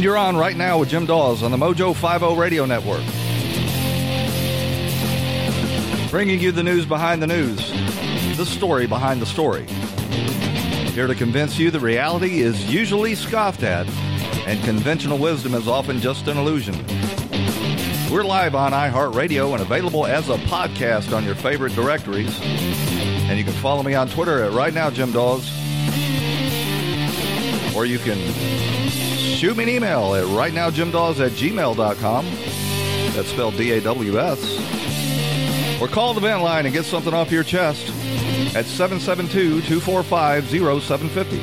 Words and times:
And 0.00 0.04
you're 0.06 0.16
on 0.16 0.34
right 0.34 0.56
now 0.56 0.78
with 0.78 0.88
Jim 0.88 1.04
Daws 1.04 1.42
on 1.42 1.50
the 1.50 1.58
Mojo 1.58 1.94
50 1.94 2.40
Radio 2.40 2.64
Network. 2.64 3.02
Bringing 6.10 6.40
you 6.40 6.52
the 6.52 6.62
news 6.62 6.86
behind 6.86 7.20
the 7.20 7.26
news, 7.26 7.70
the 8.38 8.46
story 8.46 8.86
behind 8.86 9.20
the 9.20 9.26
story. 9.26 9.66
Here 10.94 11.06
to 11.06 11.14
convince 11.14 11.58
you 11.58 11.70
the 11.70 11.80
reality 11.80 12.40
is 12.40 12.72
usually 12.72 13.14
scoffed 13.14 13.62
at 13.62 13.86
and 14.46 14.64
conventional 14.64 15.18
wisdom 15.18 15.52
is 15.52 15.68
often 15.68 16.00
just 16.00 16.28
an 16.28 16.38
illusion. 16.38 16.76
We're 18.10 18.24
live 18.24 18.54
on 18.54 18.72
iHeartRadio 18.72 19.52
and 19.52 19.60
available 19.60 20.06
as 20.06 20.30
a 20.30 20.38
podcast 20.38 21.14
on 21.14 21.26
your 21.26 21.34
favorite 21.34 21.74
directories. 21.74 22.40
And 22.40 23.38
you 23.38 23.44
can 23.44 23.52
follow 23.52 23.82
me 23.82 23.92
on 23.92 24.08
Twitter 24.08 24.44
at 24.44 24.52
Right 24.52 24.72
Now 24.72 24.88
Jim 24.88 25.12
Daws. 25.12 25.59
Or 27.76 27.86
you 27.86 27.98
can 27.98 28.18
shoot 29.36 29.56
me 29.56 29.64
an 29.64 29.68
email 29.68 30.14
at 30.14 30.24
rightnowjimdaws 30.24 31.24
at 31.24 31.32
gmail.com. 31.32 32.24
That's 33.14 33.28
spelled 33.28 33.56
D 33.56 33.72
A 33.72 33.80
W 33.80 34.18
S. 34.18 35.80
Or 35.80 35.88
call 35.88 36.14
the 36.14 36.20
vent 36.20 36.42
line 36.42 36.66
and 36.66 36.74
get 36.74 36.84
something 36.84 37.14
off 37.14 37.32
your 37.32 37.42
chest 37.42 37.88
at 38.54 38.66
772 38.66 39.62
245 39.62 40.50
0750. 40.50 41.38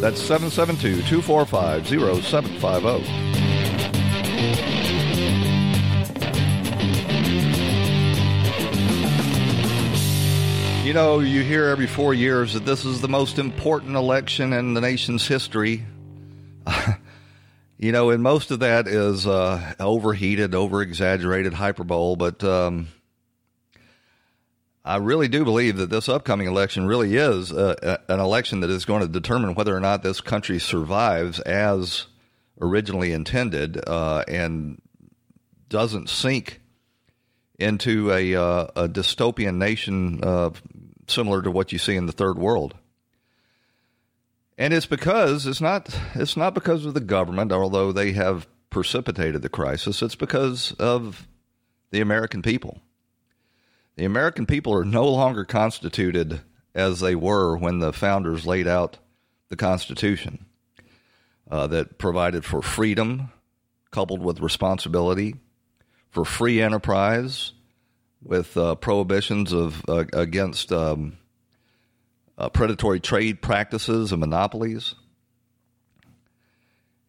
That's 0.00 0.20
772 0.20 1.02
245 1.02 1.88
0750. 2.22 4.75
You 10.86 10.92
know, 10.92 11.18
you 11.18 11.42
hear 11.42 11.64
every 11.64 11.88
four 11.88 12.14
years 12.14 12.54
that 12.54 12.64
this 12.64 12.84
is 12.84 13.00
the 13.00 13.08
most 13.08 13.40
important 13.40 13.96
election 13.96 14.52
in 14.52 14.72
the 14.72 14.80
nation's 14.80 15.26
history. 15.26 15.84
you 17.76 17.90
know, 17.90 18.10
and 18.10 18.22
most 18.22 18.52
of 18.52 18.60
that 18.60 18.86
is 18.86 19.26
uh, 19.26 19.74
overheated, 19.80 20.54
over 20.54 20.82
exaggerated 20.82 21.54
hyperbole, 21.54 22.14
but 22.14 22.44
um, 22.44 22.86
I 24.84 24.98
really 24.98 25.26
do 25.26 25.42
believe 25.42 25.76
that 25.78 25.90
this 25.90 26.08
upcoming 26.08 26.46
election 26.46 26.86
really 26.86 27.16
is 27.16 27.52
uh, 27.52 27.98
an 28.08 28.20
election 28.20 28.60
that 28.60 28.70
is 28.70 28.84
going 28.84 29.02
to 29.02 29.08
determine 29.08 29.56
whether 29.56 29.76
or 29.76 29.80
not 29.80 30.04
this 30.04 30.20
country 30.20 30.60
survives 30.60 31.40
as 31.40 32.06
originally 32.60 33.10
intended 33.10 33.76
uh, 33.88 34.22
and 34.28 34.80
doesn't 35.68 36.08
sink 36.08 36.60
into 37.58 38.12
a, 38.12 38.36
uh, 38.36 38.66
a 38.76 38.88
dystopian 38.88 39.56
nation 39.56 40.20
similar 41.08 41.42
to 41.42 41.50
what 41.50 41.72
you 41.72 41.78
see 41.78 41.96
in 41.96 42.06
the 42.06 42.12
third 42.12 42.38
world. 42.38 42.74
And 44.58 44.72
it's 44.72 44.86
because 44.86 45.46
it's 45.46 45.60
not 45.60 45.98
it's 46.14 46.36
not 46.36 46.54
because 46.54 46.86
of 46.86 46.94
the 46.94 47.00
government, 47.00 47.52
although 47.52 47.92
they 47.92 48.12
have 48.12 48.46
precipitated 48.70 49.42
the 49.42 49.48
crisis. 49.48 50.02
It's 50.02 50.14
because 50.14 50.72
of 50.72 51.26
the 51.90 52.00
American 52.00 52.42
people. 52.42 52.80
The 53.96 54.04
American 54.04 54.46
people 54.46 54.74
are 54.74 54.84
no 54.84 55.08
longer 55.08 55.44
constituted 55.44 56.40
as 56.74 57.00
they 57.00 57.14
were 57.14 57.56
when 57.56 57.78
the 57.78 57.92
founders 57.92 58.46
laid 58.46 58.66
out 58.66 58.98
the 59.48 59.56
Constitution 59.56 60.44
uh, 61.50 61.66
that 61.68 61.98
provided 61.98 62.44
for 62.44 62.60
freedom 62.60 63.30
coupled 63.90 64.22
with 64.22 64.40
responsibility, 64.40 65.36
for 66.10 66.24
free 66.24 66.60
enterprise 66.60 67.52
with 68.26 68.56
uh, 68.56 68.74
prohibitions 68.74 69.52
of 69.52 69.82
uh, 69.88 70.04
against 70.12 70.72
um, 70.72 71.16
uh, 72.36 72.48
predatory 72.48 73.00
trade 73.00 73.40
practices 73.40 74.12
and 74.12 74.20
monopolies. 74.20 74.94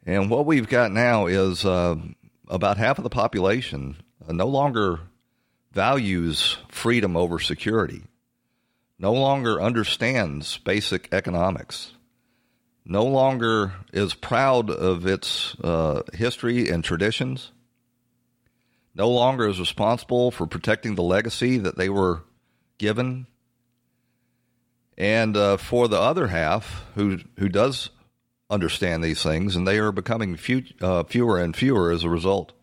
And 0.06 0.30
what 0.30 0.46
we've 0.46 0.70
got 0.70 0.92
now 0.92 1.26
is 1.26 1.66
uh, 1.66 1.96
about 2.48 2.78
half 2.78 2.98
of 2.98 3.04
the 3.04 3.10
population 3.10 3.98
no 4.30 4.48
longer 4.48 5.00
values 5.72 6.58
freedom 6.70 7.18
over 7.18 7.40
security, 7.40 8.04
no 9.00 9.14
longer 9.14 9.62
understands 9.62 10.58
basic 10.60 11.10
economics, 11.12 11.94
no 12.86 13.06
longer 13.06 13.74
is 13.92 14.14
proud 14.14 14.70
of 14.70 15.06
its 15.06 15.56
uh, 15.62 16.04
history 16.14 16.70
and 16.70 16.84
traditions 16.84 17.52
no 18.98 19.10
longer 19.10 19.48
is 19.48 19.60
responsible 19.60 20.32
for 20.32 20.48
protecting 20.48 20.96
the 20.96 21.04
legacy 21.04 21.58
that 21.60 21.78
they 21.78 21.88
were 21.88 22.24
given. 22.80 23.28
And 24.98 25.38
uh, 25.38 25.58
for 25.58 25.88
the 25.88 26.00
other 26.00 26.28
half, 26.28 26.84
who 26.96 27.20
who 27.38 27.48
does 27.48 27.92
understand 28.50 29.04
these 29.04 29.22
things, 29.22 29.56
and 29.56 29.68
they 29.68 29.78
are 29.78 29.92
becoming 29.92 30.36
few, 30.36 30.64
uh, 30.82 31.04
fewer 31.04 31.40
and 31.40 31.56
fewer 31.56 31.92
as 31.92 32.04
a 32.04 32.10
result 32.10 32.54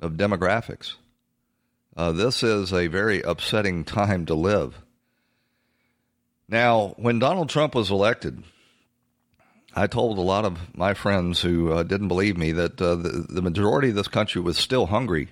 of 0.00 0.12
demographics. 0.12 0.94
Uh, 1.94 2.12
this 2.12 2.42
is 2.42 2.72
a 2.72 2.86
very 2.86 3.20
upsetting 3.20 3.84
time 3.84 4.24
to 4.26 4.34
live. 4.34 4.80
Now, 6.48 6.94
when 6.96 7.18
Donald 7.18 7.50
Trump 7.50 7.74
was 7.74 7.90
elected, 7.90 8.42
I 9.78 9.86
told 9.86 10.16
a 10.16 10.22
lot 10.22 10.46
of 10.46 10.74
my 10.74 10.94
friends 10.94 11.42
who 11.42 11.70
uh, 11.70 11.82
didn't 11.82 12.08
believe 12.08 12.38
me 12.38 12.52
that 12.52 12.80
uh, 12.80 12.94
the, 12.94 13.26
the, 13.28 13.42
majority 13.42 13.90
of 13.90 13.94
this 13.94 14.08
country 14.08 14.40
was 14.40 14.56
still 14.56 14.86
hungry 14.86 15.28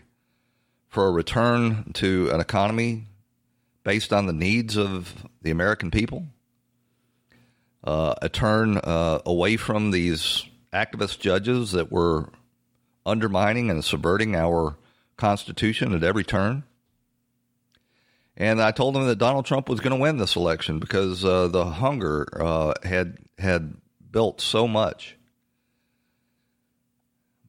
for 0.86 1.06
a 1.06 1.10
return 1.10 1.92
to 1.94 2.28
an 2.30 2.40
economy 2.40 3.06
based 3.84 4.12
on 4.12 4.26
the 4.26 4.34
needs 4.34 4.76
of 4.76 5.14
the 5.40 5.50
American 5.50 5.90
people, 5.90 6.26
uh, 7.84 8.14
a 8.20 8.28
turn 8.28 8.76
uh, 8.76 9.20
away 9.24 9.56
from 9.56 9.92
these 9.92 10.44
activist 10.74 11.20
judges 11.20 11.72
that 11.72 11.90
were 11.90 12.28
undermining 13.06 13.70
and 13.70 13.82
subverting 13.82 14.36
our 14.36 14.76
Constitution 15.16 15.94
at 15.94 16.04
every 16.04 16.24
turn. 16.24 16.64
And 18.36 18.60
I 18.60 18.72
told 18.72 18.94
them 18.94 19.06
that 19.06 19.16
Donald 19.16 19.46
Trump 19.46 19.70
was 19.70 19.80
going 19.80 19.96
to 19.96 20.02
win 20.02 20.18
this 20.18 20.36
election 20.36 20.80
because 20.80 21.24
uh, 21.24 21.48
the 21.48 21.64
hunger 21.64 22.28
uh, 22.38 22.74
had 22.82 23.16
had 23.38 23.76
built 24.14 24.40
so 24.40 24.68
much. 24.68 25.16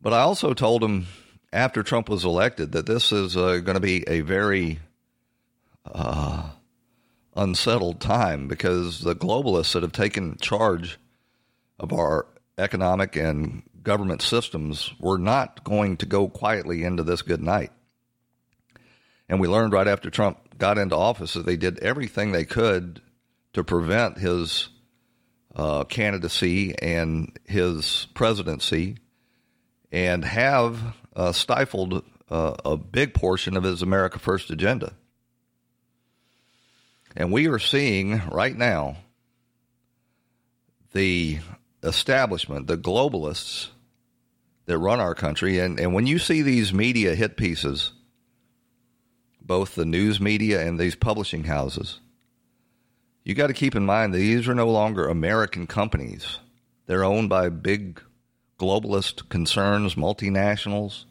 But 0.01 0.13
I 0.13 0.21
also 0.21 0.55
told 0.55 0.83
him 0.83 1.05
after 1.53 1.83
Trump 1.83 2.09
was 2.09 2.25
elected 2.25 2.71
that 2.71 2.87
this 2.87 3.11
is 3.11 3.37
uh, 3.37 3.59
going 3.59 3.75
to 3.75 3.79
be 3.79 4.03
a 4.07 4.21
very 4.21 4.79
uh, 5.85 6.49
unsettled 7.35 8.01
time 8.01 8.47
because 8.47 9.01
the 9.01 9.15
globalists 9.15 9.73
that 9.73 9.83
have 9.83 9.91
taken 9.91 10.37
charge 10.37 10.97
of 11.79 11.93
our 11.93 12.25
economic 12.57 13.15
and 13.15 13.61
government 13.83 14.23
systems 14.23 14.91
were 14.99 15.19
not 15.19 15.63
going 15.63 15.97
to 15.97 16.07
go 16.07 16.27
quietly 16.27 16.83
into 16.83 17.03
this 17.03 17.21
good 17.21 17.43
night. 17.43 17.71
And 19.29 19.39
we 19.39 19.47
learned 19.47 19.73
right 19.73 19.87
after 19.87 20.09
Trump 20.09 20.57
got 20.57 20.79
into 20.79 20.95
office 20.95 21.33
that 21.33 21.45
they 21.45 21.57
did 21.57 21.77
everything 21.79 22.31
they 22.31 22.45
could 22.45 23.03
to 23.53 23.63
prevent 23.63 24.17
his 24.17 24.69
uh, 25.55 25.85
candidacy 25.85 26.75
and 26.79 27.37
his 27.45 28.07
presidency 28.13 28.97
and 29.91 30.25
have 30.25 30.79
uh, 31.15 31.31
stifled 31.31 32.03
uh, 32.29 32.55
a 32.65 32.75
big 32.75 33.13
portion 33.13 33.55
of 33.55 33.63
his 33.63 33.81
America 33.81 34.19
First 34.19 34.49
agenda. 34.49 34.93
And 37.15 37.31
we 37.31 37.47
are 37.47 37.59
seeing 37.59 38.21
right 38.29 38.55
now 38.55 38.97
the 40.91 41.39
establishment, 41.81 42.67
the 42.67 42.77
globalists 42.77 43.69
that 44.65 44.77
run 44.77 44.99
our 44.99 45.15
country. 45.15 45.59
And, 45.59 45.79
and 45.79 45.93
when 45.93 46.07
you 46.07 46.19
see 46.19 46.41
these 46.41 46.73
media 46.73 47.15
hit 47.15 47.37
pieces, 47.37 47.93
both 49.41 49.75
the 49.75 49.85
news 49.85 50.19
media 50.19 50.67
and 50.67 50.79
these 50.79 50.95
publishing 50.95 51.43
houses, 51.43 51.99
you 53.25 53.33
got 53.33 53.47
to 53.47 53.53
keep 53.53 53.75
in 53.75 53.85
mind 53.85 54.13
that 54.13 54.19
these 54.19 54.47
are 54.47 54.55
no 54.55 54.69
longer 54.69 55.07
American 55.07 55.67
companies 55.67 56.37
They're 56.85 57.03
owned 57.03 57.27
by 57.27 57.49
big 57.49 57.99
globalist 58.59 59.27
concerns, 59.29 59.95
multinationals, 59.95 61.05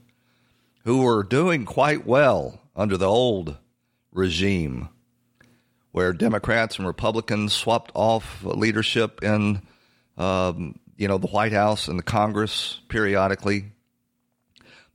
who 0.85 1.03
were 1.03 1.25
doing 1.25 1.65
quite 1.65 2.07
well 2.07 2.61
under 2.77 2.97
the 2.97 3.09
old 3.09 3.59
regime, 4.13 4.89
where 5.91 6.13
Democrats 6.13 6.79
and 6.79 6.87
Republicans 6.87 7.53
swapped 7.53 7.91
off 7.95 8.45
leadership 8.45 9.23
in, 9.23 9.63
um, 10.17 10.79
you 10.97 11.09
know, 11.09 11.19
the 11.19 11.27
White 11.27 11.53
House 11.53 11.89
and 11.89 11.99
the 11.99 12.05
Congress 12.05 12.81
periodically. 12.89 13.73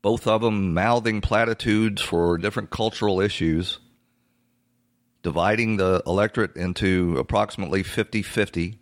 Both 0.02 0.26
of 0.28 0.42
them 0.42 0.74
mouthing 0.74 1.20
platitudes 1.20 2.02
for 2.02 2.38
different 2.38 2.70
cultural 2.70 3.20
issues, 3.20 3.80
dividing 5.22 5.78
the 5.78 6.02
electorate 6.06 6.56
into 6.56 7.18
approximately 7.18 7.84
50 7.84 8.22
50 8.22 8.80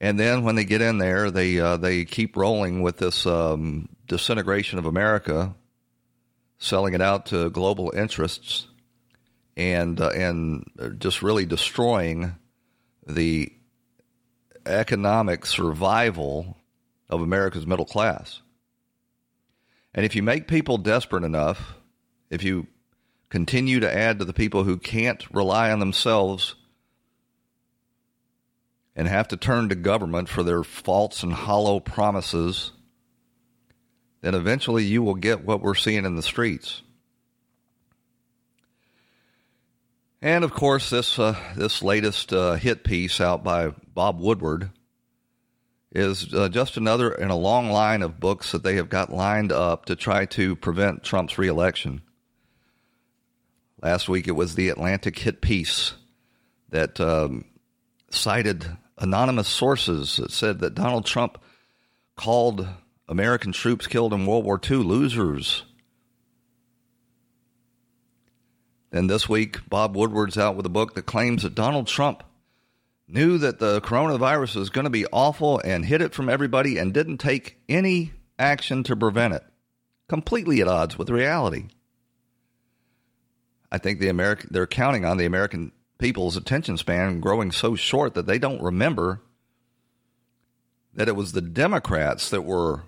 and 0.00 0.20
then 0.20 0.44
when 0.44 0.56
they 0.56 0.64
get 0.64 0.82
in 0.82 0.98
there, 0.98 1.30
they 1.30 1.58
uh, 1.58 1.76
they 1.78 2.04
keep 2.04 2.36
rolling 2.36 2.82
with 2.82 2.98
this 2.98 3.26
um, 3.26 3.88
disintegration 4.06 4.78
of 4.78 4.84
America, 4.84 5.54
selling 6.58 6.94
it 6.94 7.00
out 7.00 7.26
to 7.26 7.48
global 7.50 7.90
interests, 7.96 8.66
and 9.56 9.98
uh, 10.00 10.10
and 10.10 10.64
just 10.98 11.22
really 11.22 11.46
destroying 11.46 12.36
the 13.06 13.50
economic 14.66 15.46
survival 15.46 16.58
of 17.08 17.22
America's 17.22 17.66
middle 17.66 17.86
class. 17.86 18.42
And 19.94 20.04
if 20.04 20.14
you 20.14 20.22
make 20.22 20.46
people 20.46 20.76
desperate 20.76 21.24
enough, 21.24 21.74
if 22.28 22.44
you 22.44 22.66
continue 23.28 23.80
to 23.80 23.94
add 23.94 24.18
to 24.18 24.24
the 24.24 24.32
people 24.32 24.64
who 24.64 24.76
can't 24.76 25.24
rely 25.32 25.70
on 25.70 25.78
themselves 25.78 26.54
and 28.94 29.06
have 29.06 29.28
to 29.28 29.36
turn 29.36 29.68
to 29.68 29.74
government 29.74 30.28
for 30.28 30.42
their 30.42 30.64
false 30.64 31.22
and 31.22 31.32
hollow 31.32 31.80
promises, 31.80 32.72
then 34.22 34.34
eventually 34.34 34.84
you 34.84 35.02
will 35.02 35.14
get 35.14 35.44
what 35.44 35.60
we're 35.60 35.74
seeing 35.74 36.04
in 36.04 36.16
the 36.16 36.22
streets. 36.22 36.82
And 40.22 40.44
of 40.44 40.52
course, 40.52 40.88
this 40.88 41.18
uh, 41.18 41.38
this 41.56 41.82
latest 41.82 42.32
uh, 42.32 42.54
hit 42.54 42.84
piece 42.84 43.20
out 43.20 43.44
by 43.44 43.74
Bob 43.94 44.18
Woodward 44.18 44.70
is 45.92 46.32
uh, 46.34 46.48
just 46.48 46.76
another 46.76 47.12
in 47.12 47.30
a 47.30 47.36
long 47.36 47.70
line 47.70 48.02
of 48.02 48.18
books 48.18 48.52
that 48.52 48.62
they 48.62 48.76
have 48.76 48.88
got 48.88 49.12
lined 49.12 49.52
up 49.52 49.84
to 49.86 49.94
try 49.94 50.24
to 50.26 50.56
prevent 50.56 51.04
Trump's 51.04 51.38
reelection. 51.38 52.00
Last 53.86 54.08
week, 54.08 54.26
it 54.26 54.32
was 54.32 54.56
the 54.56 54.70
Atlantic 54.70 55.16
hit 55.16 55.40
piece 55.40 55.92
that 56.70 56.98
um, 56.98 57.44
cited 58.10 58.66
anonymous 58.98 59.46
sources 59.46 60.16
that 60.16 60.32
said 60.32 60.58
that 60.58 60.74
Donald 60.74 61.06
Trump 61.06 61.38
called 62.16 62.66
American 63.08 63.52
troops 63.52 63.86
killed 63.86 64.12
in 64.12 64.26
World 64.26 64.44
War 64.44 64.60
II 64.60 64.78
losers. 64.78 65.62
Then 68.90 69.06
this 69.06 69.28
week, 69.28 69.60
Bob 69.68 69.94
Woodward's 69.96 70.36
out 70.36 70.56
with 70.56 70.66
a 70.66 70.68
book 70.68 70.96
that 70.96 71.06
claims 71.06 71.44
that 71.44 71.54
Donald 71.54 71.86
Trump 71.86 72.24
knew 73.06 73.38
that 73.38 73.60
the 73.60 73.80
coronavirus 73.82 74.56
was 74.56 74.68
going 74.68 74.86
to 74.86 74.90
be 74.90 75.06
awful 75.12 75.60
and 75.60 75.86
hid 75.86 76.02
it 76.02 76.12
from 76.12 76.28
everybody 76.28 76.76
and 76.76 76.92
didn't 76.92 77.18
take 77.18 77.60
any 77.68 78.14
action 78.36 78.82
to 78.82 78.96
prevent 78.96 79.34
it. 79.34 79.44
Completely 80.08 80.60
at 80.60 80.66
odds 80.66 80.98
with 80.98 81.08
reality. 81.08 81.66
I 83.70 83.78
think 83.78 84.00
the 84.00 84.08
American 84.08 84.50
they're 84.52 84.66
counting 84.66 85.04
on 85.04 85.16
the 85.16 85.26
American 85.26 85.72
people's 85.98 86.36
attention 86.36 86.76
span 86.76 87.20
growing 87.20 87.50
so 87.50 87.74
short 87.74 88.14
that 88.14 88.26
they 88.26 88.38
don't 88.38 88.62
remember 88.62 89.20
that 90.94 91.08
it 91.08 91.16
was 91.16 91.32
the 91.32 91.40
Democrats 91.40 92.30
that 92.30 92.42
were 92.42 92.82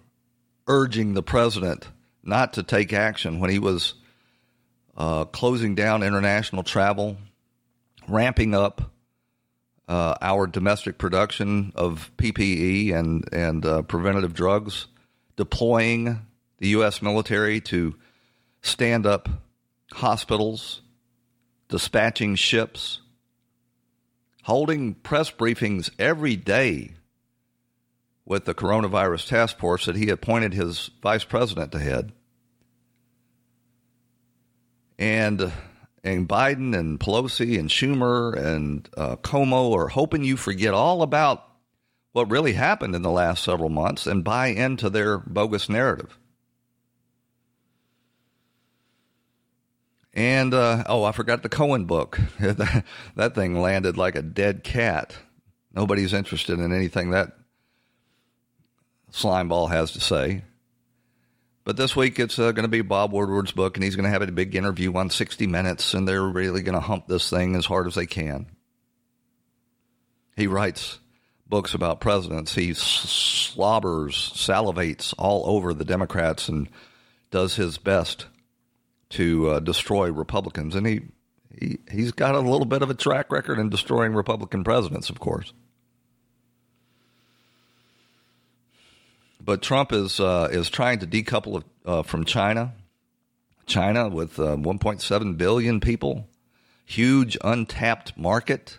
urging 0.66 1.14
the 1.14 1.22
president 1.22 1.88
not 2.22 2.52
to 2.54 2.62
take 2.62 2.92
action 2.92 3.40
when 3.40 3.50
he 3.50 3.58
was 3.58 3.94
uh, 4.96 5.24
closing 5.26 5.74
down 5.74 6.02
international 6.02 6.62
travel, 6.62 7.16
ramping 8.08 8.54
up 8.54 8.90
uh, 9.88 10.14
our 10.20 10.46
domestic 10.46 10.98
production 10.98 11.72
of 11.74 12.10
PPE 12.18 12.92
and 12.92 13.28
and 13.32 13.64
uh, 13.64 13.82
preventative 13.82 14.34
drugs, 14.34 14.86
deploying 15.36 16.26
the 16.58 16.68
U.S. 16.68 17.00
military 17.00 17.60
to 17.62 17.94
stand 18.60 19.06
up 19.06 19.28
hospitals 19.92 20.82
dispatching 21.68 22.34
ships, 22.34 23.00
holding 24.42 24.94
press 24.94 25.30
briefings 25.30 25.90
every 25.98 26.36
day 26.36 26.94
with 28.24 28.44
the 28.44 28.54
coronavirus 28.54 29.28
task 29.28 29.58
force 29.58 29.86
that 29.86 29.96
he 29.96 30.10
appointed 30.10 30.54
his 30.54 30.90
vice 31.02 31.24
president 31.24 31.72
to 31.72 31.78
head. 31.78 32.12
And 34.98 35.52
and 36.04 36.28
Biden 36.28 36.76
and 36.76 36.98
Pelosi 36.98 37.58
and 37.58 37.68
Schumer 37.68 38.36
and 38.36 38.88
uh, 38.96 39.16
Cuomo 39.16 39.74
are 39.76 39.88
hoping 39.88 40.24
you 40.24 40.36
forget 40.36 40.72
all 40.72 41.02
about 41.02 41.44
what 42.12 42.30
really 42.30 42.52
happened 42.52 42.94
in 42.94 43.02
the 43.02 43.10
last 43.10 43.44
several 43.44 43.68
months 43.68 44.06
and 44.06 44.24
buy 44.24 44.48
into 44.48 44.88
their 44.88 45.18
bogus 45.18 45.68
narrative. 45.68 46.18
And 50.18 50.52
uh, 50.52 50.82
oh, 50.88 51.04
I 51.04 51.12
forgot 51.12 51.44
the 51.44 51.48
Cohen 51.48 51.84
book. 51.84 52.18
that 52.40 53.34
thing 53.36 53.54
landed 53.54 53.96
like 53.96 54.16
a 54.16 54.22
dead 54.22 54.64
cat. 54.64 55.16
Nobody's 55.72 56.12
interested 56.12 56.58
in 56.58 56.74
anything 56.74 57.10
that 57.10 57.34
slimeball 59.12 59.70
has 59.70 59.92
to 59.92 60.00
say. 60.00 60.42
But 61.62 61.76
this 61.76 61.94
week 61.94 62.18
it's 62.18 62.36
uh, 62.36 62.50
going 62.50 62.64
to 62.64 62.68
be 62.68 62.80
Bob 62.80 63.12
Woodward's 63.12 63.52
book, 63.52 63.76
and 63.76 63.84
he's 63.84 63.94
going 63.94 64.06
to 64.06 64.10
have 64.10 64.22
a 64.22 64.32
big 64.32 64.56
interview 64.56 64.92
on 64.96 65.08
60 65.08 65.46
Minutes, 65.46 65.94
and 65.94 66.08
they're 66.08 66.26
really 66.26 66.62
going 66.62 66.74
to 66.74 66.80
hump 66.80 67.06
this 67.06 67.30
thing 67.30 67.54
as 67.54 67.66
hard 67.66 67.86
as 67.86 67.94
they 67.94 68.06
can. 68.06 68.46
He 70.34 70.48
writes 70.48 70.98
books 71.46 71.74
about 71.74 72.00
presidents. 72.00 72.56
He 72.56 72.74
slobbers, 72.74 74.32
salivates 74.34 75.14
all 75.16 75.48
over 75.48 75.72
the 75.72 75.84
Democrats, 75.84 76.48
and 76.48 76.68
does 77.30 77.54
his 77.54 77.78
best 77.78 78.26
to 79.10 79.50
uh, 79.50 79.60
destroy 79.60 80.10
Republicans, 80.10 80.74
and 80.74 80.86
he, 80.86 81.00
he 81.58 81.78
he's 81.90 82.12
got 82.12 82.34
a 82.34 82.40
little 82.40 82.66
bit 82.66 82.82
of 82.82 82.90
a 82.90 82.94
track 82.94 83.32
record 83.32 83.58
in 83.58 83.68
destroying 83.68 84.14
Republican 84.14 84.64
presidents, 84.64 85.10
of 85.10 85.20
course. 85.20 85.52
But 89.40 89.62
Trump 89.62 89.92
is 89.92 90.20
uh, 90.20 90.48
is 90.50 90.68
trying 90.68 90.98
to 91.00 91.06
decouple 91.06 91.62
uh, 91.84 92.02
from 92.02 92.24
China. 92.24 92.74
China 93.66 94.08
with 94.08 94.38
uh, 94.38 94.56
1.7 94.56 95.36
billion 95.36 95.78
people, 95.78 96.26
huge 96.86 97.36
untapped 97.44 98.16
market 98.16 98.78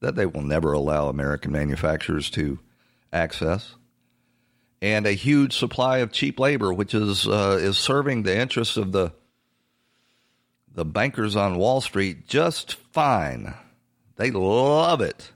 that 0.00 0.16
they 0.16 0.26
will 0.26 0.42
never 0.42 0.72
allow 0.72 1.08
American 1.08 1.52
manufacturers 1.52 2.28
to 2.30 2.58
access 3.12 3.76
and 4.82 5.06
a 5.06 5.12
huge 5.12 5.56
supply 5.56 5.98
of 5.98 6.12
cheap 6.12 6.38
labor, 6.38 6.72
which 6.72 6.94
is 6.94 7.26
uh, 7.26 7.58
is 7.60 7.78
serving 7.78 8.22
the 8.22 8.36
interests 8.36 8.76
of 8.76 8.92
the 8.92 9.12
the 10.76 10.84
bankers 10.84 11.34
on 11.34 11.56
Wall 11.56 11.80
Street 11.80 12.28
just 12.28 12.74
fine. 12.92 13.54
They 14.16 14.30
love 14.30 15.00
it. 15.00 15.32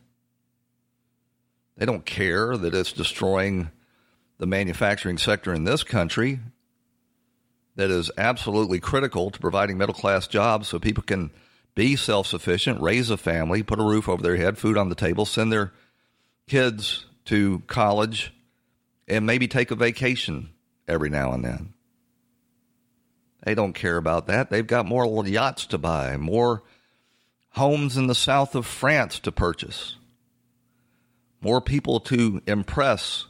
They 1.77 1.87
don't 1.87 2.05
care 2.05 2.59
that 2.59 2.75
it's 2.75 2.93
destroying 2.93 3.71
the 4.37 4.47
manufacturing 4.47 5.17
sector 5.17 5.55
in 5.55 5.65
this 5.65 5.83
country 5.83 6.41
that 7.77 7.91
is 7.91 8.11
absolutely 8.19 8.81
critical 8.81 9.31
to 9.31 9.41
providing 9.41 9.79
middle 9.79 9.95
class 9.95 10.27
jobs 10.27 10.69
so 10.69 10.79
people 10.79 11.03
can 11.03 11.31
be 11.75 11.97
self 11.97 12.27
sufficient, 12.27 12.83
raise 12.83 13.09
a 13.09 13.17
family, 13.17 13.63
put 13.63 13.81
a 13.81 13.83
roof 13.83 14.11
over 14.11 14.23
their 14.23 14.37
head, 14.37 14.59
food 14.59 14.77
on 14.77 14.91
the 14.91 14.95
table, 14.95 15.25
send 15.25 15.51
their 15.51 15.73
kids 16.49 17.07
to 17.25 17.63
college, 17.67 18.35
and 19.09 19.25
maybe 19.25 19.49
take 19.49 19.71
a 19.71 19.75
vacation 19.75 20.51
every 20.87 21.09
now 21.09 21.33
and 21.33 21.43
then. 21.43 21.73
They 23.43 23.55
don't 23.55 23.73
care 23.73 23.97
about 23.97 24.27
that. 24.27 24.51
They've 24.51 24.67
got 24.67 24.87
more 24.87 25.27
yachts 25.27 25.67
to 25.67 25.79
buy, 25.79 26.17
more 26.17 26.63
homes 27.51 27.97
in 27.97 28.07
the 28.07 28.15
south 28.15 28.55
of 28.55 28.67
France 28.67 29.19
to 29.21 29.33
purchase, 29.33 29.97
more 31.41 31.61
people 31.61 32.01
to 32.01 32.43
impress 32.47 33.27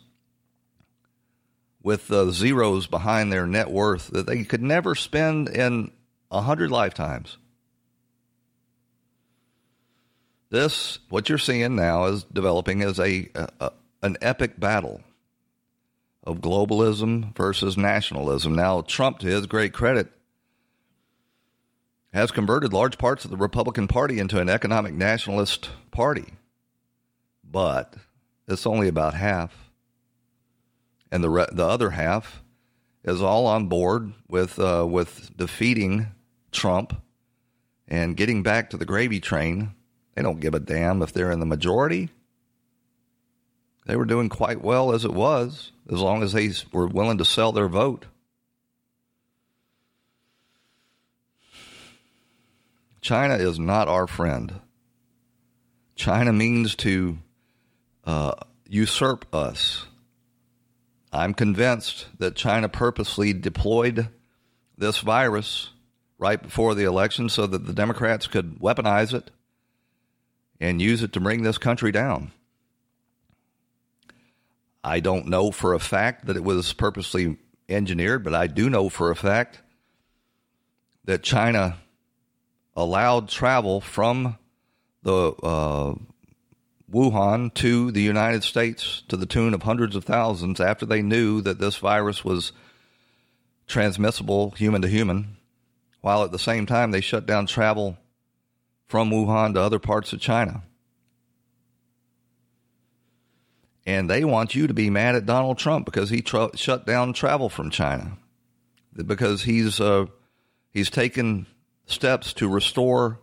with 1.83 2.09
the 2.09 2.31
zeros 2.31 2.87
behind 2.87 3.33
their 3.33 3.47
net 3.47 3.71
worth 3.71 4.09
that 4.09 4.27
they 4.27 4.45
could 4.45 4.63
never 4.63 4.95
spend 4.95 5.49
in 5.49 5.91
a 6.31 6.43
hundred 6.43 6.71
lifetimes. 6.71 7.39
This, 10.51 10.99
what 11.09 11.29
you're 11.29 11.39
seeing 11.39 11.77
now, 11.77 12.07
is 12.07 12.25
developing 12.25 12.83
as 12.83 12.99
a, 12.99 13.31
a 13.61 13.71
an 14.03 14.17
epic 14.21 14.59
battle 14.59 15.03
of 16.25 16.41
globalism 16.41 17.35
versus 17.37 17.77
nationalism. 17.77 18.55
Now, 18.55 18.83
Trump, 18.83 19.19
to 19.21 19.27
his 19.27 19.47
great 19.47 19.73
credit, 19.73 20.13
has 22.13 22.31
converted 22.31 22.73
large 22.73 22.99
parts 22.99 23.25
of 23.25 23.31
the 23.31 23.37
Republican 23.37 23.89
Party 23.89 24.19
into 24.19 24.41
an 24.41 24.49
economic 24.49 24.95
nationalist 24.95 25.71
party. 25.91 26.35
But 27.45 27.95
it's 28.49 28.67
only 28.67 28.89
about 28.89 29.15
half. 29.15 29.71
And 31.11 31.25
the, 31.25 31.31
re- 31.31 31.47
the 31.51 31.67
other 31.67 31.91
half 31.91 32.43
is 33.05 33.23
all 33.23 33.47
on 33.47 33.69
board 33.69 34.13
with, 34.29 34.59
uh, 34.59 34.87
with 34.89 35.37
defeating 35.37 36.09
Trump 36.53 37.01
and 37.89 38.17
getting 38.17 38.43
back 38.43 38.71
to 38.71 38.77
the 38.77 38.85
gravy 38.85 39.21
train. 39.21 39.75
They 40.15 40.23
don't 40.23 40.41
give 40.41 40.55
a 40.55 40.61
damn 40.61 41.03
if 41.03 41.13
they're 41.13 41.33
in 41.33 41.41
the 41.41 41.47
majority. 41.47 42.11
They 43.91 43.97
were 43.97 44.05
doing 44.05 44.29
quite 44.29 44.63
well 44.63 44.95
as 44.95 45.05
it 45.05 45.13
was, 45.13 45.73
as 45.93 45.99
long 45.99 46.23
as 46.23 46.33
they 46.33 46.53
were 46.71 46.87
willing 46.87 47.19
to 47.19 47.25
sell 47.25 47.51
their 47.51 47.67
vote. 47.67 48.07
China 53.01 53.35
is 53.35 53.59
not 53.59 53.89
our 53.89 54.07
friend. 54.07 54.61
China 55.97 56.33
means 56.33 56.77
to 56.77 57.19
uh, 58.05 58.35
usurp 58.69 59.27
us. 59.35 59.87
I'm 61.13 61.35
convinced 61.35 62.07
that 62.21 62.37
China 62.37 62.69
purposely 62.69 63.33
deployed 63.33 64.09
this 64.79 65.01
virus 65.01 65.71
right 66.17 66.41
before 66.41 66.77
the 66.77 66.85
election 66.85 67.29
so 67.29 67.45
that 67.45 67.67
the 67.67 67.73
Democrats 67.73 68.29
could 68.29 68.61
weaponize 68.61 69.13
it 69.13 69.33
and 70.61 70.81
use 70.81 71.03
it 71.03 71.13
to 71.15 71.21
bring 71.21 71.43
this 71.43 71.59
country 71.59 71.91
down. 71.91 72.31
I 74.83 75.01
don't 75.01 75.27
know 75.27 75.51
for 75.51 75.75
a 75.75 75.79
fact 75.79 76.27
that 76.27 76.37
it 76.37 76.45
was 76.45 76.73
purposely 76.73 77.37
engineered, 77.69 78.25
but 78.25 78.35
I 78.35 78.47
do 78.47 78.71
know 78.71 78.89
for 78.89 79.11
a 79.11 79.17
fact 79.17 79.61
that 81.05 81.23
China 81.23 81.77
allowed 82.75 83.29
travel 83.29 83.81
from 83.81 84.39
the 85.03 85.33
uh, 85.43 85.95
Wuhan 86.91 87.53
to 87.55 87.91
the 87.91 88.03
United 88.03 88.43
States 88.43 89.03
to 89.09 89.17
the 89.17 89.27
tune 89.27 89.55
of 89.55 89.63
hundreds 89.63 89.95
of 89.97 90.05
thousands 90.05 90.61
after 90.61 90.87
they 90.87 91.03
knew 91.03 91.41
that 91.43 91.59
this 91.59 91.77
virus 91.77 92.25
was 92.25 92.53
transmissible 93.67 94.51
human 94.51 94.83
to 94.83 94.89
human, 94.89 95.37
while 96.01 96.25
at 96.25 96.33
the 96.33 96.39
same 96.39 96.67
time 96.67 96.91
they 96.91 97.01
shut 97.01 97.27
down 97.27 97.47
travel 97.47 97.97
from 98.89 99.11
Wuhan 99.11 99.55
to 99.55 99.61
other 99.61 99.79
parts 99.79 100.13
of 100.13 100.21
China. 100.21 100.63
And 103.91 104.09
they 104.09 104.25
want 104.25 104.55
you 104.55 104.69
to 104.69 104.73
be 104.73 104.89
mad 104.89 105.17
at 105.17 105.27
Donald 105.27 105.59
Trump 105.59 105.85
because 105.85 106.11
he 106.11 106.23
tr- 106.23 106.55
shut 106.55 106.87
down 106.87 107.13
travel 107.13 107.49
from 107.49 107.71
China, 107.71 108.19
because 108.95 109.43
he's 109.43 109.81
uh, 109.81 110.07
he's 110.71 110.91
taken 110.91 111.47
steps 111.87 112.33
to 112.35 112.49
restore 112.49 113.19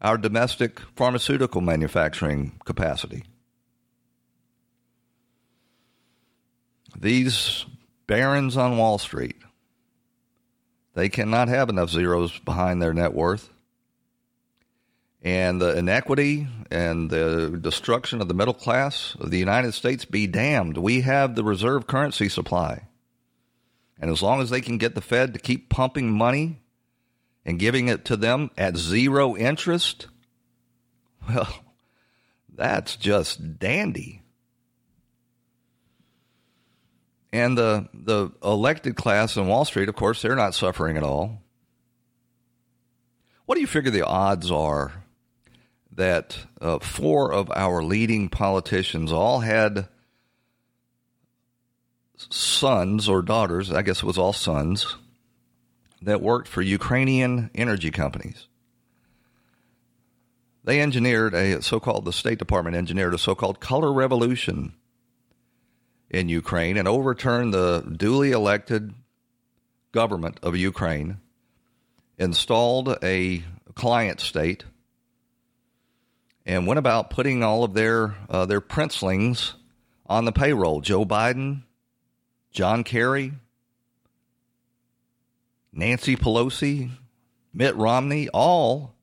our 0.00 0.18
domestic 0.18 0.80
pharmaceutical 0.96 1.60
manufacturing 1.60 2.58
capacity. 2.64 3.22
These 6.98 7.64
barons 8.08 8.56
on 8.56 8.78
Wall 8.78 8.98
Street, 8.98 9.36
they 10.94 11.08
cannot 11.10 11.46
have 11.46 11.68
enough 11.68 11.90
zeros 11.90 12.36
behind 12.40 12.82
their 12.82 12.92
net 12.92 13.14
worth. 13.14 13.51
And 15.22 15.62
the 15.62 15.78
inequity 15.78 16.48
and 16.70 17.08
the 17.08 17.56
destruction 17.60 18.20
of 18.20 18.26
the 18.26 18.34
middle 18.34 18.54
class 18.54 19.16
of 19.20 19.30
the 19.30 19.38
United 19.38 19.72
States 19.72 20.04
be 20.04 20.26
damned. 20.26 20.76
We 20.76 21.02
have 21.02 21.36
the 21.36 21.44
reserve 21.44 21.86
currency 21.86 22.28
supply. 22.28 22.88
And 24.00 24.10
as 24.10 24.20
long 24.20 24.40
as 24.40 24.50
they 24.50 24.60
can 24.60 24.78
get 24.78 24.96
the 24.96 25.00
Fed 25.00 25.34
to 25.34 25.38
keep 25.38 25.68
pumping 25.68 26.10
money 26.10 26.60
and 27.44 27.58
giving 27.58 27.86
it 27.86 28.04
to 28.06 28.16
them 28.16 28.50
at 28.58 28.76
zero 28.76 29.36
interest, 29.36 30.08
well, 31.28 31.48
that's 32.52 32.96
just 32.96 33.60
dandy. 33.60 34.22
And 37.32 37.56
the 37.56 37.88
the 37.94 38.30
elected 38.42 38.96
class 38.96 39.36
in 39.36 39.46
Wall 39.46 39.64
Street, 39.64 39.88
of 39.88 39.94
course, 39.94 40.20
they're 40.20 40.36
not 40.36 40.54
suffering 40.54 40.96
at 40.96 41.02
all. 41.02 41.40
What 43.46 43.54
do 43.54 43.60
you 43.60 43.66
figure 43.66 43.90
the 43.90 44.06
odds 44.06 44.50
are 44.50 45.01
that 45.94 46.38
uh, 46.60 46.78
four 46.78 47.32
of 47.32 47.50
our 47.54 47.82
leading 47.82 48.28
politicians 48.28 49.12
all 49.12 49.40
had 49.40 49.88
sons 52.16 53.08
or 53.08 53.22
daughters? 53.22 53.72
I 53.72 53.82
guess 53.82 53.98
it 53.98 54.06
was 54.06 54.18
all 54.18 54.32
sons 54.32 54.96
that 56.00 56.20
worked 56.20 56.48
for 56.48 56.62
Ukrainian 56.62 57.50
energy 57.54 57.90
companies. 57.90 58.46
They 60.64 60.80
engineered 60.80 61.34
a 61.34 61.60
so 61.62 61.80
called, 61.80 62.04
the 62.04 62.12
State 62.12 62.38
Department 62.38 62.76
engineered 62.76 63.14
a 63.14 63.18
so 63.18 63.34
called 63.34 63.60
color 63.60 63.92
revolution 63.92 64.74
in 66.08 66.28
Ukraine 66.28 66.76
and 66.76 66.86
overturned 66.86 67.52
the 67.52 67.80
duly 67.96 68.30
elected 68.30 68.94
government 69.90 70.38
of 70.42 70.56
Ukraine, 70.56 71.18
installed 72.18 72.96
a 73.02 73.42
client 73.74 74.20
state, 74.20 74.64
and 76.44 76.66
went 76.66 76.78
about 76.78 77.10
putting 77.10 77.42
all 77.42 77.64
of 77.64 77.74
their, 77.74 78.14
uh, 78.28 78.46
their 78.46 78.60
princelings 78.60 79.54
on 80.06 80.24
the 80.24 80.32
payroll. 80.32 80.80
Joe 80.80 81.04
Biden, 81.04 81.62
John 82.50 82.84
Kerry, 82.84 83.32
Nancy 85.72 86.16
Pelosi, 86.16 86.90
Mitt 87.54 87.76
Romney, 87.76 88.28
all 88.28 88.94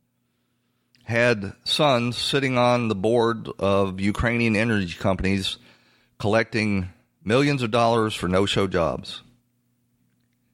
had 1.03 1.53
sons 1.63 2.17
sitting 2.17 2.57
on 2.57 2.87
the 2.87 2.95
board 2.95 3.49
of 3.57 3.99
Ukrainian 3.99 4.55
energy 4.55 4.95
companies 4.95 5.57
collecting 6.19 6.89
millions 7.23 7.63
of 7.63 7.71
dollars 7.71 8.13
for 8.13 8.27
no 8.27 8.45
show 8.45 8.67
jobs. 8.67 9.23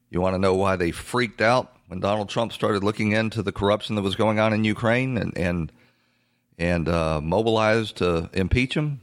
You 0.10 0.22
want 0.22 0.36
to 0.36 0.40
know 0.40 0.54
why 0.54 0.78
they 0.78 0.92
freaked 0.92 1.42
out 1.42 1.76
when 1.88 2.00
Donald 2.00 2.30
Trump 2.30 2.54
started 2.54 2.84
looking 2.84 3.12
into 3.12 3.44
the 3.44 3.52
corruption 3.52 3.96
that 3.96 4.02
was 4.02 4.16
going 4.16 4.40
on 4.40 4.54
in 4.54 4.64
Ukraine 4.64 5.18
and 5.18 5.38
and 5.38 5.72
and 6.58 6.88
uh, 6.88 7.22
mobilized 7.22 7.98
to 7.98 8.30
impeach 8.34 8.76
him? 8.76 9.02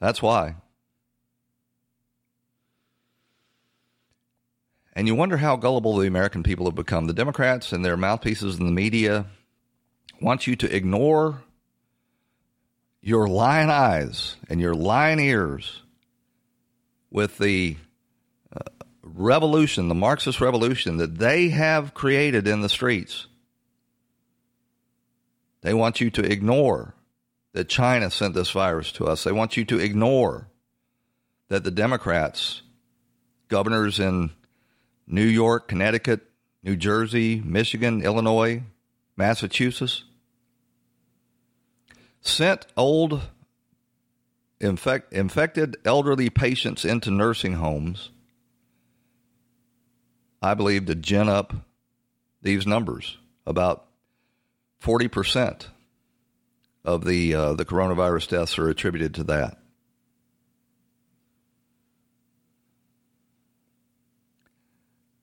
That's 0.00 0.22
why. 0.22 0.56
And 4.94 5.06
you 5.06 5.14
wonder 5.14 5.36
how 5.36 5.56
gullible 5.56 5.96
the 5.96 6.06
American 6.06 6.42
people 6.42 6.66
have 6.66 6.74
become. 6.74 7.06
The 7.06 7.12
Democrats 7.12 7.72
and 7.72 7.84
their 7.84 7.96
mouthpieces 7.96 8.58
in 8.58 8.66
the 8.66 8.72
media 8.72 9.26
want 10.20 10.46
you 10.46 10.56
to 10.56 10.74
ignore 10.74 11.42
your 13.00 13.28
lying 13.28 13.70
eyes 13.70 14.36
and 14.48 14.60
your 14.60 14.74
lying 14.74 15.20
ears 15.20 15.82
with 17.10 17.38
the 17.38 17.76
uh, 18.54 18.84
revolution, 19.02 19.88
the 19.88 19.94
Marxist 19.94 20.40
revolution 20.40 20.98
that 20.98 21.18
they 21.18 21.48
have 21.48 21.94
created 21.94 22.46
in 22.46 22.60
the 22.60 22.68
streets. 22.68 23.26
They 25.62 25.74
want 25.74 26.00
you 26.00 26.10
to 26.10 26.22
ignore 26.22 26.94
that 27.52 27.68
China 27.68 28.10
sent 28.10 28.34
this 28.34 28.50
virus 28.50 28.92
to 28.92 29.06
us. 29.06 29.24
They 29.24 29.32
want 29.32 29.56
you 29.56 29.64
to 29.66 29.78
ignore 29.78 30.48
that 31.48 31.64
the 31.64 31.70
Democrats, 31.70 32.62
governors 33.48 33.98
in 33.98 34.30
New 35.06 35.24
York, 35.24 35.68
Connecticut, 35.68 36.20
New 36.62 36.76
Jersey, 36.76 37.42
Michigan, 37.44 38.02
Illinois, 38.02 38.62
Massachusetts, 39.16 40.04
sent 42.20 42.66
old 42.76 43.22
infect, 44.60 45.12
infected 45.12 45.76
elderly 45.84 46.30
patients 46.30 46.84
into 46.84 47.10
nursing 47.10 47.54
homes, 47.54 48.10
I 50.40 50.54
believe, 50.54 50.86
to 50.86 50.94
gin 50.94 51.28
up 51.28 51.52
these 52.42 52.66
numbers. 52.66 53.18
About 53.46 53.89
40% 54.82 55.66
of 56.84 57.04
the, 57.04 57.34
uh, 57.34 57.52
the 57.54 57.64
coronavirus 57.64 58.28
deaths 58.28 58.58
are 58.58 58.68
attributed 58.68 59.14
to 59.14 59.24
that. 59.24 59.58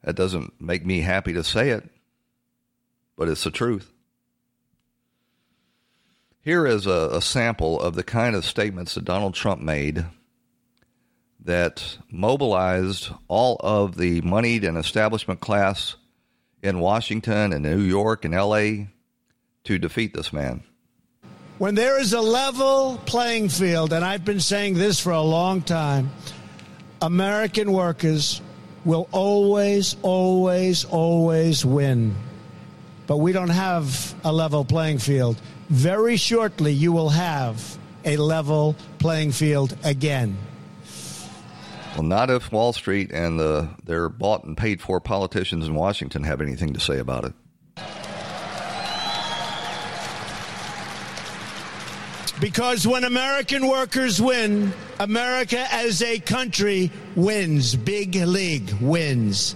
That 0.04 0.16
doesn't 0.16 0.62
make 0.62 0.86
me 0.86 1.02
happy 1.02 1.34
to 1.34 1.44
say 1.44 1.72
it, 1.72 1.90
but 3.18 3.28
it's 3.28 3.44
the 3.44 3.52
truth. 3.52 3.92
Here 6.42 6.66
is 6.66 6.86
a, 6.86 7.10
a, 7.12 7.22
sample 7.22 7.82
of 7.82 7.96
the 7.96 8.04
kind 8.04 8.34
of 8.34 8.46
statements 8.46 8.96
that 8.96 9.04
Donald 9.04 9.34
Trump 9.34 9.62
made 9.62 10.06
that 11.44 11.98
mobilized 12.10 13.10
all 13.28 13.58
of 13.60 13.98
the 13.98 14.22
moneyed 14.22 14.64
and 14.64 14.78
establishment 14.78 15.42
class 15.42 15.98
in 16.64 16.80
Washington 16.80 17.52
and 17.52 17.64
New 17.64 17.82
York 17.82 18.24
and 18.24 18.34
LA 18.34 18.86
to 19.68 19.78
defeat 19.78 20.14
this 20.14 20.34
man. 20.34 20.64
When 21.58 21.76
there 21.76 22.00
is 22.00 22.14
a 22.14 22.22
level 22.22 23.00
playing 23.06 23.50
field, 23.50 23.94
and 23.94 24.04
I've 24.04 24.26
been 24.26 24.40
saying 24.40 24.76
this 24.76 25.00
for 25.00 25.12
a 25.12 25.22
long 25.22 25.62
time, 25.62 26.12
American 27.02 27.72
workers 27.72 28.42
will 28.86 29.08
always, 29.12 29.96
always, 30.02 30.86
always 30.86 31.66
win. 31.66 32.16
But 33.08 33.18
we 33.18 33.32
don't 33.32 33.50
have 33.50 34.16
a 34.24 34.32
level 34.32 34.66
playing 34.66 35.00
field 35.00 35.40
very 35.70 36.16
shortly 36.16 36.72
you 36.72 36.92
will 36.92 37.10
have 37.10 37.78
a 38.06 38.18
level 38.18 38.76
playing 39.00 39.32
field 39.32 39.76
again. 39.84 40.38
Well, 41.94 42.04
not 42.04 42.30
if 42.30 42.52
Wall 42.52 42.74
Street 42.74 43.12
and 43.12 43.40
the 43.40 43.70
their 43.84 44.08
bought 44.08 44.44
and 44.44 44.56
paid 44.56 44.82
for 44.82 45.02
politicians 45.02 45.68
in 45.68 45.74
Washington 45.74 46.24
have 46.24 46.42
anything 46.42 46.74
to 46.74 46.80
say 46.80 47.00
about 47.00 47.26
it. 47.26 47.34
Because 52.40 52.86
when 52.86 53.04
American 53.04 53.68
workers 53.68 54.22
win, 54.22 54.72
America 55.00 55.66
as 55.72 56.04
a 56.04 56.20
country 56.20 56.92
wins. 57.16 57.76
Big 57.76 58.16
league 58.16 58.72
wins. 58.80 59.56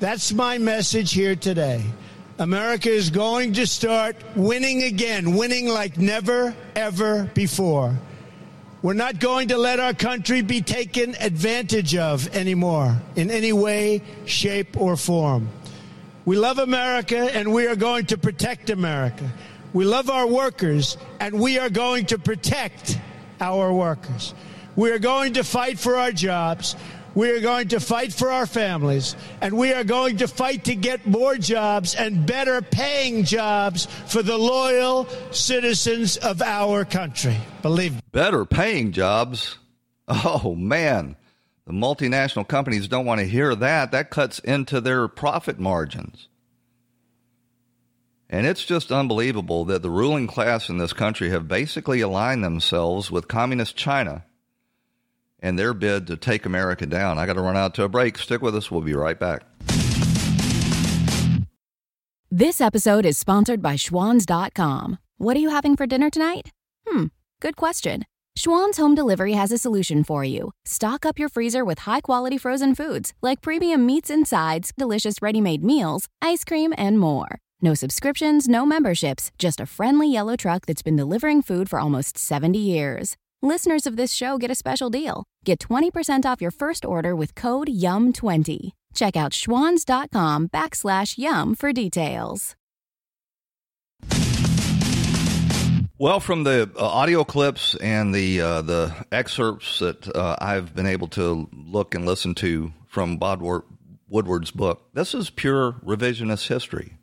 That's 0.00 0.32
my 0.32 0.58
message 0.58 1.12
here 1.12 1.36
today. 1.36 1.82
America 2.38 2.90
is 2.90 3.10
going 3.10 3.52
to 3.54 3.66
start 3.66 4.16
winning 4.34 4.82
again, 4.82 5.36
winning 5.36 5.68
like 5.68 5.96
never, 5.96 6.54
ever 6.74 7.30
before. 7.34 7.96
We're 8.82 8.92
not 8.92 9.20
going 9.20 9.48
to 9.48 9.56
let 9.56 9.80
our 9.80 9.94
country 9.94 10.42
be 10.42 10.60
taken 10.60 11.14
advantage 11.20 11.96
of 11.96 12.34
anymore 12.34 13.00
in 13.14 13.30
any 13.30 13.52
way, 13.52 14.02
shape, 14.26 14.78
or 14.78 14.96
form. 14.96 15.48
We 16.24 16.36
love 16.36 16.58
America 16.58 17.16
and 17.16 17.52
we 17.52 17.68
are 17.68 17.76
going 17.76 18.06
to 18.06 18.18
protect 18.18 18.70
America. 18.70 19.32
We 19.76 19.84
love 19.84 20.08
our 20.08 20.26
workers, 20.26 20.96
and 21.20 21.38
we 21.38 21.58
are 21.58 21.68
going 21.68 22.06
to 22.06 22.18
protect 22.18 22.98
our 23.42 23.70
workers. 23.70 24.32
We 24.74 24.90
are 24.90 24.98
going 24.98 25.34
to 25.34 25.44
fight 25.44 25.78
for 25.78 25.96
our 25.96 26.12
jobs. 26.12 26.76
We 27.14 27.28
are 27.32 27.40
going 27.40 27.68
to 27.68 27.78
fight 27.78 28.14
for 28.14 28.30
our 28.30 28.46
families, 28.46 29.16
and 29.42 29.54
we 29.54 29.74
are 29.74 29.84
going 29.84 30.16
to 30.16 30.28
fight 30.28 30.64
to 30.64 30.74
get 30.74 31.06
more 31.06 31.36
jobs 31.36 31.94
and 31.94 32.24
better 32.24 32.62
paying 32.62 33.24
jobs 33.24 33.86
for 34.06 34.22
the 34.22 34.38
loyal 34.38 35.08
citizens 35.30 36.16
of 36.16 36.40
our 36.40 36.86
country. 36.86 37.36
Believe 37.60 37.96
me. 37.96 38.00
Better 38.12 38.46
paying 38.46 38.92
jobs? 38.92 39.58
Oh, 40.08 40.54
man. 40.54 41.16
The 41.66 41.74
multinational 41.74 42.48
companies 42.48 42.88
don't 42.88 43.04
want 43.04 43.20
to 43.20 43.26
hear 43.26 43.54
that. 43.54 43.92
That 43.92 44.08
cuts 44.08 44.38
into 44.38 44.80
their 44.80 45.06
profit 45.06 45.58
margins. 45.58 46.28
And 48.28 48.46
it's 48.46 48.64
just 48.64 48.90
unbelievable 48.90 49.64
that 49.66 49.82
the 49.82 49.90
ruling 49.90 50.26
class 50.26 50.68
in 50.68 50.78
this 50.78 50.92
country 50.92 51.30
have 51.30 51.46
basically 51.46 52.00
aligned 52.00 52.42
themselves 52.42 53.10
with 53.10 53.28
communist 53.28 53.76
China 53.76 54.24
and 55.40 55.58
their 55.58 55.74
bid 55.74 56.06
to 56.08 56.16
take 56.16 56.44
America 56.44 56.86
down. 56.86 57.18
I 57.18 57.26
got 57.26 57.34
to 57.34 57.40
run 57.40 57.56
out 57.56 57.74
to 57.74 57.84
a 57.84 57.88
break. 57.88 58.18
Stick 58.18 58.42
with 58.42 58.56
us. 58.56 58.70
We'll 58.70 58.80
be 58.80 58.94
right 58.94 59.18
back. 59.18 59.42
This 62.30 62.60
episode 62.60 63.06
is 63.06 63.16
sponsored 63.16 63.62
by 63.62 63.76
Schwans.com. 63.76 64.98
What 65.18 65.36
are 65.36 65.40
you 65.40 65.50
having 65.50 65.76
for 65.76 65.86
dinner 65.86 66.10
tonight? 66.10 66.50
Hmm, 66.86 67.04
good 67.40 67.56
question. 67.56 68.02
Schwan's 68.36 68.76
Home 68.76 68.94
Delivery 68.94 69.32
has 69.32 69.52
a 69.52 69.58
solution 69.58 70.04
for 70.04 70.24
you. 70.24 70.50
Stock 70.64 71.06
up 71.06 71.18
your 71.18 71.28
freezer 71.30 71.64
with 71.64 71.80
high 71.80 72.02
quality 72.02 72.36
frozen 72.36 72.74
foods 72.74 73.14
like 73.22 73.40
premium 73.40 73.86
meats 73.86 74.10
and 74.10 74.26
sides, 74.26 74.72
delicious 74.76 75.22
ready 75.22 75.40
made 75.40 75.64
meals, 75.64 76.08
ice 76.20 76.44
cream, 76.44 76.74
and 76.76 76.98
more. 76.98 77.38
No 77.62 77.72
subscriptions, 77.72 78.48
no 78.48 78.66
memberships, 78.66 79.30
just 79.38 79.60
a 79.60 79.66
friendly 79.66 80.12
yellow 80.12 80.36
truck 80.36 80.66
that's 80.66 80.82
been 80.82 80.96
delivering 80.96 81.40
food 81.40 81.70
for 81.70 81.78
almost 81.78 82.18
70 82.18 82.58
years. 82.58 83.16
Listeners 83.42 83.86
of 83.86 83.96
this 83.96 84.12
show 84.12 84.36
get 84.36 84.50
a 84.50 84.54
special 84.54 84.90
deal. 84.90 85.24
Get 85.44 85.60
20% 85.60 86.26
off 86.26 86.42
your 86.42 86.50
first 86.50 86.84
order 86.84 87.16
with 87.16 87.34
code 87.34 87.68
YUM20. 87.68 88.72
Check 88.94 89.16
out 89.16 89.32
schwans.com 89.32 90.48
backslash 90.48 91.16
YUM 91.16 91.54
for 91.54 91.72
details. 91.72 92.54
Well, 95.98 96.20
from 96.20 96.44
the 96.44 96.70
uh, 96.78 96.84
audio 96.84 97.24
clips 97.24 97.74
and 97.76 98.14
the 98.14 98.42
uh, 98.42 98.60
the 98.60 98.94
excerpts 99.10 99.78
that 99.78 100.14
uh, 100.14 100.36
I've 100.38 100.74
been 100.74 100.86
able 100.86 101.08
to 101.08 101.48
look 101.54 101.94
and 101.94 102.04
listen 102.04 102.34
to 102.36 102.72
from 102.86 103.16
Bob 103.16 103.42
Woodward's 104.06 104.50
book, 104.50 104.90
this 104.92 105.14
is 105.14 105.30
pure 105.30 105.72
revisionist 105.82 106.48
history. 106.48 106.98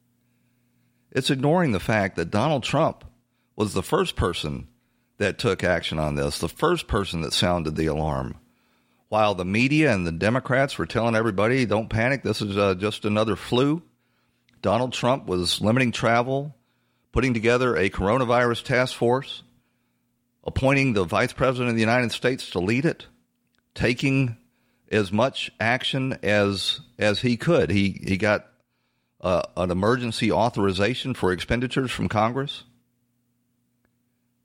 It's 1.14 1.30
ignoring 1.30 1.72
the 1.72 1.80
fact 1.80 2.16
that 2.16 2.32
Donald 2.32 2.64
Trump 2.64 3.06
was 3.56 3.74
the 3.74 3.84
first 3.84 4.16
person 4.16 4.68
that 5.20 5.38
took 5.38 5.64
action 5.64 6.00
on 6.00 6.16
this, 6.16 6.40
the 6.40 6.50
first 6.50 6.88
person 6.88 7.22
that 7.22 7.34
sounded 7.34 7.76
the 7.76 7.86
alarm. 7.86 8.36
While 9.10 9.36
the 9.36 9.46
media 9.46 9.94
and 9.94 10.08
the 10.08 10.12
Democrats 10.12 10.78
were 10.78 10.88
telling 10.88 11.16
everybody, 11.16 11.68
don't 11.68 11.88
panic, 11.88 12.24
this 12.24 12.42
is 12.42 12.58
uh, 12.58 12.74
just 12.74 13.06
another 13.06 13.36
flu, 13.36 13.84
Donald 14.64 14.92
Trump 14.92 15.28
was 15.28 15.62
limiting 15.62 15.92
travel, 15.92 16.56
putting 17.12 17.36
together 17.36 17.76
a 17.76 17.92
coronavirus 17.92 18.64
task 18.64 18.96
force, 18.96 19.44
appointing 20.44 20.94
the 20.94 21.04
vice 21.04 21.32
president 21.32 21.70
of 21.70 21.76
the 21.76 21.82
United 21.82 22.12
States 22.12 22.50
to 22.50 22.60
lead 22.60 22.86
it, 22.86 23.06
taking 23.76 24.38
as 24.92 25.12
much 25.12 25.52
action 25.60 26.18
as 26.24 26.82
as 26.98 27.20
he 27.20 27.38
could. 27.38 27.70
He 27.70 28.02
he 28.04 28.18
got 28.18 28.48
uh, 29.24 29.42
an 29.56 29.72
emergency 29.72 30.32
authorization 30.32 31.14
for 31.14 31.32
expenditures 31.32 31.90
from 31.90 32.10
Congress. 32.10 32.66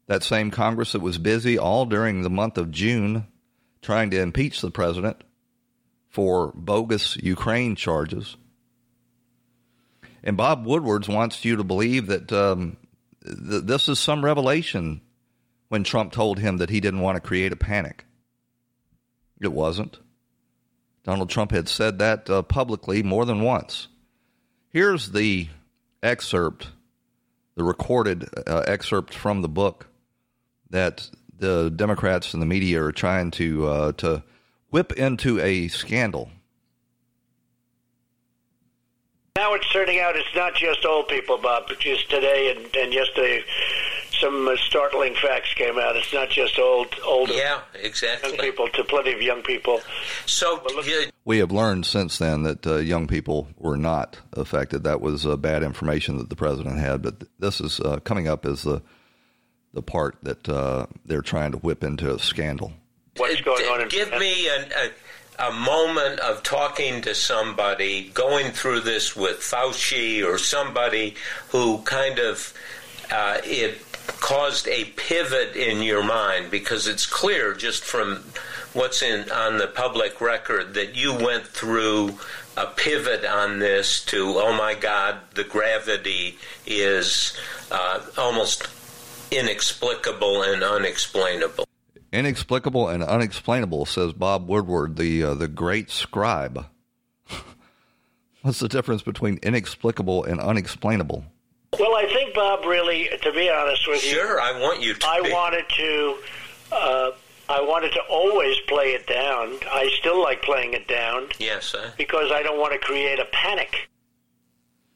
That 0.06 0.22
same 0.22 0.50
Congress 0.50 0.92
that 0.92 1.02
was 1.02 1.18
busy 1.18 1.58
all 1.58 1.84
during 1.84 2.22
the 2.22 2.30
month 2.30 2.56
of 2.56 2.70
June 2.70 3.26
trying 3.82 4.10
to 4.10 4.20
impeach 4.20 4.60
the 4.60 4.70
president 4.70 5.22
for 6.08 6.52
bogus 6.54 7.16
Ukraine 7.16 7.74
charges. 7.74 8.36
And 10.22 10.36
Bob 10.36 10.64
Woodwards 10.64 11.08
wants 11.08 11.44
you 11.44 11.56
to 11.56 11.64
believe 11.64 12.06
that 12.06 12.32
um, 12.32 12.76
th- 13.24 13.64
this 13.64 13.88
is 13.88 13.98
some 13.98 14.24
revelation 14.24 15.00
when 15.68 15.84
Trump 15.84 16.12
told 16.12 16.38
him 16.38 16.58
that 16.58 16.70
he 16.70 16.80
didn't 16.80 17.00
want 17.00 17.16
to 17.16 17.20
create 17.20 17.52
a 17.52 17.56
panic. 17.56 18.04
It 19.40 19.52
wasn't. 19.52 19.98
Donald 21.04 21.30
Trump 21.30 21.50
had 21.50 21.68
said 21.68 21.98
that 21.98 22.30
uh, 22.30 22.42
publicly 22.42 23.02
more 23.02 23.24
than 23.24 23.42
once. 23.42 23.88
Here's 24.70 25.12
the 25.12 25.48
excerpt, 26.02 26.68
the 27.54 27.64
recorded 27.64 28.28
uh, 28.46 28.64
excerpt 28.66 29.14
from 29.14 29.40
the 29.40 29.48
book 29.48 29.86
that 30.70 31.08
the 31.38 31.70
Democrats 31.70 32.34
and 32.34 32.42
the 32.42 32.46
media 32.46 32.82
are 32.82 32.92
trying 32.92 33.30
to 33.32 33.66
uh, 33.66 33.92
to 33.92 34.22
whip 34.70 34.92
into 34.92 35.40
a 35.40 35.68
scandal. 35.68 36.30
Now 39.36 39.54
it's 39.54 39.72
turning 39.72 40.00
out 40.00 40.16
it's 40.16 40.34
not 40.34 40.54
just 40.54 40.84
old 40.84 41.08
people, 41.08 41.38
Bob. 41.38 41.68
Just 41.78 42.10
today 42.10 42.54
and, 42.54 42.76
and 42.76 42.92
yesterday, 42.92 43.42
some 44.20 44.48
uh, 44.48 44.56
startling 44.56 45.14
facts 45.14 45.54
came 45.54 45.78
out. 45.78 45.96
It's 45.96 46.12
not 46.12 46.28
just 46.30 46.58
old, 46.58 46.94
older. 47.04 47.32
Yeah, 47.32 47.60
exactly. 47.74 48.30
Young 48.30 48.38
people 48.38 48.68
to 48.68 48.84
plenty 48.84 49.12
of 49.12 49.22
young 49.22 49.42
people. 49.42 49.80
So 50.26 50.62
look, 50.74 50.86
we 51.24 51.38
have 51.38 51.52
learned 51.52 51.86
since 51.86 52.18
then 52.18 52.42
that 52.42 52.66
uh, 52.66 52.76
young 52.76 53.06
people 53.06 53.48
were 53.56 53.76
not 53.76 54.18
affected. 54.32 54.84
That 54.84 55.00
was 55.00 55.26
uh, 55.26 55.36
bad 55.36 55.62
information 55.62 56.18
that 56.18 56.30
the 56.30 56.36
president 56.36 56.78
had. 56.78 57.02
But 57.02 57.24
this 57.38 57.60
is 57.60 57.80
uh, 57.80 58.00
coming 58.00 58.28
up 58.28 58.44
as 58.46 58.62
the 58.62 58.82
the 59.74 59.82
part 59.82 60.16
that 60.22 60.48
uh, 60.48 60.86
they're 61.04 61.22
trying 61.22 61.52
to 61.52 61.58
whip 61.58 61.84
into 61.84 62.12
a 62.14 62.18
scandal. 62.18 62.72
What's 63.16 63.40
going 63.42 63.64
on? 63.66 63.82
In- 63.82 63.88
Give 63.88 64.10
me 64.18 64.48
an, 64.48 64.66
a, 65.38 65.48
a 65.48 65.52
moment 65.52 66.20
of 66.20 66.42
talking 66.42 67.02
to 67.02 67.14
somebody, 67.14 68.10
going 68.14 68.52
through 68.52 68.80
this 68.80 69.14
with 69.14 69.38
Fauci 69.38 70.24
or 70.24 70.38
somebody 70.38 71.14
who 71.50 71.78
kind 71.82 72.18
of 72.18 72.54
uh, 73.12 73.38
it 73.44 73.80
caused 74.20 74.66
a 74.68 74.84
pivot 74.96 75.54
in 75.56 75.82
your 75.82 76.02
mind 76.02 76.50
because 76.50 76.86
it's 76.86 77.06
clear 77.06 77.54
just 77.54 77.84
from 77.84 78.24
what's 78.72 79.02
in 79.02 79.30
on 79.30 79.58
the 79.58 79.66
public 79.66 80.20
record 80.20 80.74
that 80.74 80.96
you 80.96 81.12
went 81.14 81.46
through 81.46 82.18
a 82.56 82.66
pivot 82.66 83.24
on 83.24 83.58
this 83.58 84.04
to 84.04 84.34
oh 84.36 84.52
my 84.52 84.74
god 84.74 85.20
the 85.34 85.44
gravity 85.44 86.36
is 86.66 87.36
uh, 87.70 88.00
almost 88.16 88.66
inexplicable 89.30 90.42
and 90.42 90.62
unexplainable. 90.62 91.64
Inexplicable 92.12 92.88
and 92.88 93.02
unexplainable 93.02 93.86
says 93.86 94.12
bob 94.12 94.48
woodward 94.48 94.96
the 94.96 95.22
uh, 95.22 95.34
the 95.34 95.48
great 95.48 95.90
scribe. 95.90 96.66
What's 98.42 98.60
the 98.60 98.68
difference 98.68 99.02
between 99.02 99.38
inexplicable 99.42 100.24
and 100.24 100.40
unexplainable 100.40 101.24
well, 101.78 101.94
I 101.94 102.06
think 102.06 102.34
Bob 102.34 102.64
really, 102.64 103.08
to 103.22 103.32
be 103.32 103.50
honest 103.50 103.86
with 103.86 104.02
you, 104.04 104.10
sure, 104.10 104.40
I 104.40 104.58
want 104.58 104.82
you 104.82 104.94
to. 104.94 105.06
I 105.06 105.20
be. 105.22 105.32
wanted 105.32 105.64
to. 105.68 106.16
Uh, 106.72 107.10
I 107.50 107.62
wanted 107.62 107.92
to 107.92 108.00
always 108.10 108.58
play 108.68 108.92
it 108.92 109.06
down. 109.06 109.56
I 109.70 109.90
still 109.98 110.22
like 110.22 110.42
playing 110.42 110.74
it 110.74 110.86
down. 110.86 111.28
Yes, 111.38 111.74
uh, 111.74 111.90
because 111.96 112.30
I 112.32 112.42
don't 112.42 112.58
want 112.58 112.72
to 112.72 112.78
create 112.78 113.18
a 113.18 113.24
panic. 113.26 113.88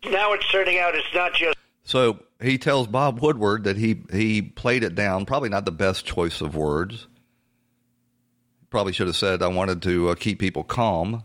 Now 0.04 0.32
it's 0.32 0.50
turning 0.50 0.78
out 0.78 0.94
it's 0.94 1.06
not 1.14 1.34
just. 1.34 1.56
So 1.84 2.20
he 2.40 2.58
tells 2.58 2.86
Bob 2.86 3.20
Woodward 3.20 3.64
that 3.64 3.76
he 3.76 4.02
he 4.10 4.42
played 4.42 4.82
it 4.82 4.94
down. 4.94 5.26
Probably 5.26 5.48
not 5.48 5.64
the 5.64 5.72
best 5.72 6.06
choice 6.06 6.40
of 6.40 6.56
words. 6.56 7.06
Probably 8.70 8.92
should 8.92 9.06
have 9.06 9.16
said 9.16 9.42
I 9.42 9.48
wanted 9.48 9.82
to 9.82 10.08
uh, 10.08 10.14
keep 10.14 10.38
people 10.38 10.64
calm 10.64 11.24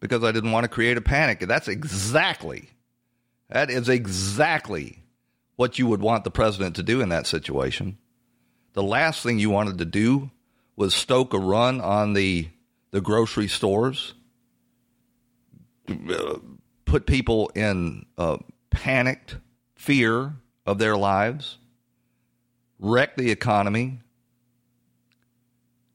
because 0.00 0.24
I 0.24 0.32
didn't 0.32 0.50
want 0.52 0.64
to 0.64 0.68
create 0.68 0.96
a 0.96 1.00
panic. 1.00 1.40
That's 1.40 1.68
exactly 1.68 2.70
that 3.48 3.70
is 3.70 3.88
exactly 3.88 5.02
what 5.56 5.78
you 5.78 5.86
would 5.86 6.00
want 6.00 6.24
the 6.24 6.30
president 6.30 6.76
to 6.76 6.82
do 6.82 7.00
in 7.00 7.08
that 7.08 7.26
situation. 7.26 7.98
The 8.74 8.82
last 8.82 9.22
thing 9.22 9.38
you 9.38 9.50
wanted 9.50 9.78
to 9.78 9.84
do 9.84 10.30
was 10.76 10.94
stoke 10.94 11.32
a 11.32 11.38
run 11.38 11.80
on 11.80 12.12
the 12.12 12.48
the 12.90 13.00
grocery 13.00 13.48
stores, 13.48 14.14
put 16.84 17.06
people 17.06 17.50
in 17.54 18.06
uh, 18.16 18.38
panicked 18.70 19.36
fear 19.74 20.34
of 20.64 20.78
their 20.78 20.96
lives, 20.96 21.58
wreck 22.78 23.16
the 23.16 23.30
economy, 23.30 24.00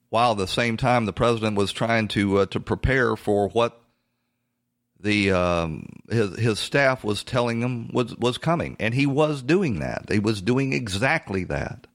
while 0.09 0.33
at 0.33 0.37
the 0.37 0.47
same 0.47 0.77
time 0.77 1.05
the 1.05 1.13
president 1.13 1.57
was 1.57 1.71
trying 1.71 2.07
to 2.09 2.39
uh, 2.39 2.45
to 2.47 2.59
prepare 2.59 3.15
for 3.15 3.49
what 3.49 3.80
the 5.01 5.31
um, 5.31 5.87
his 6.09 6.37
his 6.37 6.59
staff 6.59 7.03
was 7.03 7.23
telling 7.23 7.61
him 7.61 7.89
was 7.93 8.15
was 8.17 8.37
coming, 8.37 8.75
and 8.79 8.93
he 8.93 9.05
was 9.05 9.41
doing 9.41 9.79
that. 9.79 10.05
He 10.09 10.19
was 10.19 10.41
doing 10.41 10.73
exactly 10.73 11.43
that. 11.45 11.87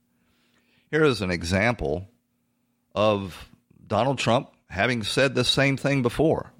Here 0.91 1.03
is 1.03 1.21
an 1.21 1.31
example 1.31 2.07
of 2.95 3.49
Donald 3.85 4.17
Trump 4.17 4.51
having 4.69 5.03
said 5.03 5.35
the 5.35 5.43
same 5.43 5.77
thing 5.77 6.01
before. 6.01 6.51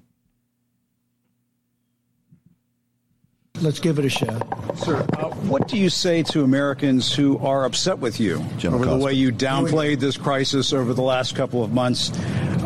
Let's 3.60 3.80
give 3.80 3.98
it 3.98 4.04
a 4.04 4.08
shot. 4.08 4.46
Sir, 4.78 5.04
uh, 5.14 5.30
what 5.48 5.66
do 5.66 5.76
you 5.76 5.90
say 5.90 6.22
to 6.24 6.44
Americans 6.44 7.12
who 7.12 7.38
are 7.38 7.64
upset 7.64 7.98
with 7.98 8.20
you 8.20 8.44
Jim 8.56 8.74
over 8.74 8.84
Cosby. 8.84 8.98
the 8.98 9.04
way 9.04 9.12
you 9.14 9.32
downplayed 9.32 9.98
this 9.98 10.16
crisis 10.16 10.72
over 10.72 10.94
the 10.94 11.02
last 11.02 11.34
couple 11.34 11.64
of 11.64 11.72
months? 11.72 12.10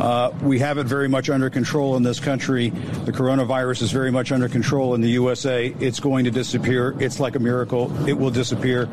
Uh, 0.02 0.32
we 0.42 0.58
have 0.58 0.78
it 0.78 0.86
very 0.88 1.08
much 1.08 1.30
under 1.30 1.48
control 1.48 1.94
in 1.94 2.02
this 2.02 2.18
country. 2.18 2.70
The 2.70 3.12
coronavirus 3.12 3.82
is 3.82 3.92
very 3.92 4.10
much 4.10 4.32
under 4.32 4.48
control 4.48 4.96
in 4.96 5.00
the 5.00 5.10
USA. 5.10 5.68
It's 5.78 6.00
going 6.00 6.24
to 6.24 6.30
disappear. 6.32 6.96
It's 6.98 7.20
like 7.20 7.36
a 7.36 7.38
miracle. 7.38 7.88
It 8.08 8.14
will 8.14 8.32
disappear. 8.32 8.88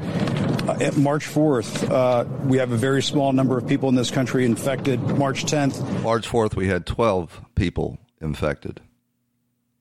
Uh, 0.68 0.78
at 0.80 0.98
March 0.98 1.26
4th, 1.26 1.90
uh, 1.90 2.26
we 2.46 2.60
have 2.60 2.72
a 2.72 2.78
very 2.78 3.02
small 3.02 3.34
number 3.34 3.58
of 3.58 3.68
people 3.68 3.90
in 3.90 3.96
this 3.96 4.12
country 4.12 4.46
infected. 4.46 5.02
March 5.18 5.46
10th, 5.46 6.04
March 6.04 6.28
4th, 6.28 6.56
we 6.56 6.68
had 6.68 6.86
12 6.86 7.42
people 7.56 7.98
infected. 8.22 8.80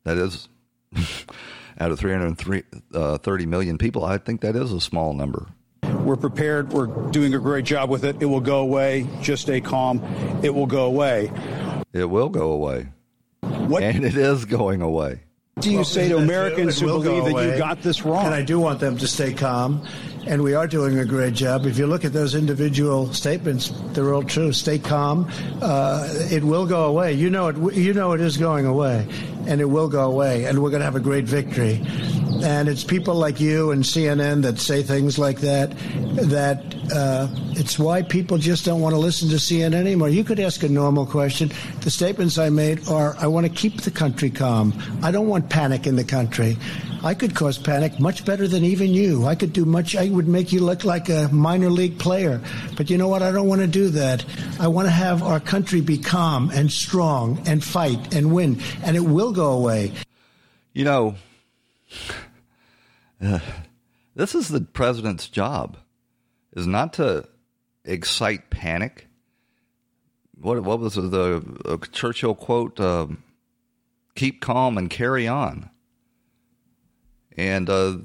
That 0.04 0.16
is, 0.16 0.48
out 1.78 1.90
of 1.90 1.98
330 1.98 2.64
uh, 2.94 3.76
people, 3.76 4.02
I 4.02 4.16
think 4.16 4.40
that 4.40 4.56
is 4.56 4.72
a 4.72 4.80
small 4.80 5.12
number. 5.12 5.48
We're 6.08 6.16
prepared. 6.16 6.72
We're 6.72 6.86
doing 7.10 7.34
a 7.34 7.38
great 7.38 7.66
job 7.66 7.90
with 7.90 8.02
it. 8.02 8.16
It 8.20 8.24
will 8.24 8.40
go 8.40 8.60
away. 8.60 9.06
Just 9.20 9.42
stay 9.42 9.60
calm. 9.60 10.02
It 10.42 10.54
will 10.54 10.64
go 10.64 10.86
away. 10.86 11.30
It 11.92 12.06
will 12.06 12.30
go 12.30 12.52
away. 12.52 12.86
What 13.42 13.82
And 13.82 14.06
it 14.06 14.16
is 14.16 14.46
going 14.46 14.80
away. 14.80 15.20
What 15.56 15.64
do 15.64 15.70
you 15.70 15.84
say 15.84 16.08
to 16.08 16.16
Americans 16.16 16.80
who 16.80 16.86
believe 16.86 17.26
that 17.26 17.44
you 17.44 17.58
got 17.58 17.82
this 17.82 18.06
wrong? 18.06 18.24
And 18.24 18.34
I 18.34 18.42
do 18.42 18.58
want 18.58 18.80
them 18.80 18.96
to 18.96 19.06
stay 19.06 19.34
calm. 19.34 19.86
And 20.26 20.42
we 20.42 20.54
are 20.54 20.66
doing 20.66 20.98
a 20.98 21.04
great 21.04 21.34
job. 21.34 21.66
If 21.66 21.76
you 21.76 21.86
look 21.86 22.06
at 22.06 22.14
those 22.14 22.34
individual 22.34 23.12
statements, 23.12 23.70
they're 23.92 24.14
all 24.14 24.22
true. 24.22 24.54
Stay 24.54 24.78
calm. 24.78 25.30
Uh, 25.60 26.08
it 26.30 26.42
will 26.42 26.64
go 26.64 26.86
away. 26.86 27.12
You 27.12 27.28
know 27.28 27.48
it. 27.48 27.74
You 27.74 27.92
know 27.92 28.12
it 28.12 28.22
is 28.22 28.38
going 28.38 28.64
away, 28.64 29.06
and 29.46 29.60
it 29.60 29.66
will 29.66 29.88
go 29.88 30.10
away. 30.10 30.46
And 30.46 30.62
we're 30.62 30.70
going 30.70 30.80
to 30.80 30.86
have 30.86 30.96
a 30.96 31.00
great 31.00 31.26
victory. 31.26 31.82
And 32.42 32.68
it's 32.68 32.84
people 32.84 33.14
like 33.14 33.40
you 33.40 33.70
and 33.70 33.82
CNN 33.82 34.42
that 34.42 34.58
say 34.58 34.82
things 34.82 35.18
like 35.18 35.40
that. 35.40 35.70
That 36.30 36.62
uh, 36.94 37.28
it's 37.52 37.78
why 37.78 38.02
people 38.02 38.38
just 38.38 38.64
don't 38.64 38.80
want 38.80 38.94
to 38.94 38.98
listen 38.98 39.28
to 39.30 39.36
CNN 39.36 39.74
anymore. 39.74 40.08
You 40.08 40.24
could 40.24 40.40
ask 40.40 40.62
a 40.62 40.68
normal 40.68 41.06
question. 41.06 41.50
The 41.80 41.90
statements 41.90 42.38
I 42.38 42.50
made 42.50 42.88
are: 42.88 43.16
I 43.18 43.26
want 43.26 43.46
to 43.46 43.52
keep 43.52 43.82
the 43.82 43.90
country 43.90 44.30
calm. 44.30 44.72
I 45.02 45.10
don't 45.10 45.28
want 45.28 45.48
panic 45.50 45.86
in 45.86 45.96
the 45.96 46.04
country. 46.04 46.56
I 47.02 47.14
could 47.14 47.34
cause 47.34 47.58
panic 47.58 48.00
much 48.00 48.24
better 48.24 48.48
than 48.48 48.64
even 48.64 48.90
you. 48.90 49.24
I 49.26 49.36
could 49.36 49.52
do 49.52 49.64
much. 49.64 49.94
I 49.94 50.08
would 50.08 50.26
make 50.26 50.52
you 50.52 50.60
look 50.60 50.84
like 50.84 51.08
a 51.08 51.28
minor 51.32 51.70
league 51.70 51.98
player. 51.98 52.40
But 52.76 52.90
you 52.90 52.98
know 52.98 53.08
what? 53.08 53.22
I 53.22 53.30
don't 53.30 53.46
want 53.46 53.60
to 53.60 53.68
do 53.68 53.88
that. 53.90 54.24
I 54.58 54.66
want 54.66 54.86
to 54.86 54.92
have 54.92 55.22
our 55.22 55.38
country 55.38 55.80
be 55.80 55.98
calm 55.98 56.50
and 56.50 56.72
strong 56.72 57.40
and 57.46 57.62
fight 57.62 58.14
and 58.14 58.32
win. 58.32 58.60
And 58.82 58.96
it 58.96 59.04
will 59.04 59.32
go 59.32 59.52
away. 59.52 59.92
You 60.72 60.84
know, 60.84 61.14
this 64.14 64.34
is 64.34 64.48
the 64.48 64.60
president's 64.60 65.28
job, 65.28 65.76
is 66.52 66.66
not 66.66 66.94
to 66.94 67.28
excite 67.84 68.50
panic. 68.50 69.08
What 70.40 70.62
what 70.62 70.78
was 70.78 70.94
the 70.94 71.42
uh, 71.64 71.78
Churchill 71.92 72.34
quote? 72.34 72.78
Um, 72.78 73.22
Keep 74.14 74.40
calm 74.40 74.76
and 74.76 74.90
carry 74.90 75.28
on. 75.28 75.70
And 77.36 77.70
uh, 77.70 77.98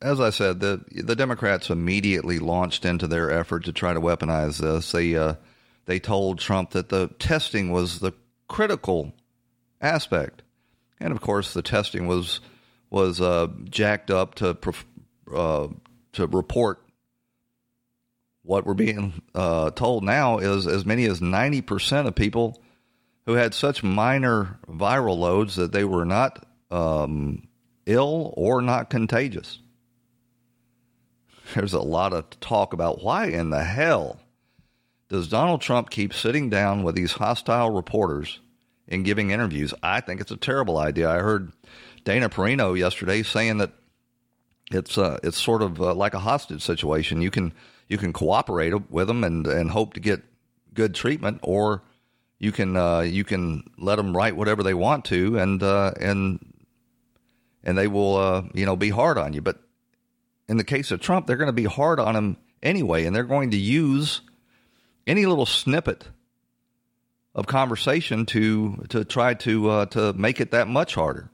as 0.00 0.20
I 0.20 0.30
said, 0.30 0.60
the 0.60 0.82
the 0.90 1.14
Democrats 1.14 1.68
immediately 1.68 2.38
launched 2.38 2.86
into 2.86 3.06
their 3.06 3.30
effort 3.30 3.64
to 3.66 3.72
try 3.72 3.92
to 3.92 4.00
weaponize 4.00 4.58
this. 4.58 4.92
They 4.92 5.14
uh, 5.14 5.34
they 5.84 5.98
told 5.98 6.38
Trump 6.38 6.70
that 6.70 6.88
the 6.88 7.08
testing 7.18 7.70
was 7.70 7.98
the 7.98 8.12
critical 8.48 9.12
aspect, 9.82 10.42
and 10.98 11.12
of 11.12 11.20
course, 11.20 11.52
the 11.52 11.60
testing 11.60 12.06
was 12.06 12.40
was 12.94 13.20
uh, 13.20 13.48
jacked 13.64 14.12
up 14.12 14.36
to 14.36 14.56
uh, 15.34 15.66
to 16.12 16.26
report 16.28 16.80
what 18.42 18.64
we're 18.64 18.74
being 18.74 19.20
uh, 19.34 19.70
told 19.70 20.04
now 20.04 20.38
is 20.38 20.68
as 20.68 20.86
many 20.86 21.04
as 21.06 21.20
ninety 21.20 21.60
percent 21.60 22.06
of 22.06 22.14
people 22.14 22.62
who 23.26 23.32
had 23.32 23.52
such 23.52 23.82
minor 23.82 24.60
viral 24.68 25.18
loads 25.18 25.56
that 25.56 25.72
they 25.72 25.82
were 25.82 26.04
not 26.04 26.46
um, 26.70 27.48
ill 27.84 28.32
or 28.36 28.62
not 28.62 28.90
contagious. 28.90 29.58
There's 31.54 31.72
a 31.72 31.80
lot 31.80 32.12
of 32.12 32.30
talk 32.38 32.72
about 32.72 33.02
why 33.02 33.26
in 33.26 33.50
the 33.50 33.64
hell 33.64 34.20
does 35.08 35.28
Donald 35.28 35.60
Trump 35.62 35.90
keep 35.90 36.14
sitting 36.14 36.48
down 36.48 36.84
with 36.84 36.94
these 36.94 37.12
hostile 37.12 37.70
reporters 37.70 38.38
and 38.86 39.04
giving 39.04 39.30
interviews? 39.30 39.74
I 39.82 40.00
think 40.00 40.20
it's 40.20 40.30
a 40.30 40.36
terrible 40.36 40.78
idea. 40.78 41.10
I 41.10 41.18
heard 41.18 41.52
Dana 42.04 42.28
Perino 42.28 42.78
yesterday 42.78 43.22
saying 43.22 43.58
that 43.58 43.72
it's 44.70 44.96
uh, 44.96 45.18
it's 45.22 45.40
sort 45.40 45.62
of 45.62 45.80
uh, 45.80 45.94
like 45.94 46.14
a 46.14 46.18
hostage 46.18 46.62
situation. 46.62 47.22
You 47.22 47.30
can 47.30 47.52
you 47.88 47.98
can 47.98 48.12
cooperate 48.12 48.90
with 48.90 49.08
them 49.08 49.24
and 49.24 49.46
and 49.46 49.70
hope 49.70 49.94
to 49.94 50.00
get 50.00 50.22
good 50.72 50.94
treatment, 50.94 51.40
or 51.42 51.82
you 52.38 52.52
can 52.52 52.76
uh, 52.76 53.00
you 53.00 53.24
can 53.24 53.64
let 53.78 53.96
them 53.96 54.16
write 54.16 54.36
whatever 54.36 54.62
they 54.62 54.74
want 54.74 55.06
to, 55.06 55.38
and 55.38 55.62
uh, 55.62 55.92
and 56.00 56.54
and 57.62 57.76
they 57.76 57.88
will 57.88 58.16
uh, 58.16 58.42
you 58.54 58.66
know 58.66 58.76
be 58.76 58.90
hard 58.90 59.18
on 59.18 59.32
you. 59.32 59.40
But 59.40 59.58
in 60.48 60.56
the 60.56 60.64
case 60.64 60.90
of 60.90 61.00
Trump, 61.00 61.26
they're 61.26 61.36
going 61.36 61.46
to 61.46 61.52
be 61.52 61.64
hard 61.64 61.98
on 62.00 62.16
him 62.16 62.36
anyway, 62.62 63.04
and 63.04 63.14
they're 63.14 63.24
going 63.24 63.50
to 63.52 63.58
use 63.58 64.20
any 65.06 65.26
little 65.26 65.46
snippet 65.46 66.08
of 67.34 67.46
conversation 67.46 68.26
to 68.26 68.84
to 68.90 69.04
try 69.04 69.34
to 69.34 69.70
uh, 69.70 69.86
to 69.86 70.12
make 70.12 70.40
it 70.40 70.50
that 70.52 70.68
much 70.68 70.94
harder. 70.94 71.30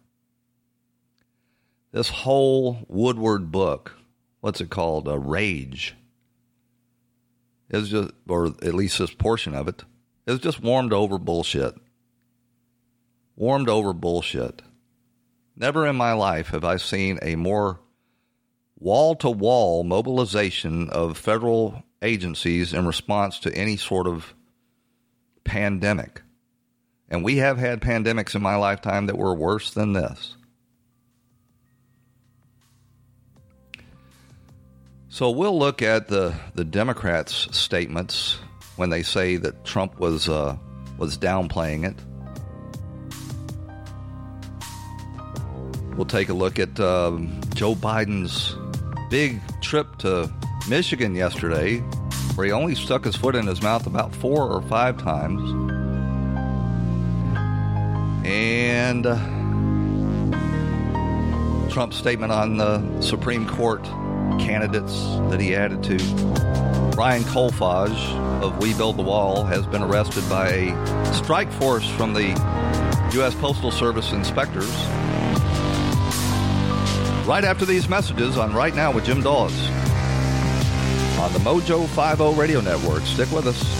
This 1.93 2.09
whole 2.09 2.85
Woodward 2.89 3.51
book, 3.51 3.97
what's 4.41 4.61
it 4.61 4.71
called? 4.71 5.09
A 5.09 5.19
Rage. 5.19 5.97
Is 7.69 7.89
just, 7.91 8.13
or 8.29 8.47
at 8.47 8.75
least 8.75 8.99
this 8.99 9.13
portion 9.13 9.55
of 9.55 9.69
it, 9.69 9.85
is 10.27 10.39
just 10.39 10.63
warmed 10.63 10.93
over 10.93 11.19
bullshit. 11.19 11.75
Warmed 13.37 13.69
over 13.69 13.93
bullshit. 13.93 14.63
Never 15.57 15.87
in 15.87 15.97
my 15.97 16.13
life 16.13 16.49
have 16.49 16.65
I 16.65 16.77
seen 16.77 17.19
a 17.23 17.37
more 17.37 17.81
wall 18.79 19.15
to 19.17 19.31
wall 19.31 19.85
mobilization 19.85 20.89
of 20.91 21.19
federal 21.19 21.83
agencies 22.03 22.73
in 22.73 22.87
response 22.87 23.39
to 23.41 23.55
any 23.55 23.77
sort 23.77 24.07
of 24.07 24.35
pandemic. 25.45 26.23
And 27.09 27.25
we 27.25 27.37
have 27.37 27.59
had 27.59 27.81
pandemics 27.81 28.35
in 28.35 28.43
my 28.43 28.57
lifetime 28.57 29.07
that 29.07 29.19
were 29.19 29.35
worse 29.35 29.71
than 29.73 29.93
this. 29.93 30.37
So 35.13 35.29
we'll 35.29 35.59
look 35.59 35.83
at 35.83 36.07
the, 36.07 36.33
the 36.55 36.65
Democrats' 36.65 37.49
statements 37.51 38.39
when 38.77 38.91
they 38.91 39.03
say 39.03 39.39
that 39.39 39.65
Trump 39.65 39.99
was 39.99 40.29
uh, 40.29 40.57
was 40.99 41.19
downplaying 41.19 41.85
it. 41.85 41.97
We'll 45.97 46.07
take 46.07 46.29
a 46.29 46.33
look 46.33 46.61
at 46.61 46.79
um, 46.79 47.41
Joe 47.55 47.75
Biden's 47.75 48.55
big 49.11 49.41
trip 49.61 49.97
to 49.99 50.33
Michigan 50.69 51.17
yesterday, 51.17 51.79
where 52.37 52.47
he 52.47 52.53
only 52.53 52.77
stuck 52.77 53.05
his 53.05 53.17
foot 53.17 53.35
in 53.35 53.49
his 53.49 53.61
mouth 53.61 53.89
about 53.89 54.15
four 54.15 54.49
or 54.49 54.63
five 54.63 54.97
times. 54.97 55.43
And 58.25 59.07
uh, 59.07 59.19
Trump's 61.69 61.97
statement 61.97 62.31
on 62.31 62.59
the 62.59 63.01
Supreme 63.01 63.49
Court 63.49 63.85
candidates 64.45 64.95
that 65.31 65.41
he 65.41 65.55
added 65.55 65.83
to. 65.85 65.97
Ryan 66.97 67.23
Kolfage 67.25 68.43
of 68.43 68.59
We 68.63 68.75
Build 68.75 68.97
the 68.97 69.03
Wall 69.03 69.45
has 69.45 69.67
been 69.67 69.83
arrested 69.83 70.29
by 70.29 70.49
a 70.49 71.15
strike 71.15 71.51
force 71.53 71.89
from 71.91 72.13
the 72.13 72.29
U.S. 73.15 73.35
Postal 73.35 73.71
Service 73.71 74.13
inspectors. 74.13 74.71
Right 77.27 77.45
after 77.45 77.65
these 77.65 77.89
messages 77.89 78.37
on 78.37 78.53
Right 78.53 78.75
Now 78.75 78.93
with 78.93 79.05
Jim 79.05 79.23
Daws. 79.23 79.53
on 81.19 81.33
the 81.33 81.39
Mojo 81.41 81.87
50 81.87 82.41
radio 82.41 82.61
network. 82.61 83.03
Stick 83.03 83.31
with 83.31 83.47
us. 83.47 83.80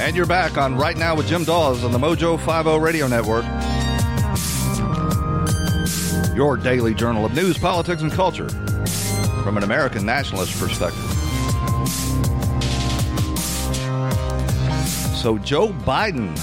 And 0.00 0.14
you're 0.14 0.26
back 0.26 0.58
on 0.58 0.76
Right 0.76 0.96
Now 0.96 1.14
with 1.16 1.26
Jim 1.26 1.44
Daws 1.44 1.84
on 1.84 1.92
the 1.92 1.98
Mojo 1.98 2.38
50 2.38 2.78
Radio 2.78 3.06
Network. 3.06 3.46
Your 6.36 6.58
daily 6.58 6.92
journal 6.92 7.24
of 7.24 7.34
news, 7.34 7.56
politics, 7.56 8.02
and 8.02 8.12
culture 8.12 8.48
from 9.42 9.56
an 9.56 9.62
American 9.62 10.04
nationalist 10.04 10.58
perspective. 10.58 11.00
So, 15.16 15.38
Joe 15.38 15.68
Biden 15.68 16.36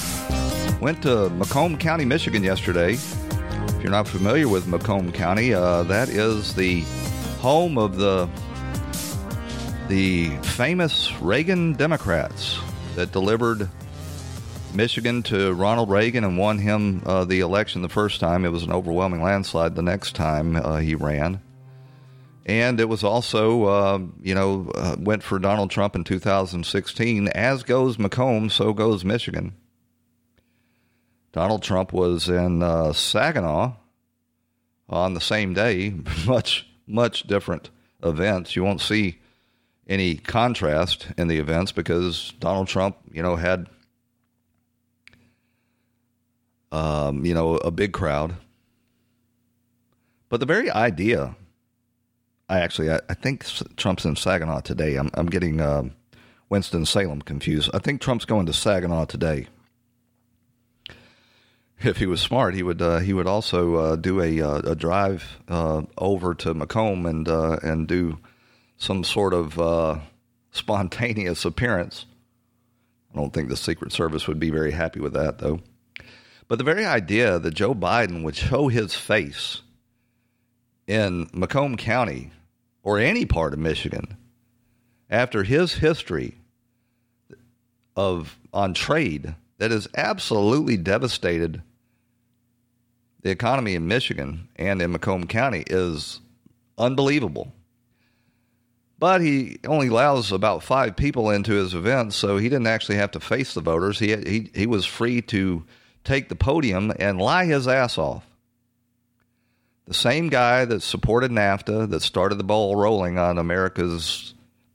went 0.81 1.03
to 1.03 1.29
Macomb 1.29 1.77
County, 1.77 2.05
Michigan 2.05 2.43
yesterday. 2.43 2.97
You're 3.85 3.91
not 3.91 4.07
familiar 4.07 4.47
with 4.47 4.65
Macomb 4.65 5.11
County, 5.11 5.53
uh, 5.53 5.83
that 5.83 6.09
is 6.09 6.55
the 6.55 6.81
home 7.39 7.77
of 7.77 7.97
the 7.97 8.27
the 9.89 10.29
famous 10.37 11.13
Reagan 11.21 11.73
Democrats 11.73 12.59
that 12.95 13.11
delivered 13.11 13.69
Michigan 14.73 15.21
to 15.21 15.53
Ronald 15.53 15.91
Reagan 15.91 16.23
and 16.23 16.35
won 16.35 16.57
him 16.57 17.03
uh, 17.05 17.25
the 17.25 17.41
election 17.41 17.83
the 17.83 17.87
first 17.87 18.19
time. 18.19 18.43
It 18.43 18.49
was 18.49 18.63
an 18.63 18.71
overwhelming 18.71 19.21
landslide 19.21 19.75
the 19.75 19.83
next 19.83 20.15
time 20.15 20.55
uh, 20.55 20.77
he 20.77 20.95
ran. 20.95 21.39
And 22.47 22.79
it 22.79 22.89
was 22.89 23.03
also, 23.03 23.65
uh, 23.65 23.99
you 24.19 24.33
know, 24.33 24.71
uh, 24.73 24.95
went 24.97 25.21
for 25.21 25.37
Donald 25.37 25.69
Trump 25.69 25.95
in 25.95 26.03
2016. 26.03 27.27
As 27.27 27.61
goes 27.61 27.99
Macomb, 27.99 28.49
so 28.49 28.73
goes 28.73 29.05
Michigan. 29.05 29.53
Donald 31.35 31.61
Trump 31.61 31.91
was 31.91 32.29
in 32.29 32.63
uh, 32.63 32.93
Saginaw 32.93 33.73
on 34.87 35.13
the 35.15 35.19
same 35.19 35.53
day. 35.53 35.93
Much, 36.25 36.65
much 36.87 37.23
different 37.23 37.69
events. 38.01 38.55
You 38.55 38.63
won't 38.63 38.79
see 38.79 39.19
any 39.85 40.15
contrast 40.15 41.07
in 41.17 41.27
the 41.27 41.37
events 41.37 41.73
because 41.73 42.33
Donald 42.39 42.69
Trump, 42.69 42.95
you 43.11 43.21
know, 43.21 43.35
had 43.35 43.67
um, 46.71 47.25
you 47.25 47.33
know 47.33 47.55
a 47.57 47.69
big 47.69 47.91
crowd. 47.91 48.37
But 50.29 50.39
the 50.39 50.45
very 50.45 50.71
idea, 50.71 51.35
I 52.47 52.61
actually, 52.61 52.91
I, 52.91 53.01
I 53.09 53.13
think 53.13 53.43
Trump's 53.75 54.05
in 54.05 54.15
Saginaw 54.15 54.61
today. 54.61 54.95
I'm, 54.95 55.09
I'm 55.15 55.27
getting 55.27 55.59
uh, 55.59 55.83
Winston 56.47 56.85
Salem 56.85 57.21
confused. 57.21 57.71
I 57.73 57.79
think 57.79 57.99
Trump's 57.99 58.23
going 58.23 58.45
to 58.45 58.53
Saginaw 58.53 59.03
today. 59.03 59.47
If 61.83 61.97
he 61.97 62.05
was 62.05 62.21
smart, 62.21 62.55
he 62.55 62.63
would 62.63 62.81
uh, 62.81 62.99
he 62.99 63.13
would 63.13 63.27
also 63.27 63.75
uh, 63.75 63.95
do 63.97 64.21
a, 64.21 64.41
uh, 64.41 64.57
a 64.59 64.75
drive 64.75 65.39
uh, 65.47 65.81
over 65.97 66.33
to 66.35 66.53
Macomb 66.53 67.05
and 67.05 67.27
uh, 67.27 67.57
and 67.61 67.87
do 67.87 68.17
some 68.77 69.03
sort 69.03 69.33
of 69.33 70.01
spontaneous 70.51 71.43
appearance. 71.43 72.05
I 73.13 73.17
don't 73.17 73.33
think 73.33 73.49
the 73.49 73.57
Secret 73.57 73.91
Service 73.91 74.27
would 74.27 74.39
be 74.39 74.49
very 74.49 74.71
happy 74.71 74.99
with 74.99 75.13
that, 75.13 75.39
though. 75.39 75.59
But 76.47 76.57
the 76.57 76.63
very 76.63 76.85
idea 76.85 77.39
that 77.39 77.53
Joe 77.53 77.73
Biden 77.73 78.23
would 78.23 78.35
show 78.35 78.67
his 78.67 78.93
face 78.93 79.61
in 80.87 81.29
Macomb 81.33 81.75
County 81.77 82.31
or 82.83 82.99
any 82.99 83.25
part 83.25 83.53
of 83.53 83.59
Michigan 83.59 84.17
after 85.09 85.43
his 85.43 85.73
history 85.73 86.35
of 87.95 88.37
on 88.53 88.73
trade 88.73 89.35
that 89.57 89.71
has 89.71 89.87
absolutely 89.95 90.77
devastated 90.77 91.61
the 93.21 93.31
economy 93.31 93.73
in 93.73 93.87
Michigan 93.87 94.49
and 94.55 94.81
in 94.81 94.91
Macomb 94.91 95.25
County 95.25 95.63
is 95.65 96.19
unbelievable. 96.77 97.51
But 98.99 99.21
he 99.21 99.57
only 99.67 99.87
allows 99.87 100.31
about 100.31 100.63
five 100.63 100.95
people 100.95 101.29
into 101.29 101.53
his 101.53 101.73
event, 101.73 102.13
so 102.13 102.37
he 102.37 102.49
didn't 102.49 102.67
actually 102.67 102.97
have 102.97 103.11
to 103.11 103.19
face 103.19 103.53
the 103.53 103.61
voters. 103.61 103.99
He, 103.99 104.15
he, 104.15 104.51
he 104.53 104.67
was 104.67 104.85
free 104.85 105.21
to 105.23 105.65
take 106.03 106.29
the 106.29 106.35
podium 106.35 106.93
and 106.99 107.19
lie 107.19 107.45
his 107.45 107.67
ass 107.67 107.97
off. 107.97 108.25
The 109.87 109.93
same 109.93 110.29
guy 110.29 110.65
that 110.65 110.81
supported 110.81 111.31
NAFTA, 111.31 111.89
that 111.89 112.01
started 112.01 112.35
the 112.35 112.43
ball 112.43 112.75
rolling 112.75 113.17
on 113.17 113.37
America's 113.37 114.33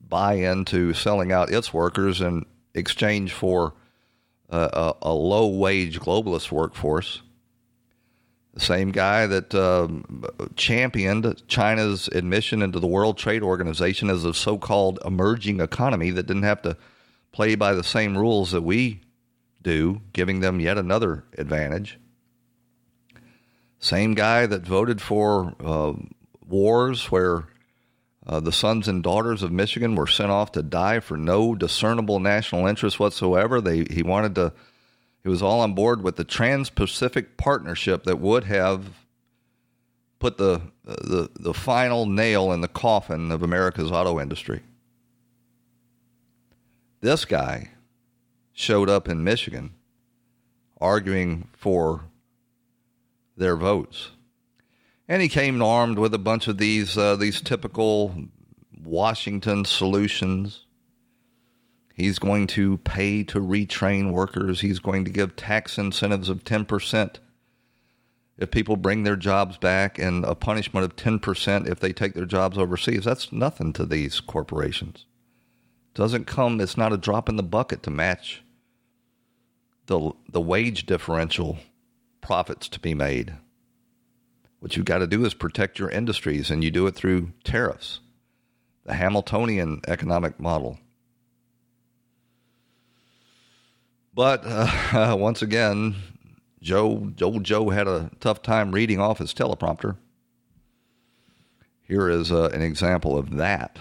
buy 0.09 0.35
in 0.35 0.65
to 0.67 0.93
selling 0.93 1.33
out 1.33 1.53
its 1.53 1.73
workers 1.73 2.21
in 2.21 2.45
exchange 2.75 3.33
for 3.33 3.75
a, 4.51 4.95
a 5.03 5.13
low 5.13 5.49
wage 5.49 6.01
globalist 6.01 6.51
workforce 6.51 7.23
the 8.55 8.61
same 8.61 8.91
guy 8.91 9.27
that 9.27 9.55
um, 9.55 10.25
championed 10.57 11.43
China's 11.47 12.09
admission 12.09 12.63
into 12.63 12.81
the 12.81 12.87
World 12.87 13.17
Trade 13.17 13.43
Organization 13.43 14.11
as 14.11 14.25
a 14.25 14.35
so 14.35 14.59
called 14.59 14.99
emerging 15.05 15.61
economy 15.61 16.11
that 16.11 16.27
didn't 16.27 16.43
have 16.43 16.63
to 16.63 16.77
play 17.33 17.55
by 17.55 17.75
the 17.75 17.85
same 17.85 18.19
rules 18.19 18.51
that 18.51 18.63
we 18.63 19.01
do, 19.63 20.01
giving 20.13 20.41
them 20.41 20.59
yet 20.59 20.79
another 20.79 21.25
advantage. 21.39 21.99
Same 23.79 24.15
guy 24.15 24.47
that 24.47 24.63
voted 24.63 25.01
for 25.01 25.55
uh, 25.61 25.93
wars 26.45 27.11
where 27.11 27.45
uh, 28.27 28.41
the 28.41 28.53
sons 28.53 28.87
and 28.87 29.03
daughters 29.03 29.43
of 29.43 29.51
Michigan 29.51 29.95
were 29.95 30.07
sent 30.07 30.31
off 30.31 30.53
to 30.53 30.63
die 30.63 31.01
for 31.01 31.17
no 31.17 31.55
discernible 31.55 32.21
national 32.21 32.67
interest 32.67 33.01
whatsoever. 33.01 33.61
They, 33.61 33.85
he 33.91 34.03
wanted 34.03 34.35
to 34.35 34.53
he 35.23 35.29
was 35.29 35.43
all 35.43 35.61
on 35.61 35.75
board 35.75 36.03
with 36.03 36.17
the 36.17 36.25
Trans 36.25 36.71
Pacific 36.71 37.37
Partnership 37.37 38.05
that 38.05 38.19
would 38.21 38.45
have 38.45 39.05
put 40.19 40.39
the, 40.39 40.63
the, 40.85 41.31
the 41.39 41.55
final 41.55 42.07
nail 42.07 42.53
in 42.53 42.61
the 42.61 42.69
coffin 42.69 43.31
of 43.31 43.43
America's 43.43 43.91
auto 43.91 44.19
industry. 44.19 44.63
This 47.01 47.25
guy 47.25 47.71
showed 48.53 48.89
up 48.89 49.09
in 49.09 49.25
Michigan 49.25 49.73
arguing 50.81 51.49
for 51.53 52.07
their 53.37 53.57
votes. 53.57 54.11
And 55.11 55.21
he 55.21 55.29
came 55.29 55.61
armed 55.61 55.99
with 55.99 56.15
a 56.15 56.19
bunch 56.19 56.49
of 56.49 56.57
these 56.57 56.97
uh, 56.97 57.17
these 57.17 57.43
typical 57.43 58.15
Washington 58.83 59.67
solutions 59.67 60.65
He's 62.01 62.19
going 62.19 62.47
to 62.49 62.79
pay 62.79 63.25
to 63.25 63.41
retrain 63.41 64.13
workers. 64.13 64.63
He's 64.63 64.79
going 64.79 65.05
to 65.05 65.11
give 65.11 65.37
tax 65.37 65.77
incentives 65.77 66.31
of 66.31 66.45
10% 66.45 67.17
if 68.39 68.51
people 68.51 68.77
bring 68.77 69.03
their 69.03 69.17
jobs 69.17 69.59
back 69.59 69.99
and 69.99 70.25
a 70.25 70.35
punishment 70.35 70.87
of 70.87 70.97
10% 70.97 71.69
if 71.69 71.79
they 71.79 71.93
take 71.93 72.15
their 72.15 72.25
jobs 72.25 72.57
overseas. 72.57 73.05
That's 73.05 73.31
nothing 73.33 73.75
to 73.75 73.85
these 73.85 74.19
corporations. 74.21 75.05
Doesn't 75.93 76.27
come, 76.27 76.59
it's 76.59 76.79
not 76.79 76.95
a 76.95 76.97
drop 76.97 77.29
in 77.29 77.37
the 77.37 77.43
bucket 77.43 77.83
to 77.83 77.91
match 77.91 78.43
the, 79.85 80.13
the 80.27 80.41
wage 80.41 80.87
differential 80.87 81.59
profits 82.23 82.67
to 82.71 82.81
be 82.81 82.95
made. 82.95 83.35
What 84.61 84.77
you've 84.77 84.87
got 84.87 84.99
to 84.99 85.07
do 85.07 85.25
is 85.25 85.35
protect 85.35 85.79
your 85.79 85.91
industries, 85.91 86.51
and 86.51 86.63
you 86.63 86.71
do 86.71 86.87
it 86.87 86.95
through 86.95 87.33
tariffs, 87.45 88.01
the 88.85 88.95
Hamiltonian 88.95 89.81
economic 89.89 90.39
model. 90.39 90.79
But 94.15 94.43
uh, 94.45 95.17
once 95.19 95.41
again, 95.41 95.97
Joe, 96.61 97.11
old 97.23 97.45
Joe 97.45 97.71
had 97.71 97.89
a 97.89 98.11
tough 98.21 98.43
time 98.43 98.71
reading 98.71 99.01
off 99.01 99.19
his 99.19 99.33
teleprompter. 99.33 99.97
Here 101.89 102.11
is 102.11 102.31
uh, 102.31 102.51
an 102.53 102.61
example 102.61 103.17
of 103.17 103.37
that. 103.37 103.79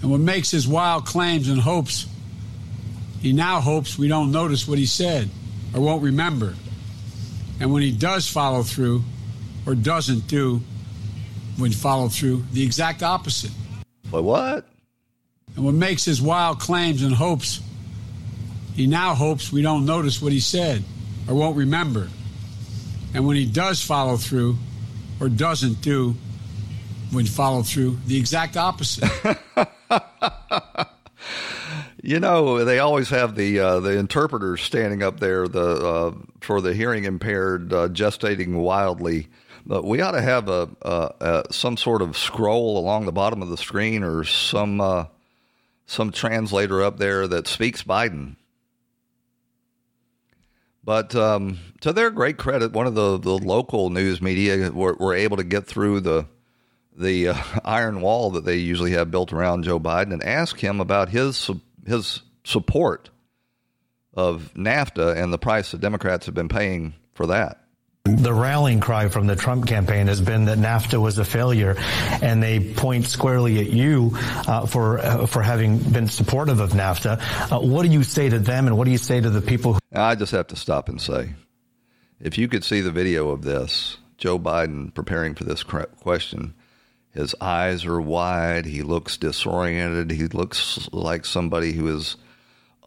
And 0.00 0.10
what 0.10 0.20
makes 0.20 0.50
his 0.50 0.66
wild 0.66 1.04
claims 1.04 1.48
and 1.48 1.60
hopes, 1.60 2.06
he 3.20 3.32
now 3.32 3.60
hopes 3.60 3.98
we 3.98 4.08
don't 4.08 4.30
notice 4.30 4.66
what 4.66 4.78
he 4.78 4.86
said 4.86 5.28
or 5.74 5.80
won't 5.80 6.02
remember. 6.02 6.54
And 7.60 7.72
when 7.72 7.82
he 7.82 7.92
does 7.92 8.26
follow 8.26 8.62
through 8.62 9.04
or 9.66 9.74
doesn't 9.74 10.26
do, 10.26 10.62
when 11.58 11.72
follow 11.72 12.08
through, 12.08 12.44
the 12.52 12.62
exact 12.62 13.02
opposite. 13.02 13.52
But 14.10 14.22
what? 14.22 14.66
And 15.54 15.64
what 15.64 15.74
makes 15.74 16.04
his 16.04 16.22
wild 16.22 16.58
claims 16.58 17.02
and 17.02 17.14
hopes, 17.14 17.60
he 18.74 18.86
now 18.86 19.14
hopes 19.14 19.52
we 19.52 19.62
don't 19.62 19.84
notice 19.84 20.22
what 20.22 20.32
he 20.32 20.40
said 20.40 20.82
or 21.28 21.34
won't 21.34 21.56
remember. 21.56 22.08
And 23.12 23.26
when 23.26 23.36
he 23.36 23.44
does 23.44 23.82
follow 23.82 24.16
through 24.16 24.56
or 25.20 25.28
doesn't 25.28 25.82
do, 25.82 26.14
when 27.12 27.26
follow 27.26 27.62
through, 27.62 27.98
the 28.06 28.16
exact 28.16 28.56
opposite. 28.56 29.10
you 32.02 32.20
know, 32.20 32.64
they 32.64 32.78
always 32.78 33.10
have 33.10 33.34
the 33.34 33.58
uh, 33.58 33.80
the 33.80 33.98
interpreters 33.98 34.60
standing 34.62 35.02
up 35.02 35.20
there 35.20 35.46
the 35.46 35.86
uh, 35.86 36.14
for 36.40 36.60
the 36.60 36.74
hearing 36.74 37.04
impaired 37.04 37.72
uh, 37.72 37.88
gestating 37.88 38.54
wildly. 38.54 39.28
But 39.66 39.84
we 39.84 40.00
ought 40.00 40.12
to 40.12 40.22
have 40.22 40.48
a, 40.48 40.68
a, 40.82 41.10
a, 41.20 41.52
some 41.52 41.76
sort 41.76 42.00
of 42.00 42.16
scroll 42.16 42.78
along 42.78 43.04
the 43.04 43.12
bottom 43.12 43.42
of 43.42 43.50
the 43.50 43.58
screen 43.58 44.02
or 44.02 44.24
some 44.24 44.80
uh, 44.80 45.06
some 45.86 46.12
translator 46.12 46.82
up 46.82 46.98
there 46.98 47.26
that 47.28 47.46
speaks 47.46 47.82
Biden. 47.82 48.36
But 50.82 51.14
um, 51.14 51.58
to 51.82 51.92
their 51.92 52.10
great 52.10 52.38
credit, 52.38 52.72
one 52.72 52.86
of 52.86 52.94
the, 52.94 53.18
the 53.18 53.36
local 53.36 53.90
news 53.90 54.22
media 54.22 54.70
were, 54.70 54.94
were 54.94 55.14
able 55.14 55.36
to 55.36 55.44
get 55.44 55.66
through 55.66 56.00
the 56.00 56.26
the 56.96 57.28
uh, 57.28 57.34
iron 57.64 58.00
wall 58.00 58.30
that 58.30 58.44
they 58.44 58.56
usually 58.56 58.92
have 58.92 59.10
built 59.10 59.32
around 59.32 59.64
Joe 59.64 59.78
Biden 59.78 60.12
and 60.12 60.22
ask 60.22 60.58
him 60.58 60.80
about 60.80 61.10
his 61.10 61.50
his 61.86 62.22
support 62.44 63.10
of 64.14 64.52
NAFTA 64.54 65.16
and 65.16 65.32
the 65.32 65.38
price 65.38 65.70
the 65.70 65.78
Democrats 65.78 66.26
have 66.26 66.34
been 66.34 66.48
paying 66.48 66.94
for 67.14 67.26
that. 67.28 67.58
The 68.04 68.32
rallying 68.32 68.80
cry 68.80 69.08
from 69.08 69.26
the 69.26 69.36
Trump 69.36 69.66
campaign 69.66 70.06
has 70.06 70.20
been 70.22 70.46
that 70.46 70.56
NAFTA 70.58 71.00
was 71.00 71.18
a 71.18 71.24
failure, 71.24 71.76
and 72.22 72.42
they 72.42 72.72
point 72.72 73.06
squarely 73.06 73.60
at 73.60 73.68
you 73.68 74.12
uh, 74.48 74.66
for 74.66 74.98
uh, 74.98 75.26
for 75.26 75.42
having 75.42 75.78
been 75.78 76.08
supportive 76.08 76.60
of 76.60 76.70
NAFTA. 76.70 77.52
Uh, 77.52 77.60
what 77.60 77.82
do 77.84 77.90
you 77.92 78.02
say 78.02 78.28
to 78.30 78.38
them, 78.38 78.66
and 78.66 78.78
what 78.78 78.86
do 78.86 78.90
you 78.90 78.98
say 78.98 79.20
to 79.20 79.28
the 79.28 79.42
people? 79.42 79.74
Who- 79.74 79.80
I 79.92 80.14
just 80.14 80.32
have 80.32 80.46
to 80.48 80.56
stop 80.56 80.88
and 80.88 80.98
say, 81.00 81.34
if 82.18 82.38
you 82.38 82.48
could 82.48 82.64
see 82.64 82.80
the 82.80 82.90
video 82.90 83.28
of 83.30 83.42
this, 83.42 83.98
Joe 84.16 84.38
Biden 84.38 84.94
preparing 84.94 85.34
for 85.34 85.44
this 85.44 85.62
question, 85.62 86.54
his 87.12 87.34
eyes 87.40 87.84
are 87.84 88.00
wide. 88.00 88.66
He 88.66 88.82
looks 88.82 89.16
disoriented. 89.16 90.10
He 90.12 90.26
looks 90.26 90.88
like 90.92 91.24
somebody 91.24 91.72
who 91.72 91.88
is 91.88 92.16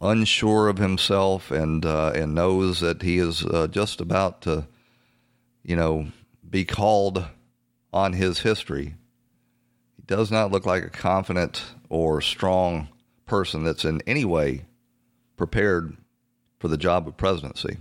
unsure 0.01 0.69
of 0.69 0.77
himself 0.77 1.51
and 1.51 1.85
uh, 1.85 2.11
and 2.15 2.35
knows 2.35 2.79
that 2.79 3.01
he 3.01 3.17
is 3.17 3.45
uh, 3.45 3.67
just 3.67 4.01
about 4.01 4.41
to 4.43 4.67
you 5.63 5.75
know, 5.75 6.07
be 6.47 6.65
called 6.65 7.25
on 7.91 8.13
his 8.13 8.39
history. 8.39 8.95
He 9.95 10.03
does 10.05 10.29
not 10.29 10.51
look 10.51 10.65
like 10.65 10.83
a 10.83 10.89
confident 10.89 11.63
or 11.89 12.21
strong 12.21 12.89
person 13.25 13.63
that's 13.63 13.85
in 13.85 14.01
any 14.05 14.25
way 14.25 14.65
prepared 15.37 15.95
for 16.59 16.67
the 16.67 16.77
job 16.77 17.07
of 17.07 17.17
presidency 17.17 17.77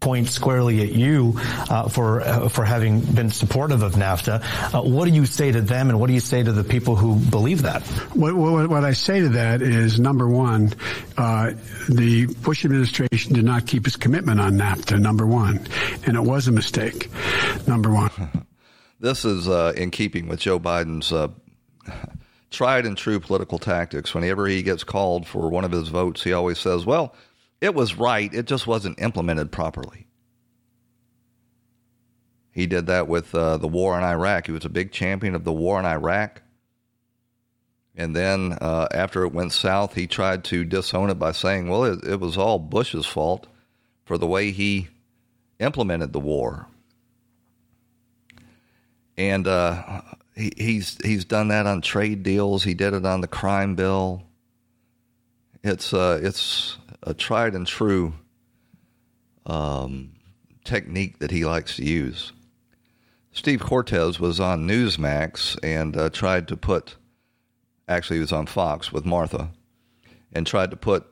point 0.00 0.28
squarely 0.28 0.80
at 0.82 0.92
you 0.92 1.34
uh, 1.36 1.88
for 1.88 2.22
uh, 2.22 2.48
for 2.48 2.64
having 2.64 3.00
been 3.00 3.30
supportive 3.30 3.82
of 3.82 3.92
NAFTA. 3.92 4.74
Uh, 4.74 4.82
what 4.82 5.04
do 5.04 5.12
you 5.12 5.26
say 5.26 5.52
to 5.52 5.60
them, 5.60 5.90
and 5.90 6.00
what 6.00 6.08
do 6.08 6.14
you 6.14 6.20
say 6.20 6.42
to 6.42 6.52
the 6.52 6.64
people 6.64 6.96
who 6.96 7.16
believe 7.16 7.62
that? 7.62 7.82
What, 8.14 8.34
what, 8.34 8.68
what 8.68 8.84
I 8.84 8.92
say 8.92 9.20
to 9.20 9.28
that 9.30 9.62
is 9.62 10.00
number 10.00 10.26
one, 10.26 10.72
uh, 11.16 11.52
the 11.88 12.26
Bush 12.26 12.64
administration 12.64 13.34
did 13.34 13.44
not 13.44 13.66
keep 13.66 13.86
its 13.86 13.96
commitment 13.96 14.40
on 14.40 14.54
NAFTA. 14.54 14.98
Number 14.98 15.26
one, 15.26 15.66
and 16.06 16.16
it 16.16 16.22
was 16.22 16.48
a 16.48 16.52
mistake. 16.52 17.10
Number 17.68 17.92
one. 17.92 18.10
this 19.00 19.24
is 19.24 19.48
uh, 19.48 19.74
in 19.76 19.90
keeping 19.90 20.28
with 20.28 20.40
Joe 20.40 20.58
Biden's. 20.58 21.12
Uh, 21.12 21.28
tried 22.50 22.84
and 22.84 22.96
true 22.96 23.20
political 23.20 23.58
tactics. 23.58 24.12
Whenever 24.12 24.46
he 24.46 24.62
gets 24.62 24.82
called 24.82 25.26
for 25.26 25.48
one 25.48 25.64
of 25.64 25.70
his 25.70 25.88
votes, 25.88 26.22
he 26.22 26.32
always 26.32 26.58
says, 26.58 26.84
Well, 26.84 27.14
it 27.60 27.74
was 27.74 27.94
right, 27.94 28.32
it 28.32 28.46
just 28.46 28.66
wasn't 28.66 29.00
implemented 29.00 29.52
properly. 29.52 30.06
He 32.52 32.66
did 32.66 32.86
that 32.86 33.06
with 33.06 33.34
uh, 33.34 33.58
the 33.58 33.68
war 33.68 33.96
in 33.96 34.04
Iraq. 34.04 34.46
He 34.46 34.52
was 34.52 34.64
a 34.64 34.70
big 34.70 34.92
champion 34.92 35.34
of 35.34 35.44
the 35.44 35.52
war 35.52 35.78
in 35.78 35.86
Iraq. 35.86 36.42
And 37.96 38.14
then 38.16 38.56
uh, 38.60 38.88
after 38.92 39.24
it 39.24 39.32
went 39.32 39.52
south, 39.52 39.94
he 39.94 40.06
tried 40.06 40.44
to 40.44 40.64
disown 40.64 41.10
it 41.10 41.18
by 41.18 41.32
saying, 41.32 41.68
well, 41.68 41.84
it, 41.84 42.04
it 42.04 42.20
was 42.20 42.38
all 42.38 42.58
Bush's 42.58 43.06
fault 43.06 43.46
for 44.04 44.18
the 44.18 44.26
way 44.26 44.50
he 44.50 44.88
implemented 45.58 46.12
the 46.12 46.20
war. 46.20 46.66
And 49.16 49.46
uh, 49.46 50.00
he, 50.34 50.52
he's 50.56 50.96
he's 51.04 51.26
done 51.26 51.48
that 51.48 51.66
on 51.66 51.82
trade 51.82 52.22
deals. 52.22 52.64
He 52.64 52.74
did 52.74 52.94
it 52.94 53.04
on 53.04 53.20
the 53.20 53.28
crime 53.28 53.74
bill. 53.74 54.22
It's 55.62 55.92
uh, 55.92 56.20
it's 56.22 56.78
a 57.02 57.14
tried 57.14 57.54
and 57.54 57.66
true 57.66 58.12
um, 59.46 60.12
technique 60.64 61.18
that 61.18 61.30
he 61.30 61.44
likes 61.44 61.76
to 61.76 61.84
use. 61.84 62.32
Steve 63.32 63.60
Cortes 63.60 64.18
was 64.18 64.40
on 64.40 64.66
Newsmax 64.66 65.58
and 65.62 65.96
uh, 65.96 66.10
tried 66.10 66.48
to 66.48 66.56
put, 66.56 66.96
actually, 67.88 68.16
he 68.16 68.20
was 68.20 68.32
on 68.32 68.46
Fox 68.46 68.92
with 68.92 69.06
Martha, 69.06 69.50
and 70.32 70.46
tried 70.46 70.70
to 70.70 70.76
put 70.76 71.06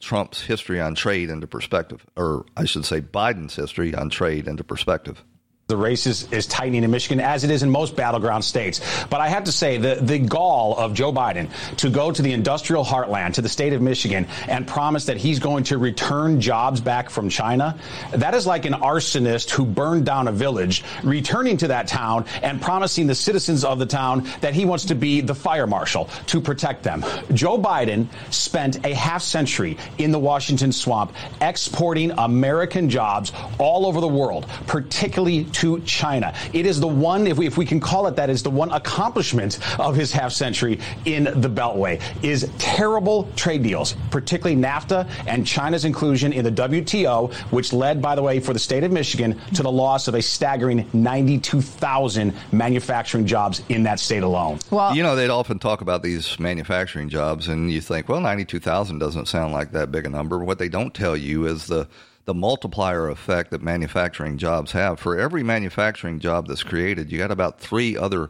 Trump's 0.00 0.42
history 0.42 0.80
on 0.80 0.94
trade 0.94 1.30
into 1.30 1.46
perspective, 1.46 2.06
or 2.16 2.44
I 2.56 2.64
should 2.64 2.84
say 2.84 3.00
Biden's 3.00 3.56
history 3.56 3.94
on 3.94 4.10
trade 4.10 4.46
into 4.46 4.62
perspective. 4.62 5.24
The 5.68 5.76
race 5.76 6.06
is, 6.06 6.32
is 6.32 6.46
tightening 6.46 6.82
in 6.82 6.90
Michigan, 6.90 7.20
as 7.20 7.44
it 7.44 7.50
is 7.50 7.62
in 7.62 7.68
most 7.68 7.94
battleground 7.94 8.42
states. 8.42 8.80
But 9.10 9.20
I 9.20 9.28
have 9.28 9.44
to 9.44 9.52
say, 9.52 9.76
the, 9.76 9.96
the 9.96 10.18
gall 10.18 10.74
of 10.78 10.94
Joe 10.94 11.12
Biden 11.12 11.50
to 11.76 11.90
go 11.90 12.10
to 12.10 12.22
the 12.22 12.32
industrial 12.32 12.82
heartland, 12.82 13.34
to 13.34 13.42
the 13.42 13.50
state 13.50 13.74
of 13.74 13.82
Michigan, 13.82 14.26
and 14.46 14.66
promise 14.66 15.04
that 15.04 15.18
he's 15.18 15.38
going 15.38 15.64
to 15.64 15.76
return 15.76 16.40
jobs 16.40 16.80
back 16.80 17.10
from 17.10 17.28
China, 17.28 17.78
that 18.12 18.32
is 18.32 18.46
like 18.46 18.64
an 18.64 18.72
arsonist 18.72 19.50
who 19.50 19.66
burned 19.66 20.06
down 20.06 20.26
a 20.26 20.32
village, 20.32 20.84
returning 21.04 21.58
to 21.58 21.68
that 21.68 21.86
town 21.86 22.24
and 22.40 22.62
promising 22.62 23.06
the 23.06 23.14
citizens 23.14 23.62
of 23.62 23.78
the 23.78 23.84
town 23.84 24.26
that 24.40 24.54
he 24.54 24.64
wants 24.64 24.86
to 24.86 24.94
be 24.94 25.20
the 25.20 25.34
fire 25.34 25.66
marshal 25.66 26.06
to 26.28 26.40
protect 26.40 26.82
them. 26.82 27.04
Joe 27.34 27.58
Biden 27.58 28.06
spent 28.32 28.86
a 28.86 28.94
half 28.94 29.20
century 29.20 29.76
in 29.98 30.12
the 30.12 30.18
Washington 30.18 30.72
swamp 30.72 31.12
exporting 31.42 32.10
American 32.12 32.88
jobs 32.88 33.34
all 33.58 33.84
over 33.84 34.00
the 34.00 34.08
world, 34.08 34.46
particularly 34.66 35.44
to 35.58 35.80
China. 35.80 36.32
It 36.52 36.66
is 36.66 36.78
the 36.78 36.86
one, 36.86 37.26
if 37.26 37.36
we, 37.36 37.46
if 37.46 37.56
we 37.56 37.66
can 37.66 37.80
call 37.80 38.06
it 38.06 38.16
that, 38.16 38.30
is 38.30 38.42
the 38.42 38.50
one 38.50 38.70
accomplishment 38.70 39.58
of 39.80 39.96
his 39.96 40.12
half 40.12 40.32
century 40.32 40.78
in 41.04 41.24
the 41.24 41.50
Beltway 41.50 42.00
is 42.22 42.48
terrible 42.58 43.28
trade 43.34 43.64
deals, 43.64 43.94
particularly 44.10 44.60
NAFTA 44.60 45.08
and 45.26 45.44
China's 45.44 45.84
inclusion 45.84 46.32
in 46.32 46.44
the 46.44 46.52
WTO, 46.52 47.32
which 47.50 47.72
led, 47.72 48.00
by 48.00 48.14
the 48.14 48.22
way, 48.22 48.38
for 48.38 48.52
the 48.52 48.58
state 48.58 48.84
of 48.84 48.92
Michigan 48.92 49.40
to 49.54 49.62
the 49.64 49.72
loss 49.72 50.06
of 50.06 50.14
a 50.14 50.22
staggering 50.22 50.88
92,000 50.92 52.32
manufacturing 52.52 53.26
jobs 53.26 53.62
in 53.68 53.82
that 53.82 53.98
state 53.98 54.22
alone. 54.22 54.60
Well, 54.70 54.94
you 54.94 55.02
know, 55.02 55.16
they'd 55.16 55.30
often 55.30 55.58
talk 55.58 55.80
about 55.80 56.02
these 56.04 56.38
manufacturing 56.38 57.08
jobs, 57.08 57.48
and 57.48 57.70
you 57.70 57.80
think, 57.80 58.08
well, 58.08 58.20
92,000 58.20 58.98
doesn't 58.98 59.26
sound 59.26 59.52
like 59.52 59.72
that 59.72 59.90
big 59.90 60.06
a 60.06 60.08
number. 60.08 60.38
What 60.38 60.58
they 60.58 60.68
don't 60.68 60.94
tell 60.94 61.16
you 61.16 61.46
is 61.46 61.66
the 61.66 61.88
the 62.28 62.34
multiplier 62.34 63.08
effect 63.08 63.50
that 63.50 63.62
manufacturing 63.62 64.36
jobs 64.36 64.72
have. 64.72 65.00
For 65.00 65.18
every 65.18 65.42
manufacturing 65.42 66.20
job 66.20 66.46
that's 66.46 66.62
created, 66.62 67.10
you 67.10 67.16
got 67.16 67.30
about 67.30 67.58
three 67.58 67.96
other 67.96 68.28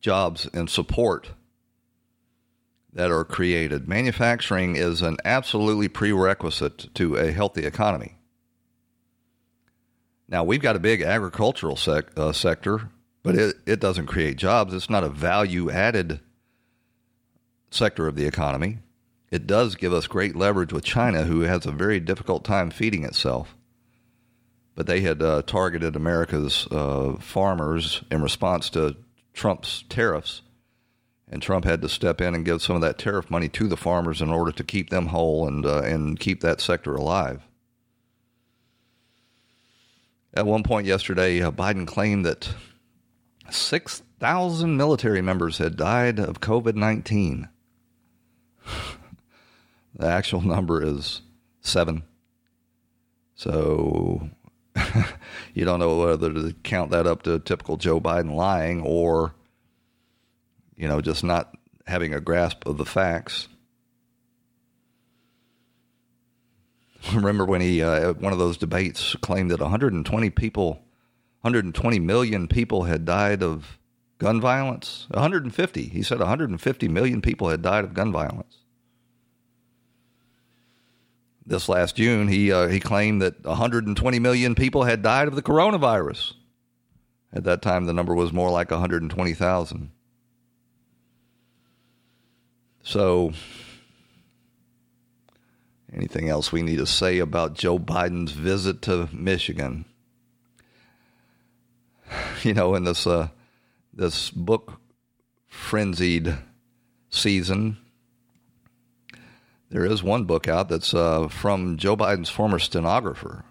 jobs 0.00 0.46
in 0.54 0.68
support 0.68 1.30
that 2.92 3.10
are 3.10 3.24
created. 3.24 3.88
Manufacturing 3.88 4.76
is 4.76 5.02
an 5.02 5.16
absolutely 5.24 5.88
prerequisite 5.88 6.94
to 6.94 7.16
a 7.16 7.32
healthy 7.32 7.66
economy. 7.66 8.18
Now, 10.28 10.44
we've 10.44 10.62
got 10.62 10.76
a 10.76 10.78
big 10.78 11.02
agricultural 11.02 11.74
sec- 11.74 12.16
uh, 12.16 12.30
sector, 12.30 12.88
but 13.24 13.34
it, 13.34 13.56
it 13.66 13.80
doesn't 13.80 14.06
create 14.06 14.36
jobs. 14.36 14.72
It's 14.72 14.88
not 14.88 15.02
a 15.02 15.08
value 15.08 15.72
added 15.72 16.20
sector 17.72 18.06
of 18.06 18.14
the 18.14 18.26
economy 18.26 18.78
it 19.34 19.48
does 19.48 19.74
give 19.74 19.92
us 19.92 20.06
great 20.06 20.36
leverage 20.36 20.72
with 20.72 20.84
China, 20.84 21.24
who 21.24 21.40
has 21.40 21.66
a 21.66 21.72
very 21.72 21.98
difficult 21.98 22.44
time 22.44 22.70
feeding 22.70 23.02
itself. 23.02 23.56
But 24.76 24.86
they 24.86 25.00
had 25.00 25.20
uh, 25.20 25.42
targeted 25.42 25.96
America's 25.96 26.68
uh, 26.70 27.16
farmers 27.18 28.04
in 28.12 28.22
response 28.22 28.70
to 28.70 28.94
Trump's 29.32 29.82
tariffs. 29.88 30.42
And 31.28 31.42
Trump 31.42 31.64
had 31.64 31.82
to 31.82 31.88
step 31.88 32.20
in 32.20 32.36
and 32.36 32.44
give 32.44 32.62
some 32.62 32.76
of 32.76 32.82
that 32.82 32.96
tariff 32.96 33.28
money 33.28 33.48
to 33.48 33.66
the 33.66 33.76
farmers 33.76 34.22
in 34.22 34.30
order 34.30 34.52
to 34.52 34.62
keep 34.62 34.90
them 34.90 35.06
whole 35.06 35.48
and, 35.48 35.66
uh, 35.66 35.80
and 35.80 36.20
keep 36.20 36.40
that 36.42 36.60
sector 36.60 36.94
alive. 36.94 37.42
At 40.32 40.46
one 40.46 40.62
point 40.62 40.86
yesterday, 40.86 41.42
uh, 41.42 41.50
Biden 41.50 41.88
claimed 41.88 42.24
that 42.24 42.50
6,000 43.50 44.76
military 44.76 45.22
members 45.22 45.58
had 45.58 45.76
died 45.76 46.20
of 46.20 46.40
COVID 46.40 46.76
19. 46.76 47.48
The 49.94 50.06
actual 50.06 50.40
number 50.46 50.82
is 50.82 51.22
seven. 51.60 52.02
So 53.34 54.28
you 55.54 55.64
don't 55.64 55.80
know 55.80 55.98
whether 55.98 56.32
to 56.32 56.54
count 56.62 56.90
that 56.90 57.06
up 57.06 57.22
to 57.22 57.38
typical 57.38 57.76
Joe 57.76 58.00
Biden 58.00 58.34
lying 58.34 58.82
or, 58.82 59.34
you 60.76 60.88
know, 60.88 61.00
just 61.00 61.24
not 61.24 61.56
having 61.86 62.14
a 62.14 62.20
grasp 62.20 62.66
of 62.66 62.76
the 62.76 62.84
facts. 62.84 63.48
Remember 67.12 67.44
when 67.44 67.60
he, 67.60 67.82
uh, 67.82 68.10
at 68.10 68.20
one 68.20 68.32
of 68.32 68.38
those 68.38 68.56
debates, 68.56 69.14
claimed 69.16 69.50
that 69.50 69.60
120 69.60 70.30
people, 70.30 70.84
120 71.42 71.98
million 71.98 72.48
people 72.48 72.84
had 72.84 73.04
died 73.04 73.42
of 73.42 73.78
gun 74.18 74.40
violence? 74.40 75.06
150. 75.10 75.82
He 75.82 76.02
said 76.02 76.18
150 76.18 76.88
million 76.88 77.20
people 77.20 77.50
had 77.50 77.62
died 77.62 77.84
of 77.84 77.94
gun 77.94 78.10
violence. 78.12 78.58
This 81.46 81.68
last 81.68 81.96
June, 81.96 82.28
he 82.28 82.50
uh, 82.50 82.68
he 82.68 82.80
claimed 82.80 83.20
that 83.20 83.44
120 83.44 84.18
million 84.18 84.54
people 84.54 84.84
had 84.84 85.02
died 85.02 85.28
of 85.28 85.34
the 85.34 85.42
coronavirus. 85.42 86.32
At 87.34 87.44
that 87.44 87.60
time, 87.60 87.84
the 87.84 87.92
number 87.92 88.14
was 88.14 88.32
more 88.32 88.50
like 88.50 88.70
120,000. 88.70 89.90
So, 92.82 93.32
anything 95.92 96.28
else 96.28 96.52
we 96.52 96.62
need 96.62 96.78
to 96.78 96.86
say 96.86 97.18
about 97.18 97.54
Joe 97.54 97.78
Biden's 97.78 98.32
visit 98.32 98.82
to 98.82 99.08
Michigan? 99.12 99.84
You 102.42 102.52
know, 102.52 102.74
in 102.74 102.84
this 102.84 103.06
uh, 103.06 103.28
this 103.94 104.30
book 104.30 104.78
frenzied 105.46 106.36
season, 107.08 107.78
there 109.74 109.84
is 109.84 110.04
one 110.04 110.22
book 110.22 110.46
out 110.46 110.68
that's 110.68 110.94
uh, 110.94 111.26
from 111.26 111.76
Joe 111.76 111.96
Biden's 111.96 112.30
former 112.30 112.60
stenographer. 112.60 113.44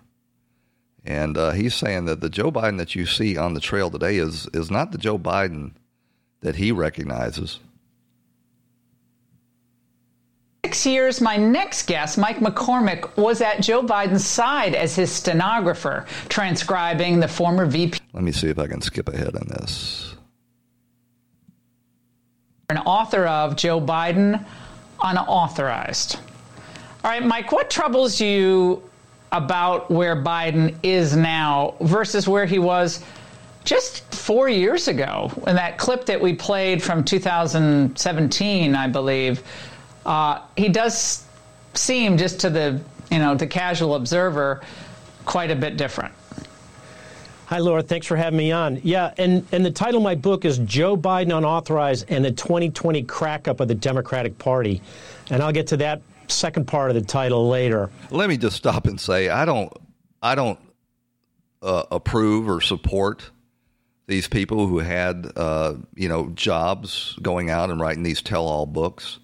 And 1.03 1.37
uh, 1.37 1.51
he's 1.51 1.75
saying 1.75 2.05
that 2.05 2.21
the 2.21 2.29
Joe 2.29 2.49
Biden 2.49 2.77
that 2.77 2.95
you 2.95 3.05
see 3.05 3.35
on 3.35 3.55
the 3.55 3.59
trail 3.59 3.91
today 3.91 4.15
is, 4.15 4.47
is 4.53 4.71
not 4.71 4.93
the 4.93 4.97
Joe 4.97 5.19
Biden 5.19 5.73
that 6.39 6.55
he 6.55 6.71
recognizes. 6.71 7.59
Six 10.65 10.85
years, 10.85 11.19
my 11.19 11.35
next 11.35 11.87
guest, 11.87 12.17
Mike 12.17 12.37
McCormick, 12.37 13.17
was 13.17 13.41
at 13.41 13.61
Joe 13.61 13.83
Biden's 13.83 14.25
side 14.25 14.75
as 14.75 14.95
his 14.95 15.11
stenographer, 15.11 16.05
transcribing 16.29 17.19
the 17.19 17.27
former 17.27 17.65
VP. 17.65 17.99
Let 18.13 18.23
me 18.23 18.31
see 18.31 18.47
if 18.47 18.57
I 18.57 18.67
can 18.67 18.79
skip 18.79 19.09
ahead 19.09 19.35
on 19.35 19.49
this. 19.49 20.15
An 22.69 22.77
author 22.77 23.25
of 23.25 23.57
Joe 23.57 23.81
Biden 23.81 24.45
unauthorized. 25.03 26.17
All 27.03 27.11
right, 27.11 27.23
Mike, 27.23 27.51
what 27.51 27.69
troubles 27.69 28.19
you 28.19 28.81
about 29.31 29.91
where 29.91 30.15
Biden 30.15 30.75
is 30.83 31.15
now 31.15 31.75
versus 31.81 32.27
where 32.27 32.45
he 32.45 32.59
was 32.59 33.03
just 33.65 34.03
four 34.13 34.47
years 34.47 34.87
ago? 34.87 35.31
In 35.45 35.55
that 35.55 35.77
clip 35.77 36.05
that 36.05 36.19
we 36.19 36.33
played 36.33 36.81
from 36.81 37.03
2017, 37.03 38.75
I 38.75 38.87
believe, 38.87 39.43
uh, 40.05 40.39
he 40.55 40.69
does 40.69 41.25
seem, 41.73 42.17
just 42.17 42.39
to 42.41 42.49
the 42.49 42.81
you 43.11 43.19
know 43.19 43.35
the 43.35 43.47
casual 43.47 43.95
observer, 43.95 44.61
quite 45.25 45.51
a 45.51 45.55
bit 45.55 45.77
different. 45.77 46.13
Hi, 47.53 47.59
Laura. 47.59 47.83
Thanks 47.83 48.07
for 48.07 48.15
having 48.15 48.37
me 48.37 48.51
on. 48.51 48.81
Yeah, 48.83 49.13
and, 49.19 49.45
and 49.51 49.63
the 49.63 49.69
title 49.69 49.97
of 49.97 50.03
my 50.03 50.15
book 50.15 50.43
is 50.43 50.57
Joe 50.57 50.97
Biden 50.97 51.37
Unauthorized 51.37 52.05
and 52.09 52.25
the 52.25 52.31
2020 52.31 53.03
Crack 53.03 53.47
Up 53.47 53.59
of 53.59 53.67
the 53.67 53.75
Democratic 53.75 54.39
Party. 54.39 54.81
And 55.29 55.43
I'll 55.43 55.51
get 55.51 55.67
to 55.67 55.77
that 55.77 56.01
second 56.27 56.65
part 56.65 56.89
of 56.89 56.95
the 56.95 57.03
title 57.03 57.47
later. 57.47 57.91
Let 58.09 58.27
me 58.27 58.37
just 58.37 58.55
stop 58.55 58.87
and 58.87 58.99
say 58.99 59.29
I 59.29 59.45
don't 59.45 59.71
I 60.19 60.33
don't 60.33 60.57
uh, 61.61 61.83
approve 61.91 62.49
or 62.49 62.59
support 62.59 63.29
these 64.07 64.27
people 64.27 64.65
who 64.65 64.79
had 64.79 65.31
uh, 65.35 65.75
you 65.93 66.09
know 66.09 66.29
jobs 66.29 67.15
going 67.21 67.51
out 67.51 67.69
and 67.69 67.79
writing 67.79 68.01
these 68.01 68.23
tell-all 68.23 68.65
books. 68.65 69.19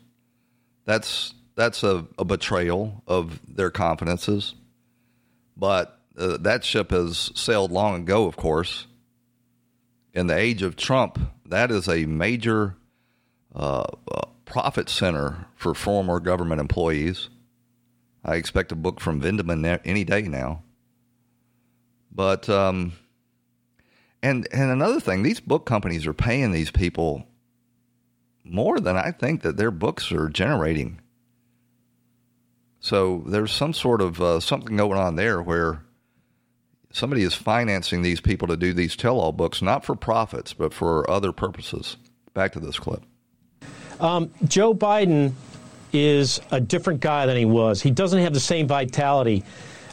That's 0.85 1.33
that's 1.55 1.81
a, 1.81 2.05
a 2.19 2.25
betrayal 2.25 3.01
of 3.07 3.39
their 3.47 3.71
confidences. 3.71 4.53
But 5.57 5.98
uh, 6.19 6.37
that 6.37 6.63
ship 6.63 6.91
has 6.91 7.31
sailed 7.33 7.71
long 7.71 8.01
ago, 8.01 8.25
of 8.25 8.35
course. 8.35 8.87
In 10.13 10.27
the 10.27 10.37
age 10.37 10.61
of 10.61 10.75
Trump, 10.75 11.19
that 11.45 11.71
is 11.71 11.87
a 11.87 12.05
major 12.05 12.75
uh, 13.55 13.83
uh, 14.11 14.21
profit 14.45 14.89
center 14.89 15.45
for 15.55 15.73
former 15.73 16.19
government 16.19 16.59
employees. 16.59 17.29
I 18.23 18.35
expect 18.35 18.71
a 18.71 18.75
book 18.75 18.99
from 18.99 19.21
Vindman 19.21 19.79
any 19.85 20.03
day 20.03 20.23
now. 20.23 20.63
But 22.11 22.49
um, 22.49 22.93
and 24.21 24.47
and 24.51 24.71
another 24.71 24.99
thing, 24.99 25.23
these 25.23 25.39
book 25.39 25.65
companies 25.65 26.05
are 26.05 26.13
paying 26.13 26.51
these 26.51 26.71
people 26.71 27.25
more 28.43 28.79
than 28.79 28.97
I 28.97 29.11
think 29.11 29.43
that 29.43 29.57
their 29.57 29.71
books 29.71 30.11
are 30.11 30.27
generating. 30.27 30.99
So 32.81 33.23
there's 33.27 33.51
some 33.51 33.73
sort 33.73 34.01
of 34.01 34.21
uh, 34.21 34.39
something 34.39 34.75
going 34.75 34.97
on 34.97 35.15
there 35.15 35.41
where 35.41 35.83
somebody 36.91 37.23
is 37.23 37.33
financing 37.33 38.01
these 38.01 38.21
people 38.21 38.47
to 38.47 38.57
do 38.57 38.73
these 38.73 38.95
tell-all 38.95 39.31
books, 39.31 39.61
not 39.61 39.85
for 39.85 39.95
profits, 39.95 40.53
but 40.53 40.73
for 40.73 41.09
other 41.09 41.31
purposes. 41.31 41.97
Back 42.33 42.53
to 42.53 42.59
this 42.59 42.79
clip. 42.79 43.03
Um, 43.99 44.31
Joe 44.45 44.73
Biden 44.73 45.33
is 45.91 46.39
a 46.51 46.61
different 46.61 47.01
guy 47.01 47.25
than 47.25 47.35
he 47.35 47.45
was. 47.45 47.81
He 47.81 47.91
doesn't 47.91 48.19
have 48.19 48.33
the 48.33 48.39
same 48.39 48.67
vitality. 48.67 49.43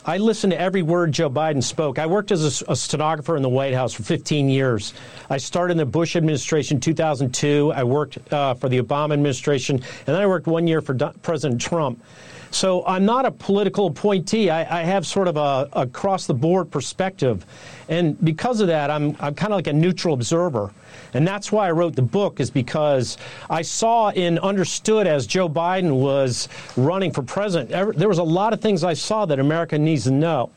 I 0.09 0.19
listened 0.19 0.53
to 0.53 0.61
every 0.61 0.83
word 0.83 1.11
Joe 1.11 1.29
Biden 1.29 1.61
spoke. 1.61 1.99
I 1.99 2.07
worked 2.07 2.31
as 2.31 2.63
a, 2.63 2.71
a, 2.71 2.77
stenographer 2.77 3.35
in 3.35 3.43
the 3.43 3.49
White 3.49 3.75
House 3.75 3.93
for 3.93 4.05
15 4.05 4.49
years. 4.49 4.95
I 5.29 5.39
started 5.39 5.73
in 5.73 5.79
the 5.79 5.87
Bush 5.87 6.15
administration 6.15 6.77
in 6.77 6.81
2002. 6.81 7.73
I 7.75 7.83
worked 7.83 8.33
uh, 8.33 8.55
for 8.55 8.69
the 8.69 8.81
Obama 8.81 9.15
administration, 9.15 9.77
and 9.77 10.07
then 10.07 10.23
I 10.23 10.27
worked 10.29 10.47
one 10.47 10.69
year 10.69 10.81
for 10.81 10.95
Do- 10.95 11.13
President 11.23 11.61
Trump. 11.61 12.01
So 12.51 12.85
I'm 12.87 13.05
not 13.05 13.27
a 13.27 13.31
political 13.31 13.87
appointee. 13.87 14.51
I, 14.51 14.81
I 14.81 14.83
have 14.83 15.07
sort 15.07 15.29
of 15.29 15.37
a 15.37 15.69
across 15.73 16.27
the 16.27 16.35
board 16.35 16.71
perspective, 16.71 17.45
and 17.89 18.23
because 18.25 18.61
of 18.61 18.69
that, 18.69 18.91
I'm 18.91 19.17
I'm 19.21 19.35
kind 19.35 19.53
of 19.53 19.59
like 19.59 19.67
a 19.67 19.73
neutral 19.73 20.15
observer. 20.15 20.73
And 21.15 21.27
that's 21.27 21.51
why 21.53 21.69
I 21.69 21.71
wrote 21.71 21.95
the 21.95 22.03
book, 22.03 22.41
is 22.41 22.51
because 22.51 23.17
I 23.49 23.63
saw 23.63 24.11
and 24.11 24.39
understood 24.41 25.07
as 25.07 25.27
Joe 25.27 25.49
Biden 25.49 26.01
was 26.01 26.49
running 26.77 27.13
for 27.13 27.23
president, 27.23 27.97
there 27.97 28.09
was 28.09 28.19
a 28.19 28.25
lot 28.25 28.53
of 28.53 28.61
things 28.61 28.85
I 28.85 28.95
saw 28.95 29.25
that 29.27 29.39
America 29.39 29.79
needs 29.79 30.05
to 30.05 30.11
know. 30.11 30.51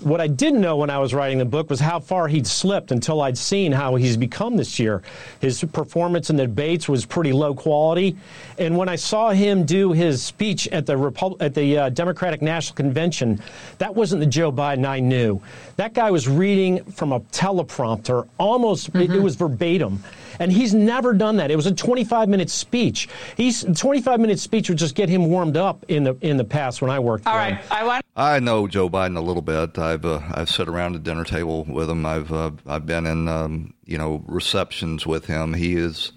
What 0.00 0.20
I 0.20 0.28
didn't 0.28 0.62
know 0.62 0.78
when 0.78 0.88
I 0.88 0.98
was 0.98 1.12
writing 1.12 1.36
the 1.36 1.44
book 1.44 1.68
was 1.68 1.78
how 1.78 2.00
far 2.00 2.26
he'd 2.26 2.46
slipped 2.46 2.90
until 2.90 3.20
I'd 3.20 3.36
seen 3.36 3.70
how 3.70 3.96
he's 3.96 4.16
become 4.16 4.56
this 4.56 4.78
year. 4.78 5.02
His 5.40 5.62
performance 5.62 6.30
in 6.30 6.36
the 6.36 6.46
debates 6.46 6.88
was 6.88 7.04
pretty 7.04 7.32
low 7.32 7.54
quality, 7.54 8.16
and 8.58 8.76
when 8.78 8.88
I 8.88 8.96
saw 8.96 9.30
him 9.30 9.66
do 9.66 9.92
his 9.92 10.22
speech 10.22 10.66
at 10.68 10.86
the 10.86 10.96
Repub- 10.96 11.42
at 11.42 11.54
the 11.54 11.76
uh, 11.76 11.88
Democratic 11.90 12.40
National 12.40 12.76
Convention, 12.76 13.42
that 13.78 13.94
wasn't 13.94 14.20
the 14.20 14.26
Joe 14.26 14.50
Biden 14.50 14.86
I 14.86 15.00
knew. 15.00 15.40
That 15.76 15.92
guy 15.92 16.10
was 16.10 16.26
reading 16.26 16.82
from 16.84 17.12
a 17.12 17.20
teleprompter, 17.20 18.26
almost 18.38 18.92
mm-hmm. 18.92 19.12
it, 19.12 19.16
it 19.16 19.22
was 19.22 19.36
verbatim. 19.36 20.02
And 20.38 20.52
he's 20.52 20.74
never 20.74 21.12
done 21.12 21.36
that. 21.36 21.50
It 21.50 21.56
was 21.56 21.66
a 21.66 21.74
25 21.74 22.28
minute 22.28 22.50
speech. 22.50 23.08
He's 23.36 23.64
25 23.64 24.20
minute 24.20 24.38
speech 24.38 24.68
would 24.68 24.78
just 24.78 24.94
get 24.94 25.08
him 25.08 25.26
warmed 25.26 25.56
up 25.56 25.84
in 25.88 26.04
the 26.04 26.16
in 26.20 26.36
the 26.36 26.44
past 26.44 26.82
when 26.82 26.90
I 26.90 26.98
worked. 26.98 27.26
All 27.26 27.36
right, 27.36 27.60
I 27.70 27.84
want. 27.84 28.04
I 28.16 28.38
know 28.38 28.66
Joe 28.66 28.88
Biden 28.88 29.16
a 29.16 29.20
little 29.20 29.42
bit. 29.42 29.78
I've 29.78 30.04
uh, 30.04 30.20
I've 30.32 30.50
sat 30.50 30.68
around 30.68 30.96
a 30.96 30.98
dinner 30.98 31.24
table 31.24 31.64
with 31.64 31.88
him. 31.88 32.04
I've 32.06 32.32
uh, 32.32 32.52
I've 32.66 32.86
been 32.86 33.06
in 33.06 33.28
um, 33.28 33.74
you 33.84 33.98
know 33.98 34.22
receptions 34.26 35.06
with 35.06 35.26
him. 35.26 35.54
He 35.54 35.76
is 35.76 36.12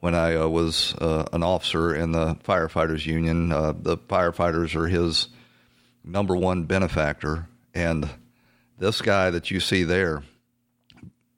when 0.00 0.14
I 0.14 0.34
uh, 0.36 0.48
was 0.48 0.94
uh, 0.96 1.24
an 1.32 1.42
officer 1.42 1.94
in 1.94 2.12
the 2.12 2.34
firefighters 2.36 3.06
union. 3.06 3.52
Uh, 3.52 3.72
the 3.72 3.96
firefighters 3.96 4.74
are 4.74 4.86
his 4.86 5.28
number 6.04 6.36
one 6.36 6.64
benefactor, 6.64 7.46
and 7.74 8.10
this 8.78 9.00
guy 9.00 9.30
that 9.30 9.50
you 9.50 9.60
see 9.60 9.84
there 9.84 10.22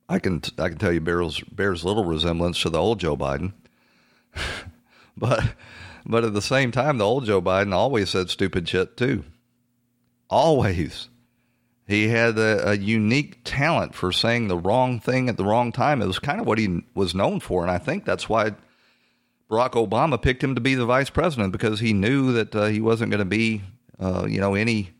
I 0.09 0.19
can 0.19 0.43
I 0.59 0.69
can 0.69 0.79
tell 0.79 0.93
you 0.93 1.01
bears 1.01 1.41
bears 1.51 1.85
little 1.85 2.05
resemblance 2.05 2.61
to 2.63 2.71
the 2.71 2.79
old 2.79 3.01
Joe 3.01 3.17
Biden, 3.17 3.53
but 5.17 5.55
but 6.05 6.25
at 6.25 6.35
the 6.35 6.43
same 6.43 6.71
time, 6.71 6.99
the 6.99 7.05
old 7.05 7.27
Joe 7.27 7.43
Biden 7.43 7.73
always 7.73 8.11
said 8.11 8.31
stupid 8.31 8.69
shit 8.69 8.97
too. 8.97 9.25
Always, 10.31 11.09
he 11.87 12.09
had 12.09 12.39
a, 12.39 12.71
a 12.71 12.77
unique 12.77 13.41
talent 13.45 13.95
for 13.95 14.13
saying 14.13 14.49
the 14.49 14.59
wrong 14.59 15.01
thing 15.01 15.29
at 15.29 15.37
the 15.37 15.45
wrong 15.45 15.73
time. 15.73 16.01
It 16.01 16.07
was 16.07 16.19
kind 16.19 16.41
of 16.41 16.47
what 16.47 16.59
he 16.59 16.83
was 16.95 17.15
known 17.15 17.41
for, 17.41 17.63
and 17.63 17.71
I 17.71 17.79
think 17.79 18.05
that's 18.05 18.29
why 18.29 18.53
Barack 19.51 19.73
Obama 19.73 20.21
picked 20.21 20.43
him 20.43 20.55
to 20.55 20.61
be 20.61 20.75
the 20.75 20.87
vice 20.87 21.11
president 21.11 21.53
because 21.53 21.81
he 21.81 21.93
knew 21.93 22.33
that 22.33 22.55
uh, 22.55 22.67
he 22.67 22.81
wasn't 22.81 23.11
going 23.11 23.21
to 23.21 23.25
be, 23.25 23.63
uh, 23.99 24.27
you 24.29 24.41
know, 24.41 24.55
any 24.55 24.91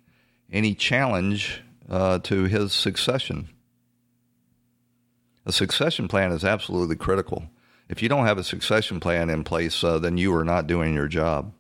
any 0.53 0.75
challenge 0.75 1.63
uh, 1.89 2.19
to 2.21 2.45
his 2.45 2.73
succession. 2.73 3.49
A 5.47 5.53
succession 5.53 6.09
plan 6.09 6.33
is 6.33 6.45
absolutely 6.45 6.97
critical. 6.97 7.45
If 7.89 8.03
you 8.03 8.09
don't 8.09 8.27
have 8.27 8.37
a 8.37 8.45
succession 8.45 8.99
plan 8.99 9.31
in 9.31 9.45
place, 9.45 9.85
uh, 9.85 10.01
then 10.01 10.19
you 10.19 10.35
are 10.35 10.45
not 10.45 10.67
doing 10.67 10.93
your 10.93 11.07
job. 11.07 11.53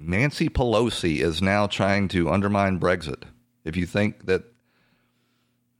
Nancy 0.00 0.48
Pelosi 0.48 1.20
is 1.20 1.42
now 1.42 1.66
trying 1.66 2.08
to 2.08 2.30
undermine 2.30 2.80
Brexit. 2.80 3.24
If 3.62 3.76
you 3.76 3.84
think 3.84 4.24
that 4.24 4.44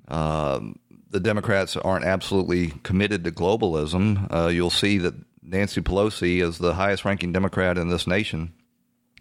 um, 0.07 0.79
the 1.09 1.21
Democrats 1.21 1.75
aren't 1.75 2.05
absolutely 2.05 2.73
committed 2.83 3.25
to 3.25 3.33
globalism, 3.33 4.31
uh, 4.31 4.49
you'll 4.49 4.69
see 4.69 4.99
that 4.99 5.15
Nancy 5.43 5.81
Pelosi, 5.81 6.47
as 6.47 6.59
the 6.59 6.75
highest 6.75 7.07
ranking 7.07 7.33
Democrat 7.33 7.79
in 7.79 7.89
this 7.89 8.07
nation, 8.07 8.53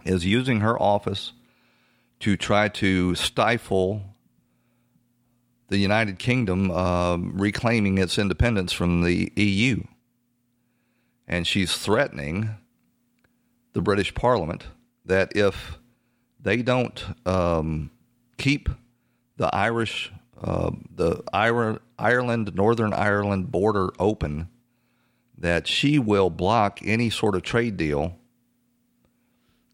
is 0.03 0.26
using 0.26 0.59
her 0.59 0.78
office 0.78 1.32
to 2.20 2.36
try 2.36 2.68
to 2.68 3.15
stifle 3.15 4.01
the 5.70 5.78
United 5.78 6.18
Kingdom 6.20 6.72
uh, 6.72 7.18
reclaiming 7.18 7.97
its 7.97 8.18
independence 8.18 8.72
from 8.72 9.01
the 9.03 9.32
EU. 9.36 9.84
And 11.28 11.45
she's 11.45 11.78
threatening 11.78 12.51
the 13.74 13.82
British 13.82 14.13
Parliament 14.15 14.68
that 15.05 15.36
if 15.36 15.78
they 16.39 16.61
don't 16.61 17.03
um, 17.26 17.91
keep 18.38 18.70
the 19.36 19.53
Irish, 19.53 20.11
uh, 20.41 20.72
the 20.95 21.24
Ireland, 21.34 22.55
Northern 22.55 22.93
Ireland 22.93 23.51
border 23.51 23.89
open, 23.99 24.49
that 25.38 25.68
she 25.68 25.99
will 25.99 26.30
block 26.30 26.80
any 26.84 27.09
sort 27.09 27.36
of 27.36 27.43
trade 27.43 27.78
deal. 27.78 28.18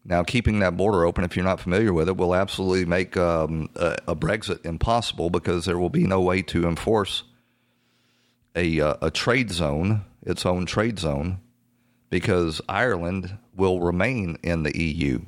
Now, 0.06 0.22
keeping 0.22 0.58
that 0.58 0.76
border 0.76 1.04
open, 1.04 1.24
if 1.24 1.34
you're 1.34 1.44
not 1.44 1.60
familiar 1.60 1.92
with 1.92 2.08
it, 2.08 2.16
will 2.16 2.34
absolutely 2.34 2.84
make 2.84 3.16
um, 3.16 3.70
a, 3.74 3.96
a, 4.08 4.16
Brexit 4.16 4.64
impossible 4.66 5.30
because 5.30 5.64
there 5.64 5.78
will 5.78 5.88
be 5.88 6.06
no 6.06 6.20
way 6.20 6.42
to 6.42 6.68
enforce 6.68 7.24
a, 8.54 8.80
uh, 8.80 8.96
a 9.00 9.10
trade 9.10 9.50
zone, 9.50 10.04
its 10.22 10.44
own 10.44 10.66
trade 10.66 10.98
zone, 10.98 11.40
because 12.10 12.60
Ireland 12.68 13.38
will 13.56 13.80
remain 13.80 14.36
in 14.42 14.62
the 14.62 14.78
EU. 14.78 15.20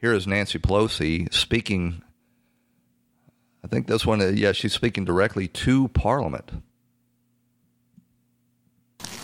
Here 0.00 0.12
is 0.12 0.26
Nancy 0.26 0.58
Pelosi 0.58 1.32
speaking. 1.32 2.02
I 3.62 3.68
think 3.68 3.86
this 3.86 4.04
one, 4.04 4.20
uh, 4.20 4.26
yeah, 4.26 4.50
she's 4.50 4.72
speaking 4.72 5.04
directly 5.04 5.46
to 5.48 5.88
Parliament. 5.88 6.50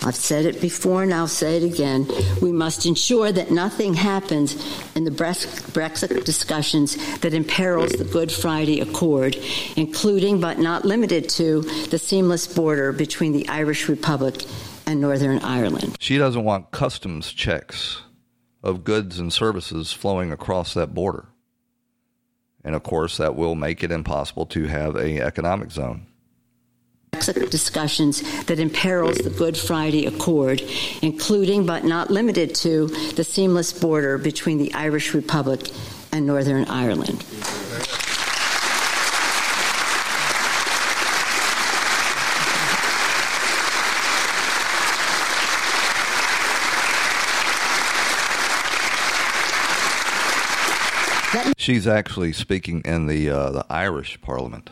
I've 0.05 0.17
said 0.17 0.47
it 0.47 0.61
before 0.61 1.05
and 1.05 1.15
I'll 1.15 1.29
say 1.29 1.59
it 1.59 1.63
again. 1.63 2.09
We 2.41 2.51
must 2.51 2.87
ensure 2.87 3.31
that 3.31 3.53
nothing 3.53 3.95
happens 3.95 4.57
in 4.97 5.05
the 5.05 5.13
Brexit 5.13 6.25
discussions 6.25 6.97
that 7.21 7.33
imperils 7.33 7.93
the 7.93 8.05
Good 8.05 8.33
Friday 8.33 8.81
Accord, 8.81 9.37
including 9.77 10.41
but 10.41 10.59
not 10.59 10.85
limited 10.85 11.29
to 11.31 11.61
the 11.91 11.99
seamless 11.99 12.53
border 12.53 12.93
between 12.93 13.33
the 13.33 13.49
Irish 13.49 13.89
Republic 13.89 14.45
and 14.87 15.01
Northern 15.01 15.39
Ireland. 15.39 15.97
She 16.01 16.19
doesn't 16.19 16.43
want 16.43 16.73
customs 16.73 17.33
checks 17.33 18.03
of 18.61 18.83
goods 18.83 19.21
and 19.21 19.33
services 19.33 19.93
flowing 19.93 20.33
across 20.33 20.75
that 20.75 20.95
border. 20.95 21.27
And 22.65 22.75
of 22.75 22.83
course, 22.83 23.19
that 23.19 23.37
will 23.37 23.55
make 23.55 23.85
it 23.85 23.93
impossible 23.93 24.47
to 24.47 24.65
have 24.65 24.97
an 24.97 25.19
economic 25.19 25.71
zone 25.71 26.09
discussions 27.23 28.23
that 28.47 28.59
imperils 28.59 29.19
the 29.19 29.31
Good 29.31 29.57
Friday 29.57 30.07
Accord, 30.07 30.63
including 31.03 31.67
but 31.67 31.85
not 31.85 32.11
limited 32.11 32.55
to 32.57 32.87
the 33.15 33.23
seamless 33.23 33.73
border 33.73 34.19
between 34.19 34.59
the 34.59 34.73
Irish 34.75 35.15
Republic 35.15 35.71
and 36.11 36.27
Northern 36.27 36.65
Ireland. 36.65 37.25
She's 51.57 51.87
actually 51.87 52.33
speaking 52.33 52.83
in 52.85 53.07
the 53.07 53.31
uh, 53.31 53.51
the 53.51 53.67
Irish 53.71 54.21
Parliament. 54.21 54.71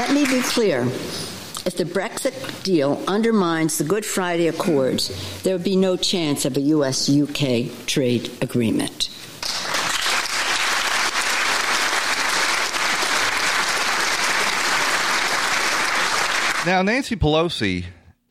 Let 0.00 0.14
me 0.14 0.24
be 0.24 0.40
clear. 0.40 0.80
If 1.66 1.76
the 1.76 1.84
Brexit 1.84 2.62
deal 2.62 3.04
undermines 3.06 3.76
the 3.76 3.84
Good 3.84 4.06
Friday 4.06 4.48
Accords, 4.48 5.42
there 5.42 5.54
would 5.54 5.62
be 5.62 5.76
no 5.76 5.98
chance 5.98 6.46
of 6.46 6.56
a 6.56 6.60
U.S. 6.60 7.10
UK 7.10 7.84
trade 7.84 8.30
agreement. 8.40 9.10
Now, 16.64 16.80
Nancy 16.80 17.14
Pelosi 17.14 17.84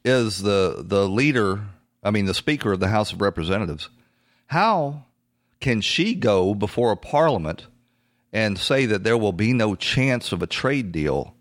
is 0.03 0.41
the, 0.41 0.83
the 0.83 1.07
leader, 1.07 1.61
I 2.01 2.09
mean, 2.09 2.25
the 2.25 2.33
Speaker 2.33 2.71
of 2.71 2.79
the 2.79 2.87
House 2.87 3.13
of 3.13 3.21
Representatives. 3.21 3.89
How 4.47 5.05
can 5.59 5.81
she 5.81 6.15
go 6.15 6.55
before 6.55 6.91
a 6.91 6.97
parliament 6.97 7.67
and 8.33 8.57
say 8.57 8.87
that 8.87 9.03
there 9.03 9.19
will 9.19 9.33
be 9.33 9.53
no 9.53 9.75
chance 9.75 10.31
of 10.31 10.41
a 10.41 10.47
trade 10.47 10.91
deal 10.91 11.35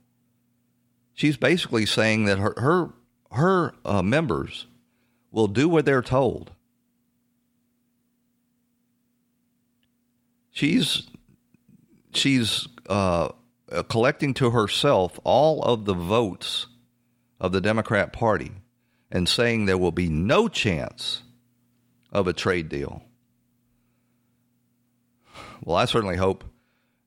she's 1.18 1.36
basically 1.36 1.84
saying 1.84 2.26
that 2.26 2.38
her 2.38 2.54
her 2.56 2.94
her 3.32 3.74
uh, 3.84 4.02
members 4.02 4.66
will 5.32 5.48
do 5.48 5.68
what 5.68 5.84
they're 5.84 6.00
told. 6.00 6.52
She's 10.52 11.08
she's 12.14 12.68
uh, 12.88 13.30
collecting 13.88 14.32
to 14.34 14.50
herself 14.50 15.18
all 15.24 15.60
of 15.62 15.84
the 15.84 15.94
votes 15.94 16.68
of 17.40 17.50
the 17.50 17.60
Democrat 17.60 18.12
Party 18.12 18.52
and 19.10 19.28
saying 19.28 19.66
there 19.66 19.76
will 19.76 19.92
be 19.92 20.08
no 20.08 20.46
chance 20.46 21.22
of 22.12 22.28
a 22.28 22.32
trade 22.32 22.68
deal. 22.68 23.02
Well, 25.64 25.76
I 25.76 25.84
certainly 25.84 26.16
hope 26.16 26.44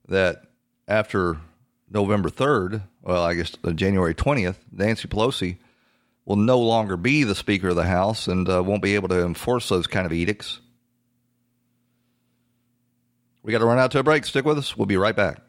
that 0.07 0.43
after 0.87 1.37
November 1.89 2.29
3rd, 2.29 2.83
well, 3.03 3.23
I 3.23 3.33
guess 3.33 3.55
uh, 3.63 3.71
January 3.71 4.13
20th, 4.13 4.57
Nancy 4.71 5.07
Pelosi 5.07 5.57
will 6.25 6.35
no 6.35 6.59
longer 6.59 6.97
be 6.97 7.23
the 7.23 7.35
Speaker 7.35 7.69
of 7.69 7.75
the 7.75 7.83
House 7.83 8.27
and 8.27 8.47
uh, 8.47 8.63
won't 8.63 8.83
be 8.83 8.95
able 8.95 9.09
to 9.09 9.25
enforce 9.25 9.69
those 9.69 9.87
kind 9.87 10.05
of 10.05 10.13
edicts. 10.13 10.59
We 13.43 13.51
got 13.51 13.59
to 13.59 13.65
run 13.65 13.79
out 13.79 13.91
to 13.91 13.99
a 13.99 14.03
break. 14.03 14.25
Stick 14.25 14.45
with 14.45 14.57
us. 14.57 14.77
We'll 14.77 14.85
be 14.85 14.97
right 14.97 15.15
back. 15.15 15.39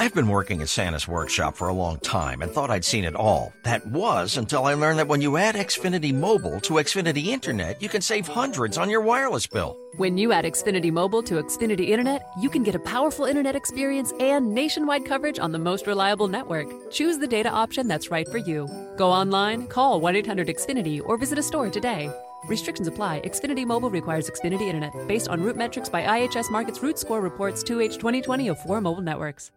I've 0.00 0.14
been 0.14 0.28
working 0.28 0.62
at 0.62 0.70
Santa's 0.70 1.06
workshop 1.06 1.54
for 1.54 1.68
a 1.68 1.74
long 1.74 1.98
time 1.98 2.40
and 2.40 2.50
thought 2.50 2.70
I'd 2.70 2.86
seen 2.86 3.04
it 3.04 3.14
all. 3.14 3.52
That 3.64 3.86
was 3.86 4.38
until 4.38 4.64
I 4.64 4.72
learned 4.72 4.98
that 4.98 5.08
when 5.08 5.20
you 5.20 5.36
add 5.36 5.56
Xfinity 5.56 6.14
Mobile 6.14 6.58
to 6.60 6.78
Xfinity 6.78 7.26
Internet, 7.26 7.82
you 7.82 7.90
can 7.90 8.00
save 8.00 8.26
hundreds 8.26 8.78
on 8.78 8.88
your 8.88 9.02
wireless 9.02 9.46
bill. 9.46 9.76
When 9.96 10.16
you 10.16 10.32
add 10.32 10.46
Xfinity 10.46 10.90
Mobile 10.90 11.22
to 11.24 11.34
Xfinity 11.34 11.90
Internet, 11.90 12.26
you 12.40 12.48
can 12.48 12.62
get 12.62 12.74
a 12.74 12.78
powerful 12.78 13.26
internet 13.26 13.54
experience 13.54 14.14
and 14.18 14.54
nationwide 14.54 15.04
coverage 15.04 15.38
on 15.38 15.52
the 15.52 15.58
most 15.58 15.86
reliable 15.86 16.28
network. 16.28 16.90
Choose 16.90 17.18
the 17.18 17.26
data 17.26 17.50
option 17.50 17.86
that's 17.86 18.10
right 18.10 18.26
for 18.26 18.38
you. 18.38 18.70
Go 18.96 19.10
online, 19.10 19.66
call 19.66 20.00
1 20.00 20.16
800 20.16 20.48
Xfinity, 20.48 21.02
or 21.04 21.18
visit 21.18 21.38
a 21.38 21.42
store 21.42 21.68
today. 21.68 22.10
Restrictions 22.44 22.88
apply. 22.88 23.20
Xfinity 23.26 23.66
Mobile 23.66 23.90
requires 23.90 24.30
Xfinity 24.30 24.62
Internet 24.62 24.94
based 25.06 25.28
on 25.28 25.40
RootMetrics 25.42 25.92
by 25.92 26.04
IHS 26.04 26.50
Markit's 26.50 26.82
Root 26.82 26.98
Score 26.98 27.20
reports 27.20 27.62
2H 27.62 27.96
2020 27.96 28.48
of 28.48 28.58
four 28.60 28.80
mobile 28.80 29.02
networks. 29.02 29.50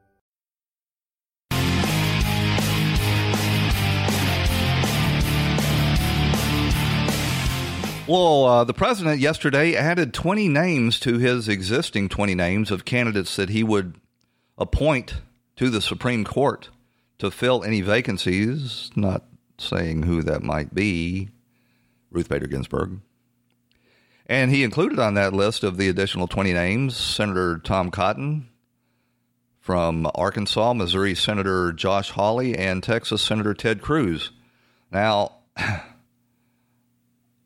Well, 8.06 8.44
uh, 8.44 8.64
the 8.66 8.74
president 8.74 9.22
yesterday 9.22 9.76
added 9.76 10.14
20 10.14 10.50
names 10.50 11.00
to 11.02 11.20
his 11.20 11.48
existing 11.48 12.10
20 12.10 12.36
names 12.36 12.70
of 12.70 12.84
candidates 12.84 13.38
that 13.38 13.48
he 13.48 13.64
would 13.64 13.96
appoint 14.58 15.22
to 15.56 15.70
the 15.70 15.80
Supreme 15.80 16.26
Court 16.26 16.70
to 17.20 17.32
fill 17.32 17.64
any 17.64 17.80
vacancies, 17.80 18.92
not 18.98 19.24
saying 19.58 20.04
who 20.04 20.22
that 20.22 20.44
might 20.44 20.76
be, 20.76 21.30
Ruth 22.12 22.28
Bader 22.28 22.48
Ginsburg. 22.48 23.00
And 24.26 24.52
he 24.52 24.64
included 24.64 25.00
on 25.00 25.14
that 25.14 25.32
list 25.32 25.64
of 25.64 25.78
the 25.78 25.88
additional 25.88 26.28
20 26.28 26.52
names 26.52 26.98
Senator 26.98 27.58
Tom 27.58 27.90
Cotton 27.90 28.50
from 29.62 30.12
Arkansas, 30.14 30.74
Missouri 30.74 31.16
Senator 31.16 31.72
Josh 31.72 32.10
Hawley, 32.10 32.58
and 32.58 32.84
Texas 32.84 33.22
Senator 33.22 33.54
Ted 33.54 33.82
Cruz. 33.82 34.32
Now, 34.92 35.38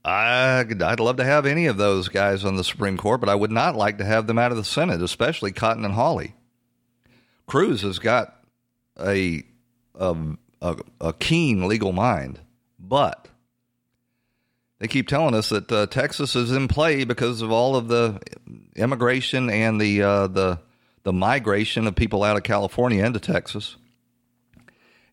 I'd, 0.08 0.82
I'd 0.82 1.00
love 1.02 1.18
to 1.18 1.26
have 1.26 1.46
any 1.46 1.66
of 1.66 1.76
those 1.78 2.08
guys 2.08 2.46
on 2.46 2.56
the 2.56 2.64
Supreme 2.64 2.98
Court, 2.98 3.20
but 3.20 3.30
I 3.30 3.36
would 3.36 3.52
not 3.52 3.76
like 3.76 3.98
to 3.98 4.06
have 4.06 4.26
them 4.26 4.40
out 4.40 4.52
of 4.52 4.58
the 4.58 4.64
Senate, 4.64 5.02
especially 5.02 5.52
Cotton 5.52 5.84
and 5.84 5.94
Hawley. 5.94 6.34
Cruz 7.46 7.82
has 7.82 8.00
got 8.00 8.34
a, 8.98 9.44
a, 9.96 10.16
a, 10.62 10.78
a 11.02 11.14
keen 11.14 11.68
legal 11.68 11.92
mind, 11.92 12.40
but 12.80 13.28
they 14.80 14.88
keep 14.88 15.08
telling 15.08 15.36
us 15.36 15.50
that 15.50 15.72
uh, 15.72 15.88
Texas 15.88 16.36
is 16.36 16.52
in 16.52 16.70
play 16.70 17.04
because 17.04 17.42
of 17.42 17.52
all 17.52 17.76
of 17.76 17.90
the 17.90 18.22
immigration 18.76 19.50
and 19.50 19.82
the 19.82 20.04
uh, 20.04 20.28
the 20.28 20.60
the 21.04 21.14
migration 21.14 21.88
of 21.88 21.96
people 21.96 22.24
out 22.24 22.38
of 22.38 22.44
California 22.44 23.04
into 23.06 23.20
Texas. 23.20 23.78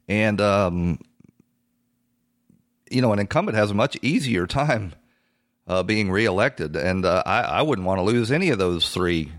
And, 0.09 0.41
um, 0.41 0.99
you 2.95 3.03
know, 3.03 3.13
an 3.13 3.19
incumbent 3.19 3.59
has 3.59 3.73
a 3.73 3.75
much 3.75 3.99
easier 4.03 4.47
time 4.47 4.95
uh, 5.67 5.83
being 5.83 6.11
reelected. 6.11 6.77
And 6.77 7.05
uh, 7.05 7.23
I, 7.27 7.41
I, 7.41 7.63
wouldn't 7.63 7.87
want 7.87 7.99
to 7.99 8.03
lose 8.03 8.31
any 8.31 8.51
of 8.51 8.59
those 8.59 8.89
three 8.91 9.33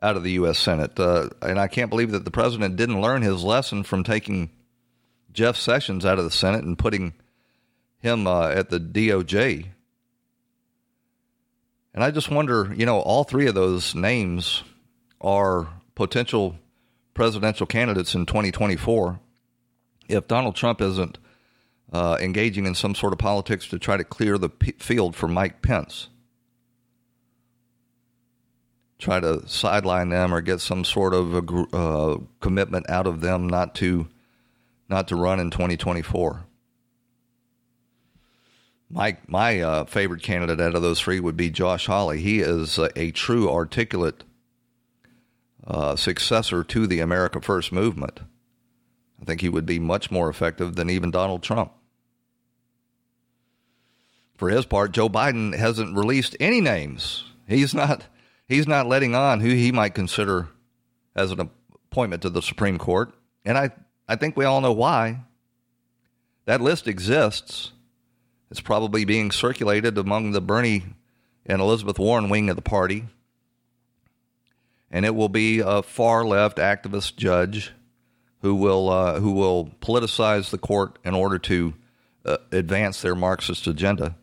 out 0.00 0.16
of 0.16 0.22
the 0.22 0.32
U.S. 0.32 0.58
Senate. 0.58 0.98
Uh, 0.98 1.30
and 1.42 1.58
I 1.58 1.66
can't 1.66 1.90
believe 1.90 2.12
that 2.12 2.24
the 2.24 2.30
president 2.30 2.76
didn't 2.76 3.00
learn 3.00 3.22
his 3.22 3.42
lesson 3.42 3.82
from 3.82 4.04
taking 4.04 4.50
Jeff 5.32 5.56
Sessions 5.56 6.06
out 6.06 6.18
of 6.18 6.24
the 6.24 6.30
Senate 6.30 6.64
and 6.64 6.78
putting 6.78 7.14
him 7.98 8.26
uh, 8.26 8.48
at 8.48 8.70
the 8.70 8.78
DOJ. 8.78 9.66
And 11.94 12.04
I 12.04 12.10
just 12.10 12.30
wonder, 12.30 12.72
you 12.76 12.86
know, 12.86 13.00
all 13.00 13.24
three 13.24 13.46
of 13.46 13.54
those 13.54 13.94
names 13.94 14.62
are 15.20 15.68
potential 15.94 16.56
presidential 17.14 17.66
candidates 17.66 18.14
in 18.14 18.26
2024. 18.26 19.18
If 20.08 20.28
Donald 20.28 20.54
Trump 20.54 20.80
isn't 20.80 21.18
uh, 21.94 22.18
engaging 22.20 22.66
in 22.66 22.74
some 22.74 22.92
sort 22.92 23.12
of 23.12 23.20
politics 23.20 23.68
to 23.68 23.78
try 23.78 23.96
to 23.96 24.02
clear 24.02 24.36
the 24.36 24.48
p- 24.48 24.74
field 24.80 25.14
for 25.14 25.28
Mike 25.28 25.62
Pence, 25.62 26.08
try 28.98 29.20
to 29.20 29.46
sideline 29.48 30.08
them 30.08 30.34
or 30.34 30.40
get 30.40 30.60
some 30.60 30.84
sort 30.84 31.14
of 31.14 31.34
a, 31.36 31.76
uh, 31.76 32.18
commitment 32.40 32.90
out 32.90 33.06
of 33.06 33.20
them 33.20 33.48
not 33.48 33.76
to 33.76 34.08
not 34.88 35.06
to 35.06 35.14
run 35.14 35.38
in 35.38 35.52
2024. 35.52 36.44
My 38.90 39.16
my 39.28 39.60
uh, 39.60 39.84
favorite 39.84 40.22
candidate 40.24 40.60
out 40.60 40.74
of 40.74 40.82
those 40.82 41.00
three 41.00 41.20
would 41.20 41.36
be 41.36 41.48
Josh 41.48 41.86
Hawley. 41.86 42.18
He 42.18 42.40
is 42.40 42.76
a, 42.76 42.90
a 42.98 43.12
true 43.12 43.48
articulate 43.48 44.24
uh, 45.64 45.94
successor 45.94 46.64
to 46.64 46.88
the 46.88 46.98
America 46.98 47.40
First 47.40 47.70
movement. 47.70 48.18
I 49.22 49.24
think 49.24 49.42
he 49.42 49.48
would 49.48 49.64
be 49.64 49.78
much 49.78 50.10
more 50.10 50.28
effective 50.28 50.74
than 50.74 50.90
even 50.90 51.12
Donald 51.12 51.44
Trump. 51.44 51.70
For 54.36 54.48
his 54.48 54.66
part, 54.66 54.92
Joe 54.92 55.08
Biden 55.08 55.54
hasn't 55.54 55.96
released 55.96 56.36
any 56.40 56.60
names. 56.60 57.24
He's 57.46 57.74
not 57.74 58.06
he's 58.48 58.66
not 58.66 58.86
letting 58.86 59.14
on 59.14 59.40
who 59.40 59.48
he 59.48 59.72
might 59.72 59.94
consider 59.94 60.48
as 61.14 61.30
an 61.30 61.48
appointment 61.90 62.22
to 62.22 62.30
the 62.30 62.42
Supreme 62.42 62.78
Court. 62.78 63.14
And 63.44 63.56
I, 63.56 63.70
I 64.08 64.16
think 64.16 64.36
we 64.36 64.44
all 64.44 64.60
know 64.60 64.72
why. 64.72 65.20
That 66.46 66.60
list 66.60 66.88
exists. 66.88 67.72
It's 68.50 68.60
probably 68.60 69.04
being 69.04 69.30
circulated 69.30 69.96
among 69.96 70.32
the 70.32 70.40
Bernie 70.40 70.84
and 71.46 71.60
Elizabeth 71.60 71.98
Warren 71.98 72.28
wing 72.28 72.50
of 72.50 72.56
the 72.56 72.62
party. 72.62 73.04
And 74.90 75.04
it 75.04 75.14
will 75.14 75.28
be 75.28 75.60
a 75.60 75.82
far 75.82 76.24
left 76.24 76.58
activist 76.58 77.16
judge 77.16 77.72
who 78.42 78.54
will 78.54 78.90
uh, 78.90 79.20
who 79.20 79.32
will 79.32 79.70
politicize 79.80 80.50
the 80.50 80.58
court 80.58 80.98
in 81.04 81.14
order 81.14 81.38
to 81.38 81.74
uh, 82.24 82.36
advance 82.52 83.00
their 83.00 83.14
Marxist 83.14 83.66
agenda. 83.66 84.16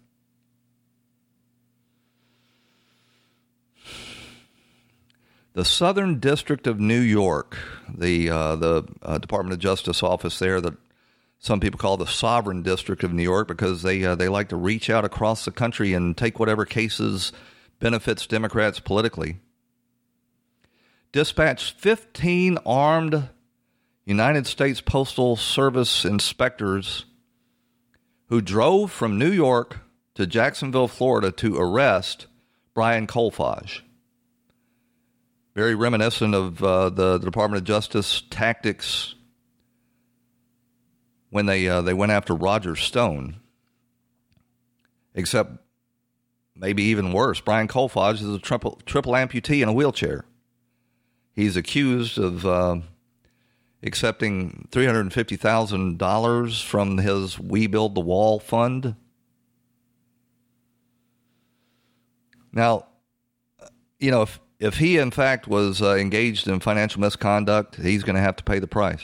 The 5.54 5.66
Southern 5.66 6.20
District 6.20 6.66
of 6.66 6.80
New 6.80 7.00
York, 7.00 7.58
the 7.94 8.30
uh, 8.30 8.56
the 8.56 8.84
uh, 9.02 9.18
Department 9.18 9.54
of 9.54 9.60
Justice 9.60 10.02
office 10.02 10.40
there, 10.40 10.62
that 10.62 10.76
some 11.40 11.60
people 11.60 11.78
call 11.78 11.98
the 11.98 12.08
Sovereign 12.08 12.62
District 12.62 13.04
of 13.04 13.12
New 13.12 13.24
York 13.24 13.50
because 13.50 13.82
they 13.82 14.06
uh, 14.06 14.16
they 14.16 14.30
like 14.30 14.48
to 14.50 14.56
reach 14.56 14.90
out 14.90 15.04
across 15.04 15.44
the 15.44 15.52
country 15.52 15.94
and 15.94 16.16
take 16.16 16.40
whatever 16.40 16.64
cases 16.64 17.34
benefits 17.80 18.26
Democrats 18.28 18.80
politically. 18.80 19.40
Dispatched 21.12 21.78
15 21.78 22.58
armed 22.66 23.28
United 24.06 24.48
States 24.48 24.80
Postal 24.80 25.36
Service 25.36 26.06
inspectors 26.06 27.06
who 28.28 28.40
drove 28.40 28.90
from 28.90 29.20
New 29.20 29.32
York 29.32 29.80
to 30.16 30.26
Jacksonville, 30.26 30.88
Florida 30.88 31.30
to 31.34 31.58
arrest 31.58 32.28
Brian 32.74 33.06
Kolfage 33.06 33.82
very 35.54 35.76
reminiscent 35.76 36.34
of 36.34 36.64
uh, 36.64 36.90
the, 36.90 37.18
the, 37.18 37.26
Department 37.26 37.62
of 37.62 37.68
Justice 37.68 38.24
tactics 38.30 39.16
when 41.30 41.46
they 41.46 41.68
uh, 41.68 41.82
they 41.82 41.94
went 41.94 42.12
after 42.12 42.34
Roger 42.34 42.76
Stone. 42.76 43.38
Except 45.14 45.52
maybe 46.56 46.84
even 46.84 47.12
worse, 47.12 47.42
Brian 47.42 47.68
Kolfage 47.68 48.22
is 48.22 48.30
a 48.30 48.40
triple 48.40 48.80
triple 48.86 49.14
amputee 49.14 49.62
in 49.62 49.68
a 49.68 49.74
wheelchair. 49.74 50.26
He's 51.34 51.58
accused 51.58 52.18
of 52.18 52.46
uh, 52.46 52.78
accepting 53.84 54.68
three 54.72 54.86
hundred 54.86 55.12
fifty 55.14 55.36
thousand 55.36 55.98
dollars 55.98 56.62
from 56.62 56.98
his 56.98 57.38
We 57.38 57.68
Build 57.68 57.96
the 57.96 58.02
Wall 58.02 58.40
fund. 58.40 58.96
Now, 62.54 62.88
you 64.00 64.12
know 64.12 64.24
if 64.24 64.40
if 64.62 64.78
he, 64.78 65.00
in 65.00 65.10
fact, 65.10 65.48
was 65.48 65.82
uh, 65.82 65.96
engaged 65.96 66.48
in 66.48 66.60
financial 66.60 67.02
misconduct, 67.02 67.78
he's 67.78 68.04
going 68.04 68.16
to 68.16 68.22
have 68.22 68.36
to 68.36 68.44
pay 68.44 68.60
the 68.60 68.68
price. 68.68 69.04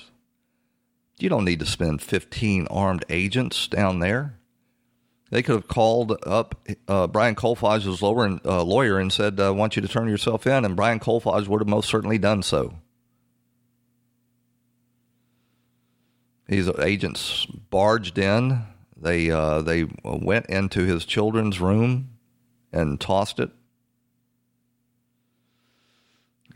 You 1.17 1.29
don't 1.29 1.45
need 1.45 1.59
to 1.59 1.65
spend 1.65 2.03
15 2.03 2.67
armed 2.69 3.03
agents 3.09 3.67
down 3.67 3.97
there. 3.97 4.37
They 5.31 5.41
could 5.41 5.55
have 5.55 5.67
called 5.67 6.15
up 6.25 6.67
uh, 6.87 7.07
Brian 7.07 7.33
Kolfage's 7.33 8.03
lawyer, 8.03 8.39
uh, 8.45 8.63
lawyer 8.63 8.99
and 8.99 9.11
said, 9.11 9.39
I 9.39 9.49
want 9.49 9.75
you 9.75 9.81
to 9.81 9.87
turn 9.87 10.07
yourself 10.07 10.45
in, 10.45 10.63
and 10.63 10.75
Brian 10.75 10.99
Kolfage 10.99 11.47
would 11.47 11.59
have 11.59 11.67
most 11.67 11.89
certainly 11.89 12.19
done 12.19 12.43
so. 12.43 12.75
These 16.47 16.69
agents 16.79 17.47
barged 17.47 18.19
in. 18.19 18.61
They, 18.95 19.31
uh, 19.31 19.63
they 19.63 19.87
went 20.03 20.45
into 20.45 20.85
his 20.85 21.03
children's 21.03 21.59
room 21.59 22.11
and 22.71 23.01
tossed 23.01 23.39
it 23.39 23.49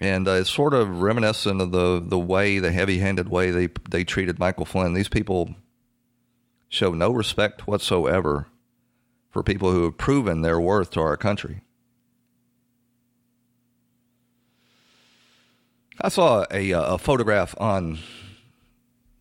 and 0.02 0.28
uh, 0.28 0.32
it's 0.32 0.50
sort 0.50 0.74
of 0.74 1.02
reminiscent 1.02 1.62
of 1.62 1.72
the 1.72 2.04
the 2.04 2.20
way, 2.20 2.58
the 2.58 2.72
heavy-handed 2.72 3.30
way 3.30 3.52
they 3.52 3.70
they 3.90 4.04
treated 4.04 4.40
Michael 4.40 4.66
Flynn. 4.66 4.94
These 4.94 5.08
people 5.08 5.54
show 6.68 6.92
no 6.94 7.12
respect 7.12 7.68
whatsoever 7.68 8.48
for 9.30 9.44
people 9.44 9.72
who 9.72 9.84
have 9.84 9.98
proven 9.98 10.42
their 10.42 10.60
worth 10.60 10.90
to 10.92 11.00
our 11.02 11.16
country. 11.16 11.62
I 16.02 16.10
saw 16.10 16.46
a, 16.50 16.72
a 16.72 16.98
photograph 16.98 17.54
on 17.60 18.00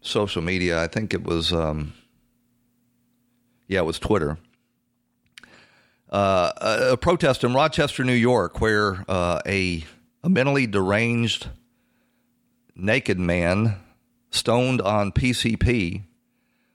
social 0.00 0.40
media. 0.40 0.82
I 0.82 0.86
think 0.86 1.12
it 1.12 1.22
was, 1.22 1.52
um, 1.52 1.92
yeah, 3.68 3.80
it 3.80 3.84
was 3.84 3.98
Twitter. 3.98 4.38
Uh, 6.10 6.52
a, 6.56 6.92
a, 6.92 6.96
protest 6.96 7.44
in 7.44 7.52
Rochester, 7.52 8.02
New 8.02 8.14
York, 8.14 8.60
where 8.60 9.04
uh, 9.08 9.40
a 9.46 9.84
a 10.22 10.28
mentally 10.28 10.66
deranged 10.66 11.48
naked 12.74 13.18
man 13.18 13.76
stoned 14.30 14.80
on 14.80 15.12
PCP 15.12 16.02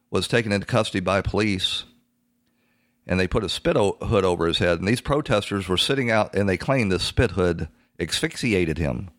was 0.09 0.27
taken 0.27 0.51
into 0.51 0.67
custody 0.67 0.99
by 0.99 1.21
police 1.21 1.85
and 3.07 3.19
they 3.19 3.27
put 3.27 3.43
a 3.43 3.49
spit 3.49 3.75
hood 3.77 4.25
over 4.25 4.47
his 4.47 4.57
head. 4.57 4.79
And 4.79 4.87
these 4.87 5.01
protesters 5.01 5.67
were 5.67 5.77
sitting 5.77 6.09
out 6.09 6.35
and 6.35 6.49
they 6.49 6.57
claimed 6.57 6.91
this 6.91 7.03
spit 7.03 7.31
hood 7.31 7.69
asphyxiated 7.99 8.77
him 8.77 9.09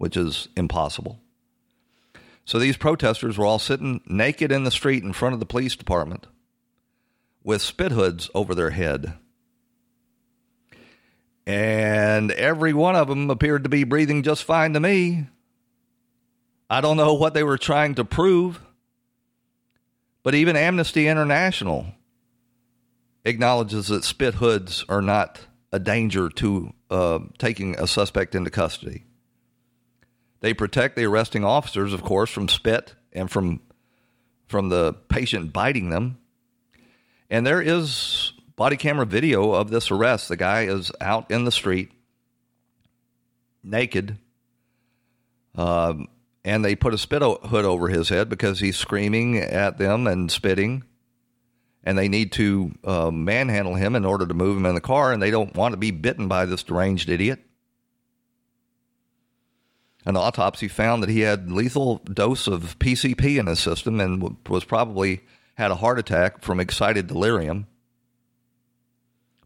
which 0.00 0.16
is 0.16 0.48
impossible. 0.56 1.20
So 2.46 2.58
these 2.58 2.78
protesters 2.78 3.36
were 3.36 3.44
all 3.44 3.58
sitting 3.58 4.00
naked 4.06 4.50
in 4.50 4.64
the 4.64 4.70
street 4.70 5.02
in 5.02 5.12
front 5.12 5.34
of 5.34 5.40
the 5.40 5.46
police 5.46 5.76
department 5.76 6.26
with 7.44 7.60
spit 7.60 7.92
hoods 7.92 8.30
over 8.34 8.54
their 8.54 8.70
head 8.70 9.18
and 11.46 12.30
every 12.32 12.72
one 12.72 12.96
of 12.96 13.08
them 13.08 13.30
appeared 13.30 13.64
to 13.64 13.70
be 13.70 13.84
breathing 13.84 14.22
just 14.22 14.44
fine 14.44 14.72
to 14.74 14.80
me. 14.80 15.26
I 16.68 16.80
don't 16.80 16.96
know 16.96 17.14
what 17.14 17.34
they 17.34 17.42
were 17.42 17.58
trying 17.58 17.96
to 17.96 18.04
prove, 18.04 18.60
but 20.22 20.34
even 20.34 20.56
Amnesty 20.56 21.08
International 21.08 21.86
acknowledges 23.24 23.88
that 23.88 24.04
spit 24.04 24.34
hoods 24.34 24.84
are 24.88 25.02
not 25.02 25.40
a 25.72 25.78
danger 25.78 26.28
to 26.28 26.72
uh, 26.90 27.18
taking 27.38 27.78
a 27.78 27.86
suspect 27.86 28.34
into 28.34 28.50
custody. 28.50 29.04
They 30.40 30.54
protect 30.54 30.96
the 30.96 31.04
arresting 31.04 31.44
officers, 31.44 31.92
of 31.92 32.02
course, 32.02 32.30
from 32.30 32.48
spit 32.48 32.94
and 33.12 33.30
from 33.30 33.60
from 34.46 34.68
the 34.68 34.94
patient 35.08 35.52
biting 35.52 35.90
them. 35.90 36.18
And 37.28 37.46
there 37.46 37.62
is 37.62 38.29
body 38.60 38.76
camera 38.76 39.06
video 39.06 39.52
of 39.52 39.70
this 39.70 39.90
arrest. 39.90 40.28
The 40.28 40.36
guy 40.36 40.64
is 40.64 40.92
out 41.00 41.30
in 41.30 41.44
the 41.44 41.50
street, 41.50 41.92
naked, 43.64 44.18
um, 45.54 46.08
and 46.44 46.62
they 46.62 46.74
put 46.74 46.92
a 46.92 46.98
spit 46.98 47.22
hood 47.22 47.64
over 47.64 47.88
his 47.88 48.10
head 48.10 48.28
because 48.28 48.60
he's 48.60 48.76
screaming 48.76 49.38
at 49.38 49.78
them 49.78 50.06
and 50.06 50.30
spitting. 50.30 50.84
And 51.84 51.96
they 51.96 52.08
need 52.08 52.32
to 52.32 52.72
uh, 52.84 53.10
manhandle 53.10 53.76
him 53.76 53.96
in 53.96 54.04
order 54.04 54.26
to 54.26 54.34
move 54.34 54.58
him 54.58 54.66
in 54.66 54.74
the 54.74 54.82
car, 54.82 55.10
and 55.10 55.22
they 55.22 55.30
don't 55.30 55.54
want 55.54 55.72
to 55.72 55.78
be 55.78 55.90
bitten 55.90 56.28
by 56.28 56.44
this 56.44 56.62
deranged 56.62 57.08
idiot. 57.08 57.40
An 60.04 60.18
autopsy 60.18 60.68
found 60.68 61.02
that 61.02 61.08
he 61.08 61.20
had 61.20 61.50
lethal 61.50 61.96
dose 62.04 62.46
of 62.46 62.78
PCP 62.78 63.40
in 63.40 63.46
his 63.46 63.58
system 63.58 64.00
and 64.00 64.36
was 64.46 64.64
probably 64.64 65.22
had 65.54 65.70
a 65.70 65.76
heart 65.76 65.98
attack 65.98 66.42
from 66.42 66.60
excited 66.60 67.06
delirium. 67.06 67.66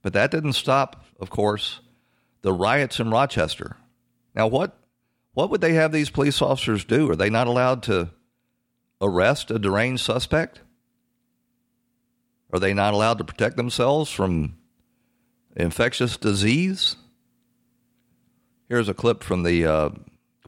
But 0.05 0.13
that 0.13 0.31
didn't 0.31 0.53
stop, 0.53 1.03
of 1.19 1.31
course, 1.31 1.81
the 2.43 2.53
riots 2.53 3.01
in 3.01 3.11
Rochester. 3.11 3.79
Now, 4.35 4.47
what 4.47 4.77
what 5.33 5.51
would 5.51 5.63
they 5.63 5.73
have 5.73 5.91
these 5.91 6.11
police 6.11 6.41
officers 6.43 6.85
do? 6.85 7.11
Are 7.11 7.17
they 7.17 7.31
not 7.31 7.47
allowed 7.47 7.83
to 7.85 8.11
arrest 9.01 9.51
a 9.51 9.59
deranged 9.59 10.05
suspect? 10.05 10.61
Are 12.53 12.61
they 12.61 12.75
not 12.75 12.93
allowed 12.93 13.19
to 13.19 13.25
protect 13.25 13.57
themselves 13.57 14.11
from 14.11 14.57
infectious 15.57 16.19
disease? 16.19 16.97
Here's 18.69 18.91
a 18.91 18.95
clip 18.95 19.25
from 19.25 19.43
the 19.43 19.67
uh, 19.67 19.91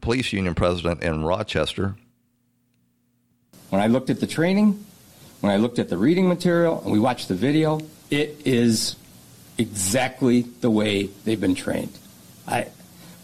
police 0.01 0.31
union 0.33 0.53
president 0.53 1.01
in 1.01 1.25
Rochester. 1.25 1.95
When 3.71 3.81
I 3.81 3.87
looked 3.87 4.11
at 4.11 4.19
the 4.19 4.27
training, 4.27 4.85
when 5.41 5.51
I 5.51 5.57
looked 5.57 5.79
at 5.79 5.89
the 5.89 5.97
reading 5.97 6.27
material, 6.29 6.79
and 6.83 6.91
we 6.91 6.99
watched 6.99 7.27
the 7.27 7.35
video, 7.35 7.81
it 8.11 8.39
is 8.45 8.95
exactly 9.57 10.41
the 10.41 10.69
way 10.69 11.09
they've 11.25 11.39
been 11.39 11.55
trained. 11.55 11.97
I, 12.47 12.67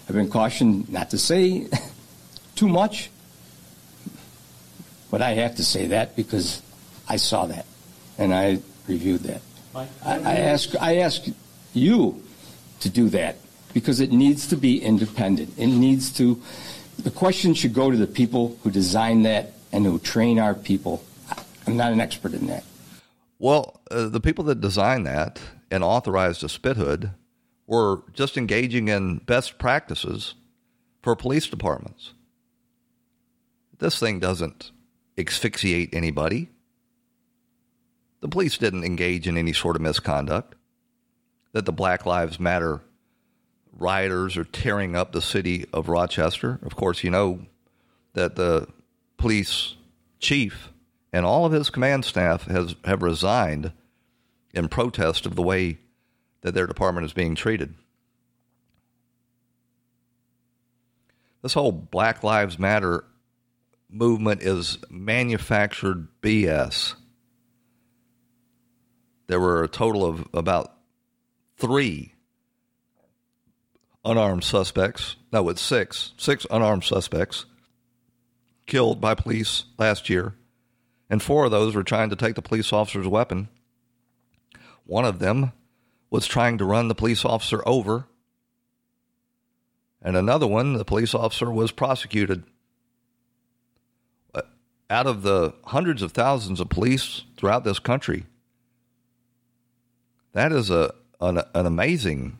I've 0.07 0.15
been 0.15 0.29
cautioned 0.29 0.89
not 0.89 1.11
to 1.11 1.17
say 1.17 1.67
too 2.55 2.67
much, 2.67 3.09
but 5.09 5.21
I 5.21 5.31
have 5.33 5.55
to 5.55 5.63
say 5.63 5.87
that 5.87 6.15
because 6.15 6.61
I 7.07 7.17
saw 7.17 7.45
that 7.45 7.65
and 8.17 8.33
I 8.33 8.59
reviewed 8.87 9.21
that. 9.21 9.41
I, 9.75 9.87
I 10.05 10.35
ask 10.37 10.75
I 10.79 10.97
ask 10.97 11.25
you 11.73 12.21
to 12.81 12.89
do 12.89 13.09
that 13.09 13.37
because 13.73 13.99
it 13.99 14.11
needs 14.11 14.47
to 14.47 14.55
be 14.55 14.81
independent. 14.81 15.53
It 15.57 15.67
needs 15.67 16.11
to. 16.17 16.41
The 16.99 17.11
question 17.11 17.55
should 17.55 17.73
go 17.73 17.89
to 17.89 17.97
the 17.97 18.07
people 18.07 18.57
who 18.63 18.69
design 18.69 19.23
that 19.23 19.53
and 19.71 19.83
who 19.85 19.97
train 19.97 20.37
our 20.37 20.53
people. 20.53 21.03
I'm 21.65 21.75
not 21.75 21.91
an 21.91 21.99
expert 21.99 22.33
in 22.33 22.47
that. 22.47 22.63
Well, 23.39 23.79
uh, 23.89 24.09
the 24.09 24.19
people 24.19 24.43
that 24.45 24.61
design 24.61 25.03
that 25.03 25.39
and 25.73 25.83
authorized 25.83 26.43
a 26.43 26.49
spit 26.49 26.77
hood 26.77 27.09
were 27.65 28.03
just 28.13 28.37
engaging 28.37 28.89
in 28.89 29.17
best 29.17 29.57
practices 29.57 30.35
for 31.01 31.15
police 31.15 31.47
departments. 31.47 32.13
This 33.79 33.97
thing 33.97 34.19
doesn't 34.19 34.71
asphyxiate 35.17 35.89
anybody. 35.91 36.49
The 38.21 38.27
police 38.27 38.55
didn't 38.59 38.83
engage 38.83 39.27
in 39.27 39.35
any 39.35 39.51
sort 39.51 39.75
of 39.75 39.81
misconduct. 39.81 40.53
That 41.53 41.65
the 41.65 41.71
Black 41.71 42.05
Lives 42.05 42.39
Matter 42.39 42.81
rioters 43.71 44.37
are 44.37 44.43
tearing 44.43 44.95
up 44.95 45.11
the 45.11 45.23
city 45.23 45.65
of 45.73 45.89
Rochester. 45.89 46.59
Of 46.61 46.75
course, 46.75 47.03
you 47.03 47.09
know 47.09 47.47
that 48.13 48.35
the 48.35 48.67
police 49.17 49.75
chief 50.19 50.69
and 51.11 51.25
all 51.25 51.45
of 51.45 51.51
his 51.51 51.71
command 51.71 52.05
staff 52.05 52.43
has 52.43 52.75
have 52.85 53.01
resigned 53.01 53.71
in 54.53 54.67
protest 54.67 55.25
of 55.25 55.35
the 55.35 55.41
way 55.41 55.79
that 56.41 56.53
their 56.53 56.67
department 56.67 57.05
is 57.05 57.13
being 57.13 57.35
treated. 57.35 57.75
This 61.41 61.53
whole 61.53 61.71
Black 61.71 62.23
Lives 62.23 62.57
Matter 62.57 63.03
movement 63.89 64.41
is 64.41 64.77
manufactured 64.89 66.07
BS. 66.21 66.95
There 69.27 69.39
were 69.39 69.63
a 69.63 69.67
total 69.67 70.05
of 70.05 70.27
about 70.33 70.73
three 71.57 72.13
unarmed 74.05 74.43
suspects. 74.43 75.15
No, 75.31 75.49
it's 75.49 75.61
six. 75.61 76.13
Six 76.17 76.45
unarmed 76.49 76.83
suspects 76.83 77.45
killed 78.65 79.01
by 79.01 79.15
police 79.15 79.65
last 79.77 80.09
year. 80.09 80.35
And 81.09 81.21
four 81.21 81.45
of 81.45 81.51
those 81.51 81.75
were 81.75 81.83
trying 81.83 82.09
to 82.09 82.15
take 82.15 82.35
the 82.35 82.41
police 82.41 82.71
officer's 82.73 83.07
weapon. 83.07 83.49
One 84.85 85.05
of 85.05 85.19
them 85.19 85.51
was 86.09 86.27
trying 86.27 86.57
to 86.57 86.65
run 86.65 86.87
the 86.87 86.95
police 86.95 87.25
officer 87.25 87.63
over. 87.65 88.05
And 90.01 90.17
another 90.17 90.47
one, 90.47 90.73
the 90.73 90.85
police 90.85 91.13
officer 91.15 91.51
was 91.51 91.71
prosecuted. 91.71 92.43
Uh, 94.35 94.41
out 94.89 95.07
of 95.07 95.23
the 95.23 95.53
hundreds 95.65 96.01
of 96.01 96.11
thousands 96.11 96.59
of 96.59 96.69
police 96.69 97.23
throughout 97.37 97.63
this 97.63 97.79
country, 97.79 98.25
that 100.33 100.51
is 100.51 100.69
a 100.69 100.93
an, 101.21 101.41
an 101.53 101.65
amazing 101.65 102.37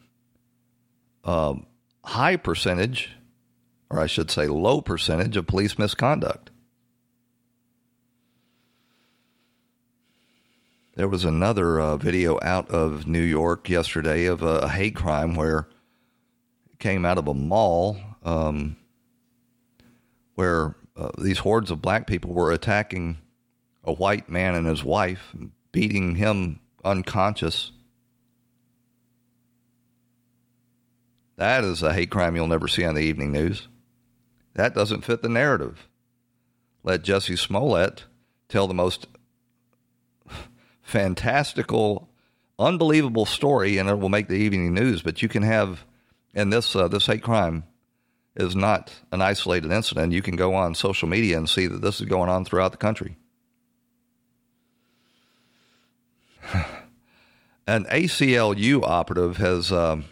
um, 1.23 1.65
high 2.03 2.35
percentage, 2.35 3.11
or 3.89 3.99
I 3.99 4.07
should 4.07 4.29
say 4.29 4.47
low 4.47 4.81
percentage 4.81 5.37
of 5.37 5.47
police 5.47 5.77
misconduct. 5.79 6.42
There 10.95 11.07
was 11.07 11.25
another 11.25 11.79
uh, 11.79 11.97
video 11.97 12.37
out 12.43 12.69
of 12.69 13.07
New 13.07 13.21
York 13.21 13.67
yesterday 13.67 14.25
of 14.25 14.43
a, 14.43 14.59
a 14.59 14.69
hate 14.69 14.95
crime 14.95 15.33
where 15.33 15.67
it 16.71 16.77
came 16.77 17.03
out 17.03 17.17
of 17.17 17.27
a 17.27 17.33
mall 17.33 17.97
um, 18.21 18.77
where 20.35 20.75
uh, 20.95 21.09
these 21.17 21.39
hordes 21.39 21.71
of 21.71 21.81
black 21.81 22.05
people 22.05 22.31
were 22.31 22.51
attacking 22.51 23.17
a 23.83 23.91
white 23.91 24.29
man 24.29 24.53
and 24.53 24.67
his 24.67 24.83
wife, 24.83 25.35
beating 25.71 26.13
him 26.13 26.59
unconscious. 26.85 27.71
That 31.37 31.63
is 31.63 31.81
a 31.81 31.91
hate 31.91 32.11
crime 32.11 32.35
you'll 32.35 32.45
never 32.45 32.67
see 32.67 32.85
on 32.85 32.93
the 32.93 33.01
evening 33.01 33.31
news. 33.31 33.67
That 34.53 34.75
doesn't 34.75 35.05
fit 35.05 35.23
the 35.23 35.29
narrative. 35.29 35.87
Let 36.83 37.01
Jussie 37.01 37.39
Smollett 37.39 38.03
tell 38.47 38.67
the 38.67 38.75
most 38.75 39.07
fantastical, 40.83 42.09
unbelievable 42.59 43.25
story, 43.25 43.77
and 43.77 43.89
it 43.89 43.97
will 43.97 44.09
make 44.09 44.27
the 44.27 44.35
evening 44.35 44.73
news. 44.73 45.01
But 45.01 45.21
you 45.21 45.29
can 45.29 45.43
have, 45.43 45.85
and 46.35 46.53
this 46.53 46.75
uh, 46.75 46.87
this 46.87 47.07
hate 47.07 47.23
crime 47.23 47.63
is 48.35 48.55
not 48.55 48.93
an 49.11 49.21
isolated 49.21 49.71
incident. 49.71 50.13
You 50.13 50.21
can 50.21 50.35
go 50.35 50.53
on 50.53 50.75
social 50.75 51.07
media 51.07 51.37
and 51.37 51.49
see 51.49 51.67
that 51.67 51.81
this 51.81 51.99
is 51.99 52.07
going 52.07 52.29
on 52.29 52.45
throughout 52.45 52.71
the 52.71 52.77
country. 52.77 53.17
An 57.65 57.85
ACLU 57.85 58.83
operative 58.83 59.37
has 59.37 59.71
um, 59.71 60.05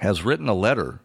has 0.00 0.24
written 0.24 0.48
a 0.48 0.54
letter 0.54 1.00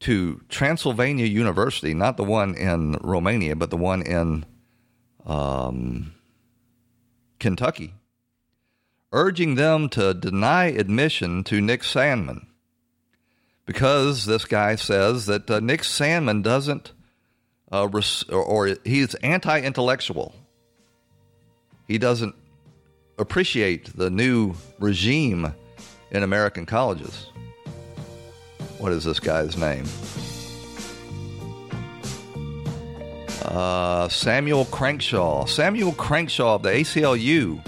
to 0.00 0.40
Transylvania 0.48 1.26
University, 1.26 1.94
not 1.94 2.16
the 2.16 2.24
one 2.24 2.56
in 2.56 2.98
Romania, 3.00 3.54
but 3.54 3.70
the 3.70 3.76
one 3.76 4.02
in 4.02 4.44
um, 5.24 6.12
Kentucky, 7.42 7.94
urging 9.10 9.56
them 9.56 9.88
to 9.90 10.14
deny 10.14 10.66
admission 10.66 11.42
to 11.44 11.60
Nick 11.60 11.82
Sandmann 11.82 12.46
because 13.66 14.26
this 14.26 14.44
guy 14.44 14.76
says 14.76 15.26
that 15.26 15.50
uh, 15.50 15.58
Nick 15.58 15.82
Sandmann 15.82 16.42
doesn't, 16.42 16.92
uh, 17.72 17.88
res- 17.88 18.22
or, 18.28 18.42
or 18.42 18.76
he's 18.84 19.14
anti 19.16 19.60
intellectual. 19.60 20.34
He 21.88 21.98
doesn't 21.98 22.34
appreciate 23.18 23.96
the 23.96 24.08
new 24.08 24.54
regime 24.78 25.52
in 26.12 26.22
American 26.22 26.64
colleges. 26.64 27.26
What 28.78 28.92
is 28.92 29.02
this 29.02 29.18
guy's 29.18 29.56
name? 29.56 29.84
Uh, 33.44 34.08
Samuel 34.08 34.64
Crankshaw. 34.66 35.48
Samuel 35.48 35.92
Crankshaw 35.92 36.56
of 36.56 36.62
the 36.62 36.70
ACLU 36.70 37.60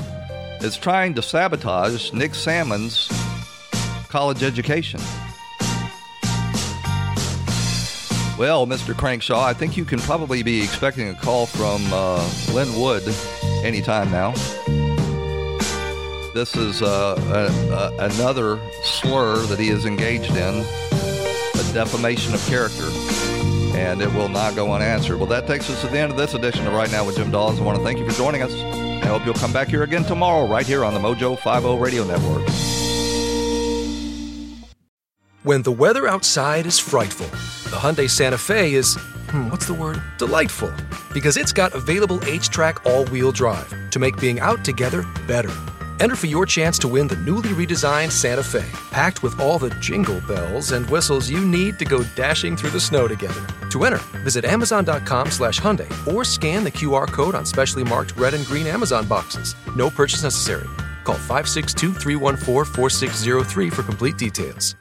is 0.62 0.76
trying 0.76 1.14
to 1.14 1.22
sabotage 1.22 2.12
Nick 2.12 2.34
Sandmann's 2.34 3.08
college 4.08 4.42
education. 4.42 5.00
Well, 8.38 8.66
Mr. 8.66 8.94
Crankshaw, 8.94 9.42
I 9.42 9.52
think 9.52 9.76
you 9.76 9.84
can 9.84 9.98
probably 10.00 10.42
be 10.42 10.62
expecting 10.62 11.08
a 11.08 11.14
call 11.14 11.46
from 11.46 11.82
uh, 11.92 12.28
Lin 12.52 12.80
Wood 12.80 13.02
anytime 13.64 14.10
now. 14.10 14.32
This 16.34 16.56
is 16.56 16.82
uh, 16.82 17.16
a, 17.28 18.02
a, 18.02 18.10
another 18.10 18.60
slur 18.82 19.36
that 19.46 19.58
he 19.58 19.68
is 19.68 19.84
engaged 19.84 20.30
in, 20.30 20.54
a 20.54 21.72
defamation 21.72 22.34
of 22.34 22.44
character 22.46 22.88
and 23.74 24.00
it 24.00 24.12
will 24.14 24.28
not 24.28 24.54
go 24.54 24.72
unanswered. 24.72 25.18
Well, 25.18 25.26
that 25.26 25.46
takes 25.46 25.68
us 25.68 25.80
to 25.82 25.88
the 25.88 25.98
end 25.98 26.12
of 26.12 26.18
this 26.18 26.34
edition 26.34 26.66
of 26.66 26.72
Right 26.72 26.90
Now 26.90 27.04
with 27.04 27.16
Jim 27.16 27.30
Daws. 27.30 27.60
I 27.60 27.62
want 27.64 27.78
to 27.78 27.84
thank 27.84 27.98
you 27.98 28.08
for 28.08 28.16
joining 28.16 28.42
us. 28.42 28.52
I 28.54 29.06
hope 29.06 29.24
you'll 29.24 29.34
come 29.34 29.52
back 29.52 29.68
here 29.68 29.82
again 29.82 30.04
tomorrow, 30.04 30.46
right 30.46 30.66
here 30.66 30.84
on 30.84 30.94
the 30.94 31.00
Mojo 31.00 31.36
50 31.36 31.78
Radio 31.78 32.04
Network. 32.04 32.48
When 35.42 35.60
the 35.60 35.72
weather 35.72 36.08
outside 36.08 36.64
is 36.64 36.78
frightful, 36.78 37.26
the 37.70 37.76
Hyundai 37.76 38.08
Santa 38.08 38.38
Fe 38.38 38.74
is, 38.74 38.96
hmm, 39.28 39.50
what's 39.50 39.66
the 39.66 39.74
word? 39.74 40.02
Delightful. 40.18 40.72
Because 41.12 41.36
it's 41.36 41.52
got 41.52 41.74
available 41.74 42.18
HTRAC 42.20 42.90
all 42.90 43.04
wheel 43.08 43.30
drive 43.30 43.68
to 43.90 43.98
make 43.98 44.18
being 44.18 44.40
out 44.40 44.64
together 44.64 45.02
better. 45.26 45.54
Enter 46.00 46.16
for 46.16 46.26
your 46.26 46.44
chance 46.46 46.78
to 46.80 46.88
win 46.88 47.06
the 47.06 47.16
newly 47.16 47.50
redesigned 47.50 48.10
Santa 48.10 48.42
Fe, 48.42 48.64
packed 48.90 49.22
with 49.22 49.38
all 49.38 49.58
the 49.58 49.70
jingle 49.80 50.20
bells 50.22 50.72
and 50.72 50.88
whistles 50.88 51.30
you 51.30 51.44
need 51.44 51.78
to 51.78 51.84
go 51.84 52.02
dashing 52.16 52.56
through 52.56 52.70
the 52.70 52.80
snow 52.80 53.06
together. 53.06 53.46
To 53.70 53.84
enter, 53.84 54.00
visit 54.22 54.44
Amazon.com 54.44 55.30
slash 55.30 55.60
Hyundai 55.60 55.88
or 56.12 56.24
scan 56.24 56.64
the 56.64 56.70
QR 56.70 57.06
code 57.06 57.34
on 57.34 57.46
specially 57.46 57.84
marked 57.84 58.16
red 58.16 58.34
and 58.34 58.44
green 58.46 58.66
Amazon 58.66 59.06
boxes. 59.06 59.54
No 59.76 59.88
purchase 59.88 60.24
necessary. 60.24 60.68
Call 61.04 61.16
562 61.16 61.92
314 61.92 62.74
4603 62.74 63.70
for 63.70 63.82
complete 63.84 64.16
details. 64.16 64.74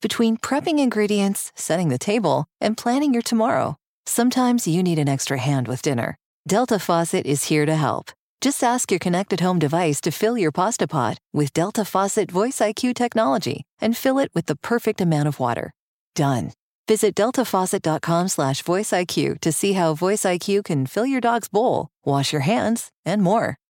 Between 0.00 0.36
prepping 0.36 0.78
ingredients, 0.80 1.52
setting 1.54 1.88
the 1.88 1.98
table, 1.98 2.46
and 2.60 2.76
planning 2.76 3.12
your 3.12 3.22
tomorrow, 3.22 3.76
sometimes 4.04 4.66
you 4.66 4.82
need 4.82 4.98
an 4.98 5.08
extra 5.08 5.38
hand 5.38 5.68
with 5.68 5.80
dinner. 5.82 6.16
Delta 6.48 6.78
Faucet 6.80 7.24
is 7.24 7.44
here 7.44 7.66
to 7.66 7.76
help. 7.76 8.10
Just 8.42 8.64
ask 8.64 8.90
your 8.90 8.98
connected 8.98 9.38
home 9.38 9.60
device 9.60 10.00
to 10.00 10.10
fill 10.10 10.36
your 10.36 10.50
pasta 10.50 10.88
pot 10.88 11.16
with 11.32 11.52
Delta 11.52 11.84
Faucet 11.84 12.28
Voice 12.28 12.58
IQ 12.58 12.96
technology 12.96 13.62
and 13.80 13.96
fill 13.96 14.18
it 14.18 14.32
with 14.34 14.46
the 14.46 14.56
perfect 14.56 15.00
amount 15.00 15.28
of 15.28 15.38
water. 15.38 15.70
Done. 16.16 16.52
Visit 16.88 17.14
deltafaucet.com 17.14 18.26
slash 18.26 18.64
voiceIQ 18.64 19.40
to 19.42 19.52
see 19.52 19.74
how 19.74 19.94
Voice 19.94 20.24
IQ 20.24 20.64
can 20.64 20.86
fill 20.86 21.06
your 21.06 21.20
dog's 21.20 21.46
bowl, 21.48 21.86
wash 22.04 22.32
your 22.32 22.42
hands, 22.42 22.90
and 23.06 23.22
more. 23.22 23.58